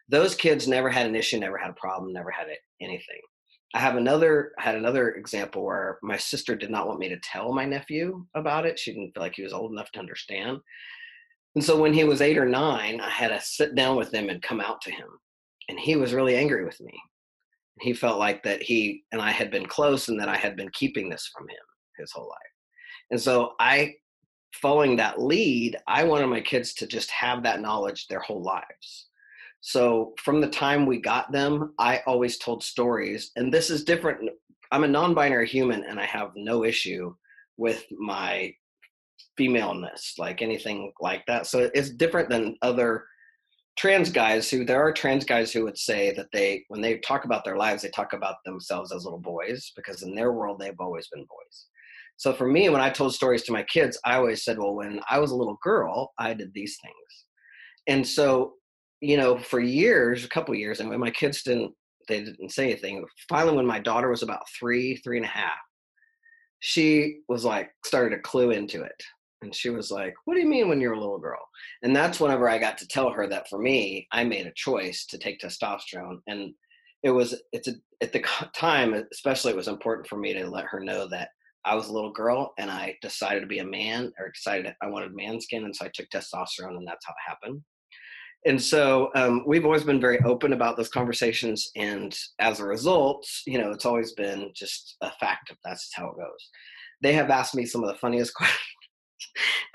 Those 0.08 0.34
kids 0.34 0.66
never 0.66 0.88
had 0.88 1.06
an 1.06 1.14
issue, 1.14 1.38
never 1.38 1.58
had 1.58 1.70
a 1.70 1.74
problem, 1.74 2.12
never 2.12 2.30
had 2.30 2.46
anything. 2.80 3.20
I 3.74 3.80
have 3.80 3.96
another 3.96 4.52
had 4.58 4.76
another 4.76 5.10
example 5.10 5.62
where 5.62 5.98
my 6.02 6.16
sister 6.16 6.56
did 6.56 6.70
not 6.70 6.86
want 6.86 6.98
me 6.98 7.10
to 7.10 7.20
tell 7.22 7.52
my 7.52 7.66
nephew 7.66 8.24
about 8.34 8.64
it. 8.64 8.78
She 8.78 8.92
didn't 8.92 9.12
feel 9.12 9.22
like 9.22 9.34
he 9.34 9.42
was 9.42 9.52
old 9.52 9.72
enough 9.72 9.90
to 9.92 9.98
understand. 9.98 10.58
And 11.58 11.64
so 11.64 11.76
when 11.76 11.92
he 11.92 12.04
was 12.04 12.20
eight 12.20 12.38
or 12.38 12.48
nine, 12.48 13.00
I 13.00 13.10
had 13.10 13.30
to 13.30 13.40
sit 13.40 13.74
down 13.74 13.96
with 13.96 14.14
him 14.14 14.28
and 14.28 14.40
come 14.40 14.60
out 14.60 14.80
to 14.82 14.92
him. 14.92 15.08
And 15.68 15.76
he 15.76 15.96
was 15.96 16.14
really 16.14 16.36
angry 16.36 16.64
with 16.64 16.80
me. 16.80 16.96
He 17.80 17.92
felt 17.92 18.20
like 18.20 18.44
that 18.44 18.62
he 18.62 19.02
and 19.10 19.20
I 19.20 19.32
had 19.32 19.50
been 19.50 19.66
close 19.66 20.06
and 20.06 20.20
that 20.20 20.28
I 20.28 20.36
had 20.36 20.54
been 20.54 20.70
keeping 20.70 21.08
this 21.08 21.28
from 21.36 21.48
him 21.48 21.56
his 21.96 22.12
whole 22.12 22.28
life. 22.28 22.38
And 23.10 23.20
so 23.20 23.54
I, 23.58 23.94
following 24.52 24.94
that 24.98 25.20
lead, 25.20 25.76
I 25.88 26.04
wanted 26.04 26.28
my 26.28 26.40
kids 26.40 26.74
to 26.74 26.86
just 26.86 27.10
have 27.10 27.42
that 27.42 27.60
knowledge 27.60 28.06
their 28.06 28.20
whole 28.20 28.44
lives. 28.44 29.08
So 29.60 30.14
from 30.20 30.40
the 30.40 30.50
time 30.50 30.86
we 30.86 31.00
got 31.00 31.32
them, 31.32 31.74
I 31.76 32.04
always 32.06 32.38
told 32.38 32.62
stories. 32.62 33.32
And 33.34 33.52
this 33.52 33.68
is 33.68 33.82
different. 33.82 34.30
I'm 34.70 34.84
a 34.84 34.86
non 34.86 35.12
binary 35.12 35.48
human 35.48 35.82
and 35.82 35.98
I 35.98 36.04
have 36.04 36.30
no 36.36 36.64
issue 36.64 37.16
with 37.56 37.84
my 37.90 38.54
femaleness, 39.38 40.14
like 40.18 40.42
anything 40.42 40.92
like 41.00 41.24
that. 41.26 41.46
So 41.46 41.70
it's 41.72 41.90
different 41.90 42.28
than 42.28 42.56
other 42.60 43.04
trans 43.78 44.10
guys 44.10 44.50
who 44.50 44.64
there 44.64 44.82
are 44.82 44.92
trans 44.92 45.24
guys 45.24 45.52
who 45.52 45.62
would 45.62 45.78
say 45.78 46.12
that 46.12 46.26
they 46.32 46.64
when 46.66 46.80
they 46.80 46.98
talk 46.98 47.24
about 47.24 47.44
their 47.44 47.56
lives 47.56 47.82
they 47.82 47.88
talk 47.90 48.12
about 48.12 48.34
themselves 48.44 48.92
as 48.92 49.04
little 49.04 49.20
boys 49.20 49.70
because 49.76 50.02
in 50.02 50.16
their 50.16 50.32
world 50.32 50.58
they've 50.58 50.80
always 50.80 51.06
been 51.14 51.24
boys. 51.24 51.66
So 52.16 52.32
for 52.32 52.48
me 52.48 52.68
when 52.68 52.80
i 52.80 52.90
told 52.90 53.14
stories 53.14 53.44
to 53.44 53.52
my 53.52 53.62
kids 53.62 53.96
i 54.04 54.16
always 54.16 54.44
said 54.44 54.58
well 54.58 54.74
when 54.74 55.00
i 55.08 55.20
was 55.20 55.30
a 55.30 55.36
little 55.36 55.58
girl 55.62 56.12
i 56.18 56.34
did 56.34 56.52
these 56.52 56.76
things. 56.82 57.24
And 57.86 58.04
so 58.04 58.54
you 59.00 59.16
know 59.16 59.38
for 59.38 59.60
years 59.60 60.24
a 60.24 60.28
couple 60.28 60.56
years 60.56 60.80
and 60.80 60.90
when 60.90 60.98
my 60.98 61.12
kids 61.12 61.44
didn't 61.44 61.72
they 62.08 62.24
didn't 62.24 62.50
say 62.50 62.64
anything. 62.64 63.04
Finally 63.28 63.56
when 63.56 63.66
my 63.66 63.78
daughter 63.78 64.10
was 64.10 64.24
about 64.24 64.42
three 64.58 64.96
three 64.96 65.18
and 65.18 65.26
a 65.26 65.28
half 65.28 65.60
she 66.58 67.20
was 67.28 67.44
like 67.44 67.70
started 67.84 68.16
to 68.16 68.22
clue 68.22 68.50
into 68.50 68.82
it 68.82 69.02
and 69.42 69.54
she 69.54 69.70
was 69.70 69.90
like, 69.90 70.14
What 70.24 70.34
do 70.34 70.40
you 70.40 70.48
mean 70.48 70.68
when 70.68 70.80
you're 70.80 70.94
a 70.94 71.00
little 71.00 71.18
girl? 71.18 71.40
And 71.82 71.94
that's 71.94 72.20
whenever 72.20 72.48
I 72.48 72.58
got 72.58 72.78
to 72.78 72.88
tell 72.88 73.10
her 73.10 73.26
that 73.28 73.48
for 73.48 73.58
me, 73.58 74.06
I 74.12 74.24
made 74.24 74.46
a 74.46 74.52
choice 74.54 75.06
to 75.06 75.18
take 75.18 75.40
testosterone. 75.40 76.18
And 76.26 76.54
it 77.02 77.10
was, 77.10 77.40
it's 77.52 77.68
a, 77.68 77.74
at 78.00 78.12
the 78.12 78.24
time, 78.54 78.94
especially, 79.12 79.52
it 79.52 79.56
was 79.56 79.68
important 79.68 80.08
for 80.08 80.16
me 80.16 80.32
to 80.34 80.48
let 80.48 80.66
her 80.66 80.80
know 80.80 81.08
that 81.08 81.30
I 81.64 81.74
was 81.74 81.88
a 81.88 81.92
little 81.92 82.12
girl 82.12 82.54
and 82.58 82.70
I 82.70 82.96
decided 83.02 83.40
to 83.40 83.46
be 83.46 83.58
a 83.58 83.64
man 83.64 84.12
or 84.18 84.30
decided 84.30 84.74
I 84.82 84.88
wanted 84.88 85.14
man 85.14 85.40
skin. 85.40 85.64
And 85.64 85.74
so 85.74 85.84
I 85.84 85.90
took 85.94 86.08
testosterone 86.10 86.76
and 86.76 86.86
that's 86.86 87.06
how 87.06 87.12
it 87.12 87.28
happened. 87.28 87.62
And 88.46 88.60
so 88.62 89.10
um, 89.16 89.42
we've 89.46 89.64
always 89.64 89.82
been 89.82 90.00
very 90.00 90.20
open 90.20 90.52
about 90.52 90.76
those 90.76 90.88
conversations. 90.88 91.70
And 91.76 92.16
as 92.38 92.60
a 92.60 92.64
result, 92.64 93.28
you 93.46 93.58
know, 93.58 93.72
it's 93.72 93.84
always 93.84 94.12
been 94.12 94.52
just 94.54 94.96
a 95.02 95.10
fact 95.18 95.50
of 95.50 95.56
that's 95.64 95.90
how 95.94 96.06
it 96.06 96.16
goes. 96.16 96.48
They 97.02 97.12
have 97.12 97.30
asked 97.30 97.54
me 97.54 97.66
some 97.66 97.82
of 97.82 97.88
the 97.88 97.98
funniest 97.98 98.34
questions 98.36 98.77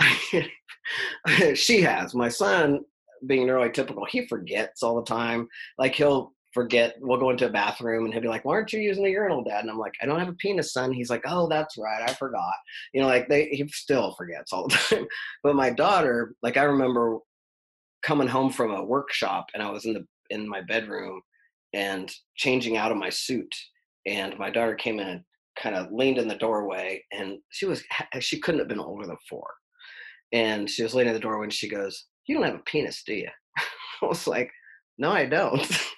she 1.56 1.82
has. 1.82 2.14
My 2.14 2.30
son, 2.30 2.82
being 3.28 3.48
neurotypical, 3.48 4.08
he 4.08 4.28
forgets 4.28 4.84
all 4.84 4.96
the 4.96 5.06
time. 5.06 5.48
Like 5.78 5.96
he'll 5.96 6.34
forget. 6.54 6.96
We'll 7.00 7.20
go 7.20 7.30
into 7.30 7.48
a 7.48 7.52
bathroom 7.52 8.06
and 8.06 8.14
he'll 8.14 8.22
be 8.22 8.28
like, 8.28 8.46
"Why 8.46 8.54
aren't 8.54 8.74
you 8.74 8.80
using 8.80 9.04
the 9.04 9.12
urinal, 9.12 9.44
Dad?" 9.44 9.62
And 9.62 9.70
I'm 9.70 9.80
like, 9.80 9.94
"I 10.02 10.06
don't 10.06 10.20
have 10.20 10.30
a 10.30 10.34
penis, 10.34 10.74
son." 10.74 10.92
He's 10.92 11.10
like, 11.10 11.24
"Oh, 11.26 11.48
that's 11.48 11.78
right, 11.78 12.08
I 12.08 12.14
forgot." 12.14 12.54
You 12.94 13.02
know, 13.02 13.08
like 13.08 13.28
they 13.30 13.48
he 13.48 13.68
still 13.70 14.14
forgets 14.16 14.54
all 14.54 14.68
the 14.68 14.76
time. 14.90 15.08
but 15.44 15.56
my 15.56 15.70
daughter, 15.70 16.36
like 16.42 16.58
I 16.58 16.64
remember 16.64 17.20
coming 18.04 18.28
home 18.28 18.52
from 18.52 18.72
a 18.72 18.84
workshop 18.84 19.48
and 19.54 19.64
I 19.64 19.72
was 19.72 19.86
in 19.86 19.94
the 19.94 20.06
in 20.30 20.48
my 20.48 20.62
bedroom 20.62 21.22
and 21.74 22.12
changing 22.36 22.78
out 22.78 22.92
of 22.92 22.98
my 22.98 23.10
suit 23.10 23.54
and 24.06 24.38
my 24.38 24.50
daughter 24.50 24.76
came 24.76 25.00
in 25.00 25.08
and 25.08 25.24
kind 25.62 25.76
of 25.76 25.92
leaned 25.92 26.18
in 26.18 26.28
the 26.28 26.36
doorway 26.36 27.04
and 27.12 27.40
she 27.50 27.66
was 27.66 27.84
she 28.20 28.40
couldn't 28.40 28.60
have 28.60 28.68
been 28.68 28.80
older 28.80 29.06
than 29.06 29.18
four. 29.30 29.48
And 30.32 30.70
she 30.70 30.84
was 30.84 30.96
leaning 30.96 31.10
in 31.10 31.14
the 31.14 31.20
doorway 31.20 31.46
and 31.46 31.54
she 31.54 31.70
goes 31.70 32.06
you 32.26 32.36
don't 32.36 32.46
have 32.46 32.56
a 32.56 32.60
penis 32.60 33.04
do 33.06 33.14
you? 33.14 33.30
I 34.02 34.06
was 34.06 34.28
like 34.28 34.52
no 34.98 35.12
i 35.12 35.26
don't. 35.26 35.66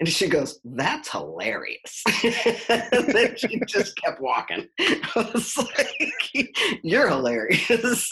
And 0.00 0.06
she 0.06 0.28
goes 0.28 0.60
that's 0.64 1.10
hilarious. 1.10 2.04
And 2.68 3.08
then 3.08 3.34
she 3.38 3.58
just 3.66 3.96
kept 3.96 4.20
walking. 4.20 4.68
I 4.78 5.30
was 5.32 5.56
like 5.56 6.54
you're 6.82 7.08
hilarious. 7.08 8.10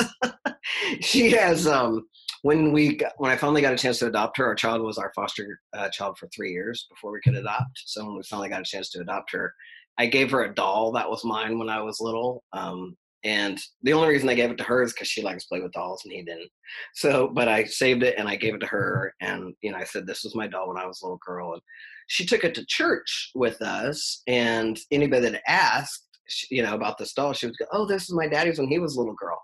She 1.03 1.30
has 1.32 1.66
um 1.66 2.07
when 2.43 2.72
we 2.72 2.97
got, 2.97 3.12
when 3.18 3.30
I 3.30 3.36
finally 3.36 3.61
got 3.61 3.74
a 3.74 3.78
chance 3.78 3.99
to 3.99 4.07
adopt 4.07 4.38
her, 4.38 4.47
our 4.47 4.55
child 4.55 4.82
was 4.82 4.99
our 4.99 5.12
foster 5.14 5.61
uh, 5.74 5.88
child 5.91 6.16
for 6.18 6.28
three 6.28 6.53
years 6.53 6.86
before 6.88 7.12
we 7.12 7.20
could 7.22 7.34
adopt. 7.34 7.82
So 7.84 8.05
when 8.05 8.16
we 8.16 8.22
finally 8.22 8.49
got 8.49 8.61
a 8.61 8.64
chance 8.64 8.88
to 8.91 9.01
adopt 9.01 9.32
her, 9.32 9.53
I 9.99 10.07
gave 10.07 10.30
her 10.30 10.45
a 10.45 10.55
doll 10.55 10.93
that 10.93 11.11
was 11.11 11.24
mine 11.24 11.59
when 11.59 11.68
I 11.68 11.82
was 11.82 12.01
little. 12.01 12.43
Um, 12.53 12.97
and 13.22 13.61
the 13.82 13.93
only 13.93 14.09
reason 14.09 14.28
I 14.28 14.34
gave 14.34 14.51
it 14.51 14.59
to 14.59 14.64
her 14.64 14.82
is 14.82 14.93
because 14.93 15.09
she 15.09 15.22
likes 15.22 15.45
to 15.45 15.49
play 15.49 15.61
with 15.61 15.72
dolls 15.72 16.03
and 16.05 16.12
he 16.12 16.22
didn't. 16.22 16.49
So, 16.95 17.28
but 17.28 17.49
I 17.49 17.64
saved 17.64 18.03
it 18.03 18.14
and 18.16 18.28
I 18.28 18.36
gave 18.36 18.55
it 18.55 18.61
to 18.61 18.66
her. 18.66 19.14
And, 19.20 19.55
you 19.61 19.72
know, 19.72 19.78
I 19.78 19.84
said, 19.84 20.07
this 20.07 20.24
was 20.24 20.34
my 20.34 20.47
doll 20.47 20.68
when 20.68 20.78
I 20.78 20.86
was 20.86 21.03
a 21.03 21.05
little 21.05 21.20
girl. 21.24 21.53
And 21.53 21.62
she 22.07 22.24
took 22.24 22.45
it 22.45 22.55
to 22.55 22.64
church 22.66 23.30
with 23.34 23.61
us. 23.61 24.22
And 24.26 24.78
anybody 24.91 25.28
that 25.28 25.43
asked, 25.47 26.07
you 26.51 26.62
know, 26.62 26.74
about 26.74 26.97
this 26.97 27.12
doll, 27.12 27.34
she 27.34 27.47
would 27.47 27.59
go, 27.59 27.66
oh, 27.72 27.86
this 27.86 28.05
is 28.05 28.14
my 28.14 28.26
daddy's 28.26 28.59
when 28.59 28.68
he 28.68 28.78
was 28.78 28.97
a 28.97 28.99
little 28.99 29.14
girl. 29.14 29.41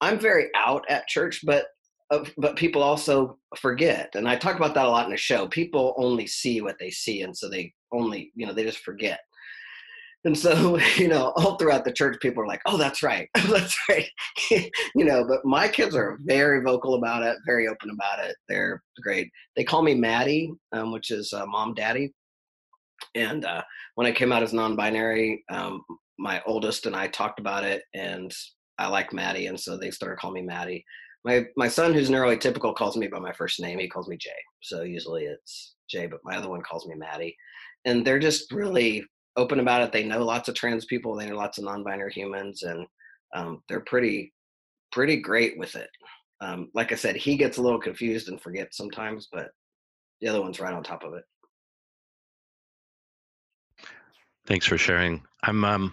I'm 0.00 0.18
very 0.18 0.48
out 0.56 0.84
at 0.88 1.08
church, 1.08 1.40
but 1.44 1.66
uh, 2.10 2.24
but 2.38 2.56
people 2.56 2.82
also 2.82 3.36
forget 3.58 4.08
and 4.14 4.26
i 4.26 4.34
talk 4.34 4.56
about 4.56 4.72
that 4.74 4.86
a 4.86 4.88
lot 4.88 5.04
in 5.04 5.10
the 5.10 5.16
show 5.16 5.46
people 5.46 5.94
only 5.98 6.26
see 6.26 6.62
what 6.62 6.76
they 6.80 6.90
see 6.90 7.20
and 7.20 7.36
so 7.36 7.50
they 7.50 7.70
only 7.92 8.32
you 8.34 8.46
know 8.46 8.52
they 8.54 8.64
just 8.64 8.78
forget 8.78 9.20
and 10.24 10.36
so 10.36 10.78
you 10.96 11.08
know 11.08 11.32
all 11.36 11.56
throughout 11.56 11.84
the 11.84 11.92
church 11.92 12.18
people 12.20 12.42
are 12.42 12.46
like 12.46 12.60
oh 12.66 12.76
that's 12.76 13.02
right 13.02 13.28
that's 13.48 13.76
right. 13.88 14.08
You 14.94 15.04
know 15.04 15.24
but 15.26 15.44
my 15.44 15.68
kids 15.68 15.94
are 15.94 16.18
very 16.22 16.62
vocal 16.62 16.94
about 16.94 17.22
it 17.22 17.36
very 17.46 17.68
open 17.68 17.90
about 17.90 18.24
it 18.24 18.36
they're 18.48 18.82
great. 19.00 19.30
They 19.56 19.64
call 19.64 19.82
me 19.82 19.94
maddie 19.94 20.52
um, 20.72 20.92
which 20.92 21.10
is 21.10 21.32
uh, 21.32 21.46
mom 21.46 21.74
daddy. 21.74 22.12
And 23.14 23.44
uh, 23.44 23.62
when 23.94 24.06
i 24.06 24.12
came 24.12 24.32
out 24.32 24.42
as 24.42 24.52
non-binary 24.52 25.44
um, 25.50 25.82
my 26.18 26.42
oldest 26.46 26.86
and 26.86 26.96
i 26.96 27.06
talked 27.08 27.38
about 27.38 27.64
it 27.64 27.82
and 27.94 28.32
i 28.78 28.88
like 28.88 29.12
maddie 29.12 29.46
and 29.46 29.58
so 29.58 29.76
they 29.76 29.90
started 29.90 30.18
calling 30.18 30.34
me 30.34 30.42
maddie. 30.42 30.84
My 31.24 31.46
my 31.56 31.68
son 31.68 31.92
who's 31.92 32.10
neurotypical 32.10 32.74
calls 32.74 32.96
me 32.96 33.08
by 33.08 33.18
my 33.18 33.32
first 33.32 33.60
name 33.60 33.78
he 33.78 33.88
calls 33.88 34.08
me 34.08 34.16
jay. 34.16 34.30
So 34.62 34.82
usually 34.82 35.24
it's 35.24 35.74
jay 35.88 36.06
but 36.06 36.20
my 36.24 36.36
other 36.36 36.48
one 36.48 36.62
calls 36.62 36.86
me 36.86 36.94
maddie. 36.96 37.36
And 37.84 38.04
they're 38.04 38.18
just 38.18 38.50
really 38.52 39.04
open 39.38 39.60
about 39.60 39.82
it 39.82 39.92
they 39.92 40.04
know 40.04 40.22
lots 40.22 40.48
of 40.48 40.54
trans 40.54 40.84
people 40.84 41.14
they 41.14 41.26
know 41.26 41.36
lots 41.36 41.58
of 41.58 41.64
non-binary 41.64 42.12
humans 42.12 42.62
and 42.62 42.86
um, 43.34 43.62
they're 43.68 43.80
pretty 43.80 44.32
pretty 44.90 45.16
great 45.20 45.58
with 45.58 45.76
it. 45.76 45.88
Um, 46.40 46.70
like 46.74 46.92
i 46.92 46.94
said 46.94 47.16
he 47.16 47.36
gets 47.36 47.58
a 47.58 47.62
little 47.62 47.80
confused 47.80 48.28
and 48.28 48.40
forgets 48.40 48.76
sometimes 48.76 49.28
but 49.32 49.50
the 50.20 50.28
other 50.28 50.40
one's 50.42 50.60
right 50.60 50.74
on 50.74 50.82
top 50.82 51.04
of 51.04 51.14
it. 51.14 51.24
Thanks 54.46 54.66
for 54.66 54.78
sharing. 54.78 55.22
I'm 55.42 55.64
um 55.64 55.92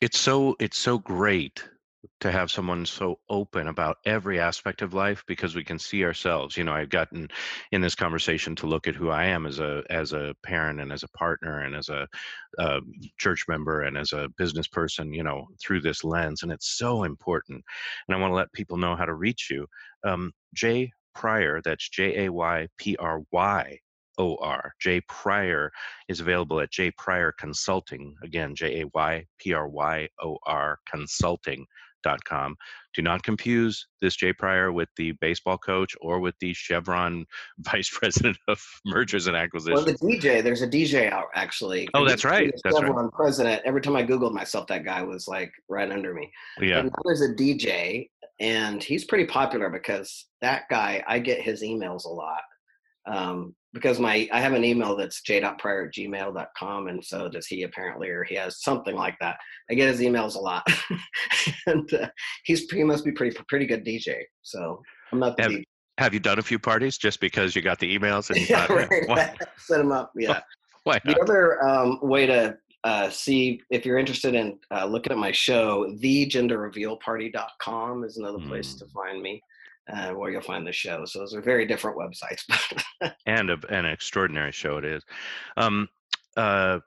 it's 0.00 0.18
so 0.18 0.56
it's 0.60 0.78
so 0.78 0.98
great 0.98 1.62
to 2.20 2.30
have 2.30 2.50
someone 2.50 2.84
so 2.86 3.18
open 3.28 3.68
about 3.68 3.98
every 4.04 4.40
aspect 4.40 4.82
of 4.82 4.94
life 4.94 5.22
because 5.26 5.54
we 5.54 5.64
can 5.64 5.78
see 5.78 6.04
ourselves 6.04 6.56
you 6.56 6.64
know 6.64 6.72
i've 6.72 6.90
gotten 6.90 7.28
in 7.72 7.80
this 7.80 7.94
conversation 7.94 8.54
to 8.54 8.66
look 8.66 8.86
at 8.86 8.94
who 8.94 9.10
i 9.10 9.24
am 9.24 9.46
as 9.46 9.58
a 9.60 9.82
as 9.90 10.12
a 10.12 10.34
parent 10.42 10.80
and 10.80 10.92
as 10.92 11.02
a 11.02 11.08
partner 11.08 11.60
and 11.60 11.74
as 11.74 11.88
a, 11.88 12.06
a 12.58 12.80
church 13.18 13.44
member 13.48 13.82
and 13.82 13.96
as 13.96 14.12
a 14.12 14.28
business 14.38 14.68
person 14.68 15.12
you 15.12 15.22
know 15.22 15.46
through 15.60 15.80
this 15.80 16.04
lens 16.04 16.42
and 16.42 16.52
it's 16.52 16.76
so 16.76 17.04
important 17.04 17.62
and 18.08 18.16
i 18.16 18.20
want 18.20 18.30
to 18.30 18.36
let 18.36 18.52
people 18.52 18.76
know 18.76 18.96
how 18.96 19.04
to 19.04 19.14
reach 19.14 19.48
you 19.50 19.66
um, 20.04 20.32
jay 20.54 20.90
pryor 21.14 21.60
that's 21.64 21.88
j-a-y-p-r-y 21.88 23.78
O-R. 24.18 24.72
Jay 24.80 25.00
Pryor 25.02 25.70
is 26.08 26.20
available 26.20 26.60
at 26.60 26.70
Jay 26.70 26.90
Pryor 26.90 27.32
Consulting. 27.32 28.14
Again, 28.22 28.54
J 28.54 28.80
A 28.80 28.86
Y 28.94 29.26
P 29.38 29.52
R 29.52 29.68
Y 29.68 30.08
O 30.22 30.38
R 30.46 30.78
Consulting 30.90 31.66
com. 32.24 32.56
Do 32.94 33.02
not 33.02 33.22
confuse 33.22 33.86
this 34.00 34.16
Jay 34.16 34.32
Pryor 34.32 34.72
with 34.72 34.88
the 34.96 35.12
baseball 35.20 35.58
coach 35.58 35.94
or 36.00 36.20
with 36.20 36.34
the 36.40 36.54
Chevron 36.54 37.26
vice 37.58 37.90
president 37.90 38.38
of 38.48 38.62
mergers 38.84 39.26
and 39.26 39.36
acquisitions. 39.36 39.84
Well, 39.84 39.94
the 39.94 40.18
DJ, 40.18 40.42
there's 40.42 40.62
a 40.62 40.68
DJ 40.68 41.12
out 41.12 41.26
actually. 41.34 41.88
Oh, 41.94 42.06
that's 42.06 42.24
right. 42.24 42.52
That's 42.64 42.78
Chevron 42.78 43.04
right. 43.04 43.12
president. 43.12 43.62
Every 43.64 43.80
time 43.80 43.96
I 43.96 44.04
Googled 44.04 44.32
myself, 44.32 44.66
that 44.68 44.84
guy 44.84 45.02
was 45.02 45.28
like 45.28 45.52
right 45.68 45.90
under 45.90 46.14
me. 46.14 46.30
Yeah. 46.60 46.78
And 46.78 46.88
now 46.88 47.02
there's 47.04 47.22
a 47.22 47.34
DJ, 47.34 48.08
and 48.40 48.82
he's 48.82 49.04
pretty 49.04 49.26
popular 49.26 49.70
because 49.70 50.26
that 50.40 50.64
guy, 50.70 51.02
I 51.06 51.18
get 51.18 51.40
his 51.40 51.62
emails 51.62 52.04
a 52.04 52.10
lot. 52.10 52.40
Um, 53.06 53.54
because 53.76 54.00
my 54.00 54.28
I 54.32 54.40
have 54.40 54.54
an 54.54 54.64
email 54.64 54.96
that's 54.96 55.20
j.pryor 55.20 55.84
at 55.84 55.94
gmail.com 55.94 56.88
and 56.88 57.04
so 57.04 57.28
does 57.28 57.46
he 57.46 57.62
apparently 57.62 58.08
or 58.08 58.24
he 58.24 58.34
has 58.34 58.62
something 58.62 58.96
like 58.96 59.16
that. 59.20 59.36
I 59.70 59.74
get 59.74 59.90
his 59.90 60.00
emails 60.00 60.34
a 60.34 60.38
lot. 60.38 60.66
and 61.66 61.92
uh, 61.92 62.08
he's 62.44 62.70
he 62.70 62.84
must 62.84 63.04
be 63.04 63.12
pretty 63.12 63.36
pretty 63.48 63.66
good 63.66 63.84
DJ. 63.84 64.22
So 64.42 64.80
I'm 65.12 65.18
not 65.18 65.38
have, 65.38 65.52
have 65.98 66.14
you 66.14 66.20
done 66.20 66.38
a 66.38 66.42
few 66.42 66.58
parties 66.58 66.96
just 66.96 67.20
because 67.20 67.54
you 67.54 67.60
got 67.60 67.78
the 67.78 67.98
emails 67.98 68.30
and 68.30 68.48
yeah, 68.50 68.64
right. 68.72 69.36
set 69.58 69.76
them 69.78 69.92
up? 69.92 70.10
Yeah. 70.16 70.40
Why 70.84 70.98
the 71.04 71.20
other 71.20 71.62
um, 71.62 71.98
way 72.00 72.24
to 72.26 72.56
uh, 72.84 73.10
see 73.10 73.60
if 73.70 73.84
you're 73.84 73.98
interested 73.98 74.34
in 74.34 74.58
uh, 74.70 74.86
looking 74.86 75.12
at 75.12 75.18
my 75.18 75.32
show, 75.32 75.94
thegenderrevealparty.com 76.02 78.04
is 78.04 78.16
another 78.16 78.38
place 78.46 78.72
mm. 78.74 78.78
to 78.78 78.86
find 78.86 79.20
me 79.20 79.42
uh, 79.92 80.10
where 80.10 80.30
you'll 80.30 80.40
find 80.40 80.66
the 80.66 80.72
show. 80.72 81.04
So 81.04 81.20
those 81.20 81.34
are 81.34 81.40
very 81.40 81.66
different 81.66 81.96
websites. 81.96 82.44
and 83.26 83.50
a, 83.50 83.58
an 83.68 83.84
extraordinary 83.84 84.52
show 84.52 84.78
it 84.78 84.84
is. 84.84 85.02
Um, 85.56 85.88
uh, 86.36 86.80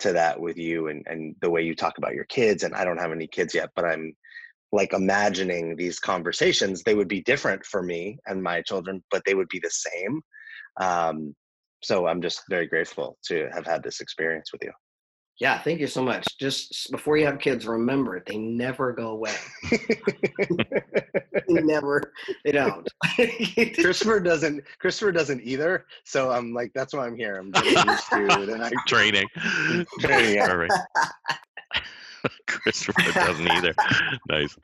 to 0.00 0.12
that 0.12 0.38
with 0.38 0.58
you 0.58 0.88
and, 0.88 1.02
and 1.06 1.34
the 1.40 1.50
way 1.50 1.62
you 1.62 1.74
talk 1.74 1.98
about 1.98 2.14
your 2.14 2.24
kids. 2.24 2.64
And 2.64 2.74
I 2.74 2.84
don't 2.84 2.98
have 3.00 3.12
any 3.12 3.26
kids 3.26 3.54
yet, 3.54 3.70
but 3.74 3.84
I'm 3.84 4.14
like 4.72 4.92
imagining 4.92 5.76
these 5.76 5.98
conversations. 5.98 6.82
They 6.82 6.94
would 6.94 7.08
be 7.08 7.22
different 7.22 7.64
for 7.64 7.82
me 7.82 8.18
and 8.26 8.42
my 8.42 8.62
children, 8.62 9.02
but 9.10 9.22
they 9.24 9.34
would 9.34 9.48
be 9.48 9.60
the 9.60 9.70
same. 9.70 10.20
Um, 10.80 11.34
so 11.82 12.06
I'm 12.06 12.22
just 12.22 12.42
very 12.48 12.66
grateful 12.66 13.18
to 13.26 13.48
have 13.52 13.66
had 13.66 13.82
this 13.82 14.00
experience 14.00 14.52
with 14.52 14.62
you. 14.64 14.72
Yeah, 15.38 15.58
thank 15.60 15.80
you 15.80 15.86
so 15.86 16.02
much. 16.04 16.38
Just 16.38 16.90
before 16.90 17.16
you 17.16 17.26
have 17.26 17.38
kids, 17.38 17.66
remember 17.66 18.16
it. 18.16 18.26
they 18.26 18.38
never 18.38 18.92
go 18.92 19.08
away. 19.08 19.34
never, 21.48 22.12
they 22.44 22.52
don't. 22.52 22.88
Christopher 23.74 24.20
doesn't. 24.20 24.62
Christopher 24.78 25.10
doesn't 25.10 25.42
either. 25.42 25.86
So 26.04 26.30
I'm 26.30 26.52
like, 26.52 26.70
that's 26.74 26.94
why 26.94 27.06
I'm 27.06 27.16
here. 27.16 27.36
I'm 27.36 27.50
getting 27.50 27.72
used 27.88 28.08
to 28.10 28.42
it, 28.42 28.48
and 28.50 28.62
I 28.62 28.70
training. 28.86 29.26
training. 30.00 30.34
Yeah. 30.34 30.66
Christopher 32.46 33.12
doesn't 33.12 33.48
either. 33.48 33.74
nice. 34.28 34.56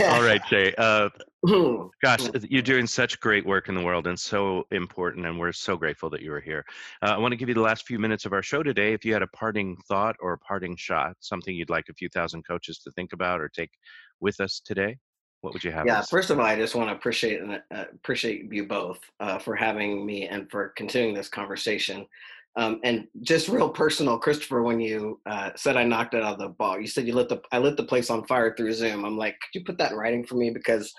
All 0.00 0.22
right, 0.22 0.40
Jay. 0.48 0.74
Uh, 0.76 1.08
gosh, 2.02 2.28
you're 2.48 2.62
doing 2.62 2.86
such 2.86 3.20
great 3.20 3.44
work 3.44 3.68
in 3.68 3.74
the 3.74 3.82
world 3.82 4.06
and 4.06 4.18
so 4.18 4.66
important, 4.70 5.26
and 5.26 5.38
we're 5.38 5.52
so 5.52 5.76
grateful 5.76 6.10
that 6.10 6.22
you 6.22 6.32
are 6.32 6.40
here. 6.40 6.64
Uh, 7.02 7.10
I 7.10 7.18
want 7.18 7.32
to 7.32 7.36
give 7.36 7.48
you 7.48 7.54
the 7.54 7.60
last 7.60 7.86
few 7.86 7.98
minutes 7.98 8.24
of 8.24 8.32
our 8.32 8.42
show 8.42 8.62
today. 8.62 8.92
If 8.92 9.04
you 9.04 9.12
had 9.12 9.22
a 9.22 9.28
parting 9.28 9.76
thought 9.88 10.16
or 10.20 10.34
a 10.34 10.38
parting 10.38 10.76
shot, 10.76 11.16
something 11.20 11.54
you'd 11.54 11.70
like 11.70 11.88
a 11.88 11.94
few 11.94 12.08
thousand 12.08 12.46
coaches 12.46 12.78
to 12.80 12.90
think 12.92 13.12
about 13.12 13.40
or 13.40 13.48
take 13.48 13.70
with 14.20 14.40
us 14.40 14.60
today, 14.64 14.96
what 15.44 15.52
would 15.52 15.62
you 15.62 15.72
have? 15.72 15.86
Yeah, 15.86 16.00
first 16.00 16.30
of 16.30 16.38
all, 16.38 16.46
I 16.46 16.56
just 16.56 16.74
want 16.74 16.88
to 16.88 16.94
appreciate 16.94 17.42
uh, 17.42 17.84
appreciate 17.92 18.50
you 18.50 18.66
both 18.66 18.98
uh, 19.20 19.38
for 19.38 19.54
having 19.54 20.06
me 20.06 20.26
and 20.26 20.50
for 20.50 20.70
continuing 20.70 21.14
this 21.14 21.28
conversation. 21.28 22.06
Um, 22.56 22.80
and 22.84 23.08
just 23.22 23.48
real 23.48 23.68
personal, 23.68 24.18
Christopher, 24.18 24.62
when 24.62 24.78
you 24.80 25.20
uh, 25.26 25.50
said 25.56 25.76
I 25.76 25.84
knocked 25.84 26.14
it 26.14 26.22
out 26.22 26.34
of 26.34 26.38
the 26.38 26.48
ball, 26.50 26.80
you 26.80 26.86
said 26.86 27.06
you 27.06 27.14
lit 27.14 27.28
the 27.28 27.40
I 27.50 27.58
lit 27.58 27.76
the 27.76 27.84
place 27.84 28.10
on 28.10 28.24
fire 28.26 28.54
through 28.56 28.72
Zoom. 28.74 29.04
I'm 29.04 29.18
like, 29.18 29.34
could 29.40 29.58
you 29.58 29.64
put 29.64 29.78
that 29.78 29.90
in 29.90 29.98
writing 29.98 30.24
for 30.24 30.36
me? 30.36 30.50
Because 30.50 30.92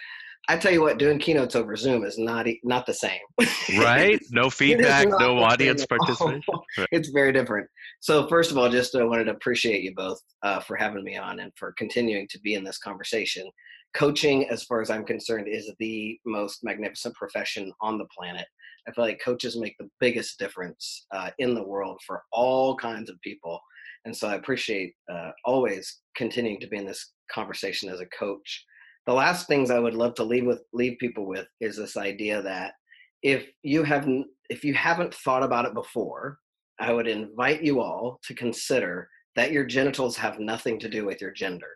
I 0.48 0.58
tell 0.58 0.72
you 0.72 0.82
what, 0.82 1.00
doing 1.00 1.18
keynotes 1.18 1.56
over 1.56 1.76
Zoom 1.76 2.04
is 2.04 2.18
not 2.18 2.46
not 2.64 2.86
the 2.86 2.94
same. 2.94 3.20
right? 3.80 4.20
No 4.32 4.50
feedback, 4.50 5.08
no 5.08 5.40
audience 5.40 5.86
participation. 5.86 6.42
Right. 6.78 6.88
It's 6.92 7.10
very 7.10 7.32
different. 7.32 7.70
So 8.02 8.28
first 8.28 8.52
of 8.52 8.58
all, 8.58 8.70
just 8.70 8.96
I 8.96 9.02
uh, 9.02 9.06
wanted 9.06 9.26
to 9.26 9.32
appreciate 9.32 9.82
you 9.82 9.94
both 9.96 10.20
uh, 10.44 10.60
for 10.60 10.76
having 10.76 11.06
me 11.06 11.16
on 11.16 11.40
and 11.40 11.54
for 11.56 11.74
continuing 11.78 12.28
to 12.32 12.40
be 12.42 12.56
in 12.56 12.66
this 12.66 12.78
conversation. 12.78 13.50
Coaching, 13.94 14.50
as 14.50 14.64
far 14.64 14.82
as 14.82 14.90
I'm 14.90 15.06
concerned, 15.06 15.48
is 15.48 15.72
the 15.80 16.20
most 16.26 16.66
magnificent 16.66 17.16
profession 17.16 17.72
on 17.80 17.98
the 17.98 18.06
planet. 18.16 18.46
I 18.88 18.92
feel 18.92 19.06
like 19.06 19.22
coaches 19.24 19.58
make 19.58 19.76
the 19.78 19.90
biggest 20.00 20.38
difference 20.38 21.06
uh, 21.12 21.32
in 21.40 21.56
the 21.56 21.64
world 21.64 22.00
for 22.06 22.24
all 22.32 22.76
kinds 22.76 23.10
of 23.10 23.20
people. 23.22 23.60
And 24.06 24.16
so 24.16 24.28
I 24.28 24.36
appreciate 24.36 24.94
uh, 25.12 25.32
always 25.44 26.02
continuing 26.16 26.60
to 26.60 26.68
be 26.68 26.78
in 26.78 26.86
this 26.86 27.14
conversation 27.32 27.90
as 27.90 28.00
a 28.00 28.06
coach. 28.08 28.64
The 29.08 29.14
last 29.14 29.48
things 29.48 29.72
I 29.72 29.80
would 29.80 29.94
love 29.94 30.16
to 30.16 30.24
leave 30.24 30.46
with 30.46 30.64
leave 30.74 30.98
people 31.00 31.26
with 31.28 31.48
is 31.62 31.78
this 31.78 31.98
idea 31.98 32.42
that 32.42 32.74
if 33.22 33.48
you 33.64 33.84
haven't 33.84 34.28
if 34.50 34.64
you 34.64 34.74
haven't 34.76 35.14
thought 35.14 35.44
about 35.44 35.66
it 35.66 35.74
before, 35.74 36.38
I 36.80 36.94
would 36.94 37.08
invite 37.08 37.64
you 37.64 37.82
all 37.82 38.20
to 38.28 38.36
consider 38.36 39.10
that 39.36 39.52
your 39.52 39.66
genitals 39.66 40.16
have 40.18 40.40
nothing 40.40 40.80
to 40.80 40.90
do 40.90 41.06
with 41.06 41.22
your 41.22 41.32
gender. 41.32 41.68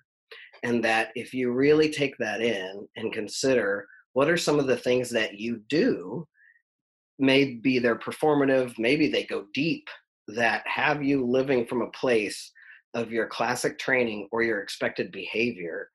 And 0.64 0.84
that 0.84 1.10
if 1.16 1.34
you 1.34 1.52
really 1.52 1.90
take 1.90 2.16
that 2.20 2.42
in 2.42 2.88
and 2.96 3.14
consider 3.14 3.88
what 4.14 4.30
are 4.30 4.38
some 4.38 4.60
of 4.60 4.68
the 4.68 4.78
things 4.78 5.10
that 5.12 5.40
you 5.40 5.62
do 5.70 6.28
maybe 7.20 7.80
they're 7.80 8.00
performative, 8.00 8.74
maybe 8.80 9.10
they 9.10 9.26
go 9.26 9.46
deep 9.54 9.88
that 10.30 10.64
have 10.66 11.04
you 11.04 11.26
living 11.26 11.66
from 11.66 11.82
a 11.82 11.92
place 11.92 12.52
of 12.94 13.12
your 13.12 13.28
classic 13.28 13.78
training 13.78 14.28
or 14.32 14.42
your 14.42 14.62
expected 14.62 15.12
behavior. 15.12 15.90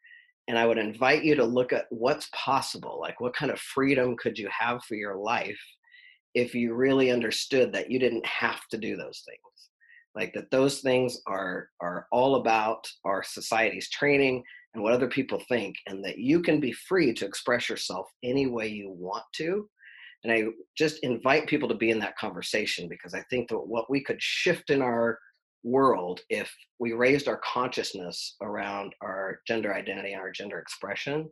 And 0.48 0.58
I 0.58 0.66
would 0.66 0.78
invite 0.78 1.24
you 1.24 1.34
to 1.36 1.44
look 1.44 1.72
at 1.72 1.86
what's 1.90 2.28
possible, 2.34 2.98
like 3.00 3.20
what 3.20 3.34
kind 3.34 3.50
of 3.50 3.58
freedom 3.58 4.16
could 4.16 4.38
you 4.38 4.48
have 4.56 4.84
for 4.84 4.94
your 4.94 5.16
life 5.16 5.60
if 6.34 6.54
you 6.54 6.74
really 6.74 7.10
understood 7.10 7.72
that 7.72 7.90
you 7.90 7.98
didn't 7.98 8.26
have 8.26 8.60
to 8.70 8.78
do 8.78 8.96
those 8.96 9.22
things. 9.24 9.70
Like 10.14 10.32
that 10.34 10.50
those 10.50 10.80
things 10.80 11.20
are 11.26 11.70
are 11.80 12.06
all 12.12 12.36
about 12.36 12.86
our 13.04 13.22
society's 13.24 13.90
training 13.90 14.44
and 14.74 14.82
what 14.82 14.92
other 14.92 15.08
people 15.08 15.42
think, 15.48 15.76
and 15.86 16.04
that 16.04 16.18
you 16.18 16.42
can 16.42 16.60
be 16.60 16.72
free 16.72 17.12
to 17.14 17.24
express 17.24 17.68
yourself 17.68 18.06
any 18.22 18.46
way 18.46 18.68
you 18.68 18.90
want 18.90 19.24
to 19.36 19.68
and 20.24 20.32
i 20.32 20.42
just 20.76 20.98
invite 21.02 21.46
people 21.46 21.68
to 21.68 21.74
be 21.74 21.90
in 21.90 21.98
that 21.98 22.16
conversation 22.16 22.88
because 22.88 23.14
i 23.14 23.22
think 23.30 23.48
that 23.48 23.58
what 23.58 23.90
we 23.90 24.02
could 24.02 24.20
shift 24.20 24.70
in 24.70 24.82
our 24.82 25.18
world 25.62 26.20
if 26.28 26.54
we 26.78 26.92
raised 26.92 27.28
our 27.28 27.40
consciousness 27.44 28.36
around 28.42 28.94
our 29.02 29.40
gender 29.46 29.74
identity 29.74 30.12
and 30.12 30.20
our 30.20 30.30
gender 30.30 30.58
expression 30.58 31.28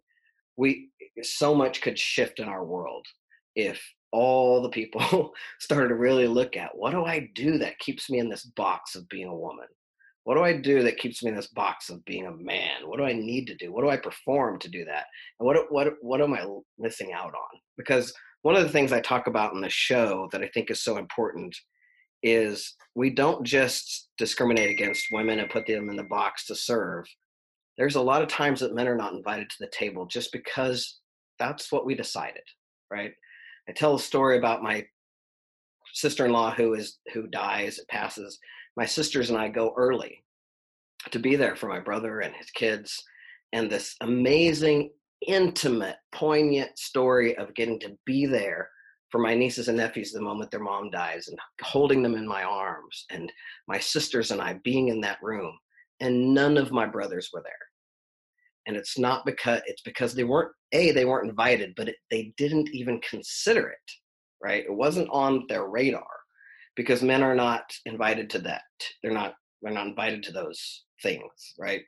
we 0.56 0.90
so 1.22 1.54
much 1.54 1.80
could 1.80 1.98
shift 1.98 2.38
in 2.38 2.48
our 2.48 2.64
world 2.64 3.06
if 3.54 3.82
all 4.12 4.62
the 4.62 4.68
people 4.68 5.32
started 5.60 5.88
to 5.88 5.94
really 5.94 6.26
look 6.26 6.56
at 6.56 6.70
what 6.74 6.92
do 6.92 7.04
i 7.04 7.28
do 7.34 7.58
that 7.58 7.78
keeps 7.78 8.10
me 8.10 8.18
in 8.18 8.28
this 8.28 8.44
box 8.44 8.94
of 8.94 9.08
being 9.08 9.28
a 9.28 9.36
woman? 9.36 9.66
What 10.24 10.36
do 10.36 10.42
i 10.42 10.56
do 10.56 10.82
that 10.82 10.98
keeps 10.98 11.22
me 11.22 11.30
in 11.30 11.36
this 11.36 11.48
box 11.48 11.90
of 11.90 12.04
being 12.04 12.26
a 12.26 12.30
man? 12.30 12.86
What 12.86 12.98
do 12.98 13.04
i 13.04 13.12
need 13.12 13.46
to 13.46 13.56
do? 13.56 13.72
What 13.72 13.82
do 13.82 13.90
i 13.90 13.96
perform 13.96 14.58
to 14.60 14.68
do 14.68 14.84
that? 14.84 15.06
And 15.40 15.46
what 15.46 15.56
what 15.70 15.94
what 16.00 16.20
am 16.20 16.34
i 16.34 16.46
missing 16.78 17.12
out 17.12 17.34
on? 17.34 17.60
Because 17.76 18.14
one 18.42 18.56
of 18.56 18.62
the 18.62 18.68
things 18.68 18.92
I 18.92 19.00
talk 19.00 19.26
about 19.26 19.54
in 19.54 19.60
the 19.60 19.70
show 19.70 20.28
that 20.32 20.42
I 20.42 20.48
think 20.48 20.70
is 20.70 20.82
so 20.82 20.98
important 20.98 21.56
is 22.22 22.76
we 22.94 23.10
don't 23.10 23.44
just 23.44 24.10
discriminate 24.18 24.70
against 24.70 25.06
women 25.12 25.40
and 25.40 25.50
put 25.50 25.66
them 25.66 25.88
in 25.88 25.96
the 25.96 26.04
box 26.04 26.46
to 26.46 26.54
serve. 26.54 27.04
There's 27.78 27.96
a 27.96 28.02
lot 28.02 28.22
of 28.22 28.28
times 28.28 28.60
that 28.60 28.74
men 28.74 28.86
are 28.86 28.96
not 28.96 29.14
invited 29.14 29.48
to 29.50 29.56
the 29.60 29.70
table 29.70 30.06
just 30.06 30.30
because 30.32 31.00
that's 31.38 31.72
what 31.72 31.86
we 31.86 31.94
decided, 31.94 32.42
right? 32.90 33.12
I 33.68 33.72
tell 33.72 33.94
a 33.94 34.00
story 34.00 34.38
about 34.38 34.62
my 34.62 34.84
sister-in-law 35.94 36.54
who 36.54 36.74
is 36.74 36.98
who 37.12 37.26
dies, 37.28 37.78
it 37.78 37.88
passes. 37.88 38.38
My 38.76 38.86
sisters 38.86 39.30
and 39.30 39.38
I 39.38 39.48
go 39.48 39.74
early 39.76 40.22
to 41.10 41.18
be 41.18 41.36
there 41.36 41.56
for 41.56 41.68
my 41.68 41.80
brother 41.80 42.20
and 42.20 42.34
his 42.34 42.50
kids 42.50 43.02
and 43.52 43.70
this 43.70 43.96
amazing 44.00 44.90
intimate, 45.26 45.96
poignant 46.12 46.78
story 46.78 47.36
of 47.36 47.54
getting 47.54 47.78
to 47.80 47.96
be 48.06 48.26
there 48.26 48.68
for 49.10 49.18
my 49.18 49.34
nieces 49.34 49.68
and 49.68 49.76
nephews 49.76 50.10
the 50.10 50.20
moment 50.20 50.50
their 50.50 50.60
mom 50.60 50.90
dies 50.90 51.28
and 51.28 51.38
holding 51.60 52.02
them 52.02 52.14
in 52.14 52.26
my 52.26 52.42
arms 52.42 53.04
and 53.10 53.30
my 53.68 53.78
sisters 53.78 54.30
and 54.30 54.40
I 54.40 54.58
being 54.64 54.88
in 54.88 55.00
that 55.02 55.18
room 55.22 55.52
and 56.00 56.34
none 56.34 56.56
of 56.56 56.72
my 56.72 56.86
brothers 56.86 57.30
were 57.32 57.42
there. 57.42 57.52
And 58.66 58.76
it's 58.76 58.98
not 58.98 59.26
because 59.26 59.60
it's 59.66 59.82
because 59.82 60.14
they 60.14 60.24
weren't 60.24 60.52
a 60.72 60.92
they 60.92 61.04
weren't 61.04 61.28
invited, 61.28 61.74
but 61.76 61.88
it, 61.88 61.96
they 62.10 62.32
didn't 62.36 62.70
even 62.72 63.00
consider 63.08 63.68
it. 63.68 63.90
Right? 64.42 64.64
It 64.64 64.72
wasn't 64.72 65.08
on 65.10 65.44
their 65.48 65.66
radar 65.66 66.06
because 66.74 67.02
men 67.02 67.22
are 67.22 67.34
not 67.34 67.64
invited 67.86 68.30
to 68.30 68.38
that. 68.40 68.62
They're 69.02 69.12
not 69.12 69.34
they're 69.62 69.72
not 69.72 69.86
invited 69.86 70.22
to 70.24 70.32
those 70.32 70.84
things, 71.02 71.54
right? 71.58 71.82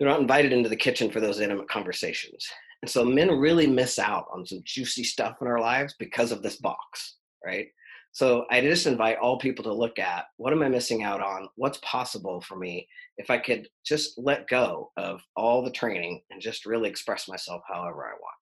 They're 0.00 0.08
not 0.08 0.20
invited 0.20 0.52
into 0.54 0.70
the 0.70 0.76
kitchen 0.76 1.10
for 1.10 1.20
those 1.20 1.40
intimate 1.40 1.68
conversations. 1.68 2.48
And 2.80 2.90
so 2.90 3.04
men 3.04 3.30
really 3.30 3.66
miss 3.66 3.98
out 3.98 4.26
on 4.32 4.46
some 4.46 4.62
juicy 4.64 5.04
stuff 5.04 5.36
in 5.42 5.46
our 5.46 5.60
lives 5.60 5.94
because 5.98 6.32
of 6.32 6.42
this 6.42 6.56
box, 6.56 7.16
right? 7.44 7.66
So 8.12 8.46
I 8.50 8.62
just 8.62 8.86
invite 8.86 9.18
all 9.18 9.38
people 9.38 9.62
to 9.64 9.72
look 9.72 9.98
at 9.98 10.24
what 10.38 10.54
am 10.54 10.62
I 10.62 10.68
missing 10.68 11.02
out 11.02 11.20
on? 11.20 11.48
What's 11.56 11.78
possible 11.78 12.40
for 12.40 12.56
me 12.56 12.88
if 13.18 13.30
I 13.30 13.36
could 13.36 13.68
just 13.84 14.18
let 14.18 14.48
go 14.48 14.90
of 14.96 15.20
all 15.36 15.62
the 15.62 15.70
training 15.70 16.22
and 16.30 16.40
just 16.40 16.64
really 16.64 16.88
express 16.88 17.28
myself 17.28 17.60
however 17.68 18.06
I 18.06 18.12
want. 18.12 18.34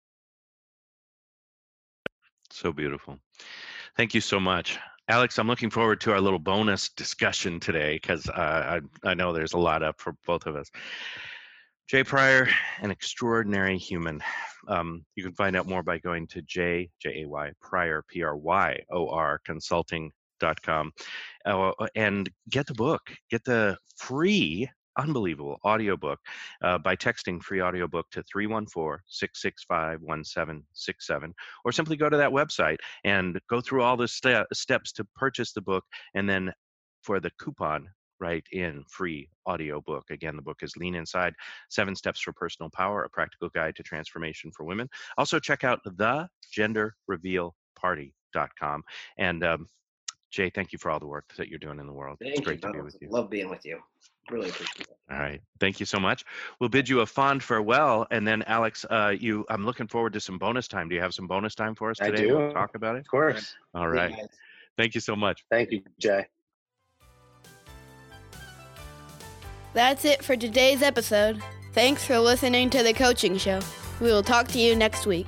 So 2.52 2.72
beautiful. 2.72 3.18
Thank 3.98 4.14
you 4.14 4.22
so 4.22 4.40
much. 4.40 4.78
Alex, 5.10 5.40
I'm 5.40 5.48
looking 5.48 5.70
forward 5.70 6.02
to 6.02 6.12
our 6.12 6.22
little 6.22 6.40
bonus 6.40 6.90
discussion 6.90 7.60
today 7.60 7.96
because 7.96 8.30
uh, 8.30 8.80
I, 9.04 9.10
I 9.10 9.14
know 9.14 9.34
there's 9.34 9.54
a 9.54 9.58
lot 9.58 9.82
up 9.82 10.00
for 10.00 10.16
both 10.26 10.46
of 10.46 10.56
us. 10.56 10.70
Jay 11.88 12.04
Pryor, 12.04 12.50
an 12.82 12.92
extraordinary 12.92 13.78
human. 13.78 14.22
Um, 14.68 15.06
you 15.16 15.24
can 15.24 15.32
find 15.32 15.56
out 15.56 15.68
more 15.68 15.84
by 15.84 16.00
going 16.00 16.28
to 16.28 16.42
J 16.42 16.90
J 17.02 17.24
A 17.24 17.30
Y 17.30 17.52
Pryor 17.62 18.04
P 18.10 18.24
R 18.24 18.36
Y 18.36 18.78
O 18.92 19.08
R 19.08 19.40
Consulting.com 19.46 20.92
uh, 21.46 21.72
and 21.96 22.30
get 22.50 22.68
the 22.68 22.74
book. 22.74 23.04
Get 23.32 23.46
the 23.46 23.78
free 23.96 24.70
unbelievable 24.98 25.60
audiobook 25.64 26.20
uh, 26.62 26.78
by 26.78 26.98
texting 26.98 27.42
free 27.42 27.62
audiobook 27.62 28.06
to 28.12 28.22
314-665-1767 28.36 31.32
or 31.64 31.72
simply 31.72 31.96
go 31.96 32.10
to 32.10 32.18
that 32.18 32.32
website 32.32 32.80
and 33.06 33.40
go 33.50 33.62
through 33.62 33.84
all 33.84 33.96
the 33.96 34.10
ste- 34.10 34.44
steps 34.54 34.92
to 34.92 35.08
purchase 35.16 35.54
the 35.54 35.62
book 35.62 35.86
and 36.16 36.28
then 36.28 36.52
for 37.04 37.22
the 37.22 37.32
coupon 37.40 37.88
write 38.20 38.46
in 38.52 38.84
free 38.90 39.30
audiobook. 39.48 40.10
Again, 40.10 40.36
the 40.36 40.42
book 40.42 40.58
is 40.62 40.76
Lean 40.78 40.96
Inside 40.96 41.34
Seven 41.70 41.96
Steps 41.96 42.20
for 42.22 42.34
Personal 42.34 42.70
Power, 42.70 43.04
a 43.04 43.10
practical 43.10 43.50
guide 43.50 43.76
to 43.76 43.84
transformation 43.84 44.52
for 44.52 44.64
women. 44.64 44.90
Also, 45.18 45.40
check 45.40 45.64
out 45.64 45.80
thegenderrevealparty.com. 45.86 48.84
And 49.18 49.44
um, 49.44 49.68
Jay, 50.32 50.50
thank 50.50 50.74
you 50.74 50.80
for 50.80 50.92
all 50.92 51.00
the 51.00 51.08
work 51.08 51.34
that 51.38 51.48
you're 51.48 51.60
doing 51.60 51.80
in 51.80 51.88
the 51.88 51.94
world. 51.94 52.18
Thank 52.20 52.36
it's 52.36 52.46
great 52.46 52.62
you, 52.64 52.72
to 52.72 52.74
be 52.74 52.82
with 52.82 52.98
you. 53.02 53.10
Love 53.10 53.30
being 53.30 53.50
with 53.50 53.66
you. 53.66 53.80
Really 54.30 54.50
appreciate 54.50 54.90
it. 54.90 54.98
All 55.10 55.18
right. 55.18 55.42
Thank 55.62 55.80
you 55.80 55.86
so 55.86 56.00
much. 56.00 56.26
We'll 56.60 56.70
bid 56.70 56.90
you 56.90 57.00
a 57.00 57.06
fond 57.06 57.42
farewell. 57.42 58.06
And 58.12 58.28
then, 58.28 58.44
Alex, 58.44 58.86
uh, 58.90 59.14
you, 59.18 59.46
I'm 59.50 59.66
looking 59.66 59.88
forward 59.88 60.12
to 60.14 60.20
some 60.20 60.38
bonus 60.38 60.68
time. 60.68 60.90
Do 60.90 60.96
you 60.96 61.02
have 61.02 61.14
some 61.14 61.28
bonus 61.28 61.56
time 61.56 61.76
for 61.76 61.92
us 61.92 61.98
today? 61.98 62.24
I 62.24 62.28
do. 62.28 62.38
We'll 62.38 62.52
talk 62.52 62.76
about 62.76 62.98
it. 62.98 63.00
Of 63.00 63.08
course. 63.08 63.56
All 63.74 63.88
right. 63.88 64.16
guys. 64.16 64.28
Thank 64.78 64.96
you 64.96 65.02
so 65.02 65.16
much. 65.16 65.46
Thank 65.50 65.72
you, 65.72 65.82
Jay. 66.00 66.28
That's 69.74 70.06
it 70.06 70.24
for 70.24 70.36
today's 70.36 70.82
episode. 70.82 71.42
Thanks 71.74 72.04
for 72.04 72.18
listening 72.20 72.70
to 72.72 72.84
the 72.84 72.94
coaching 72.94 73.38
show. 73.38 73.60
We 74.00 74.08
will 74.08 74.24
talk 74.24 74.48
to 74.50 74.60
you 74.60 74.76
next 74.76 75.06
week. 75.06 75.28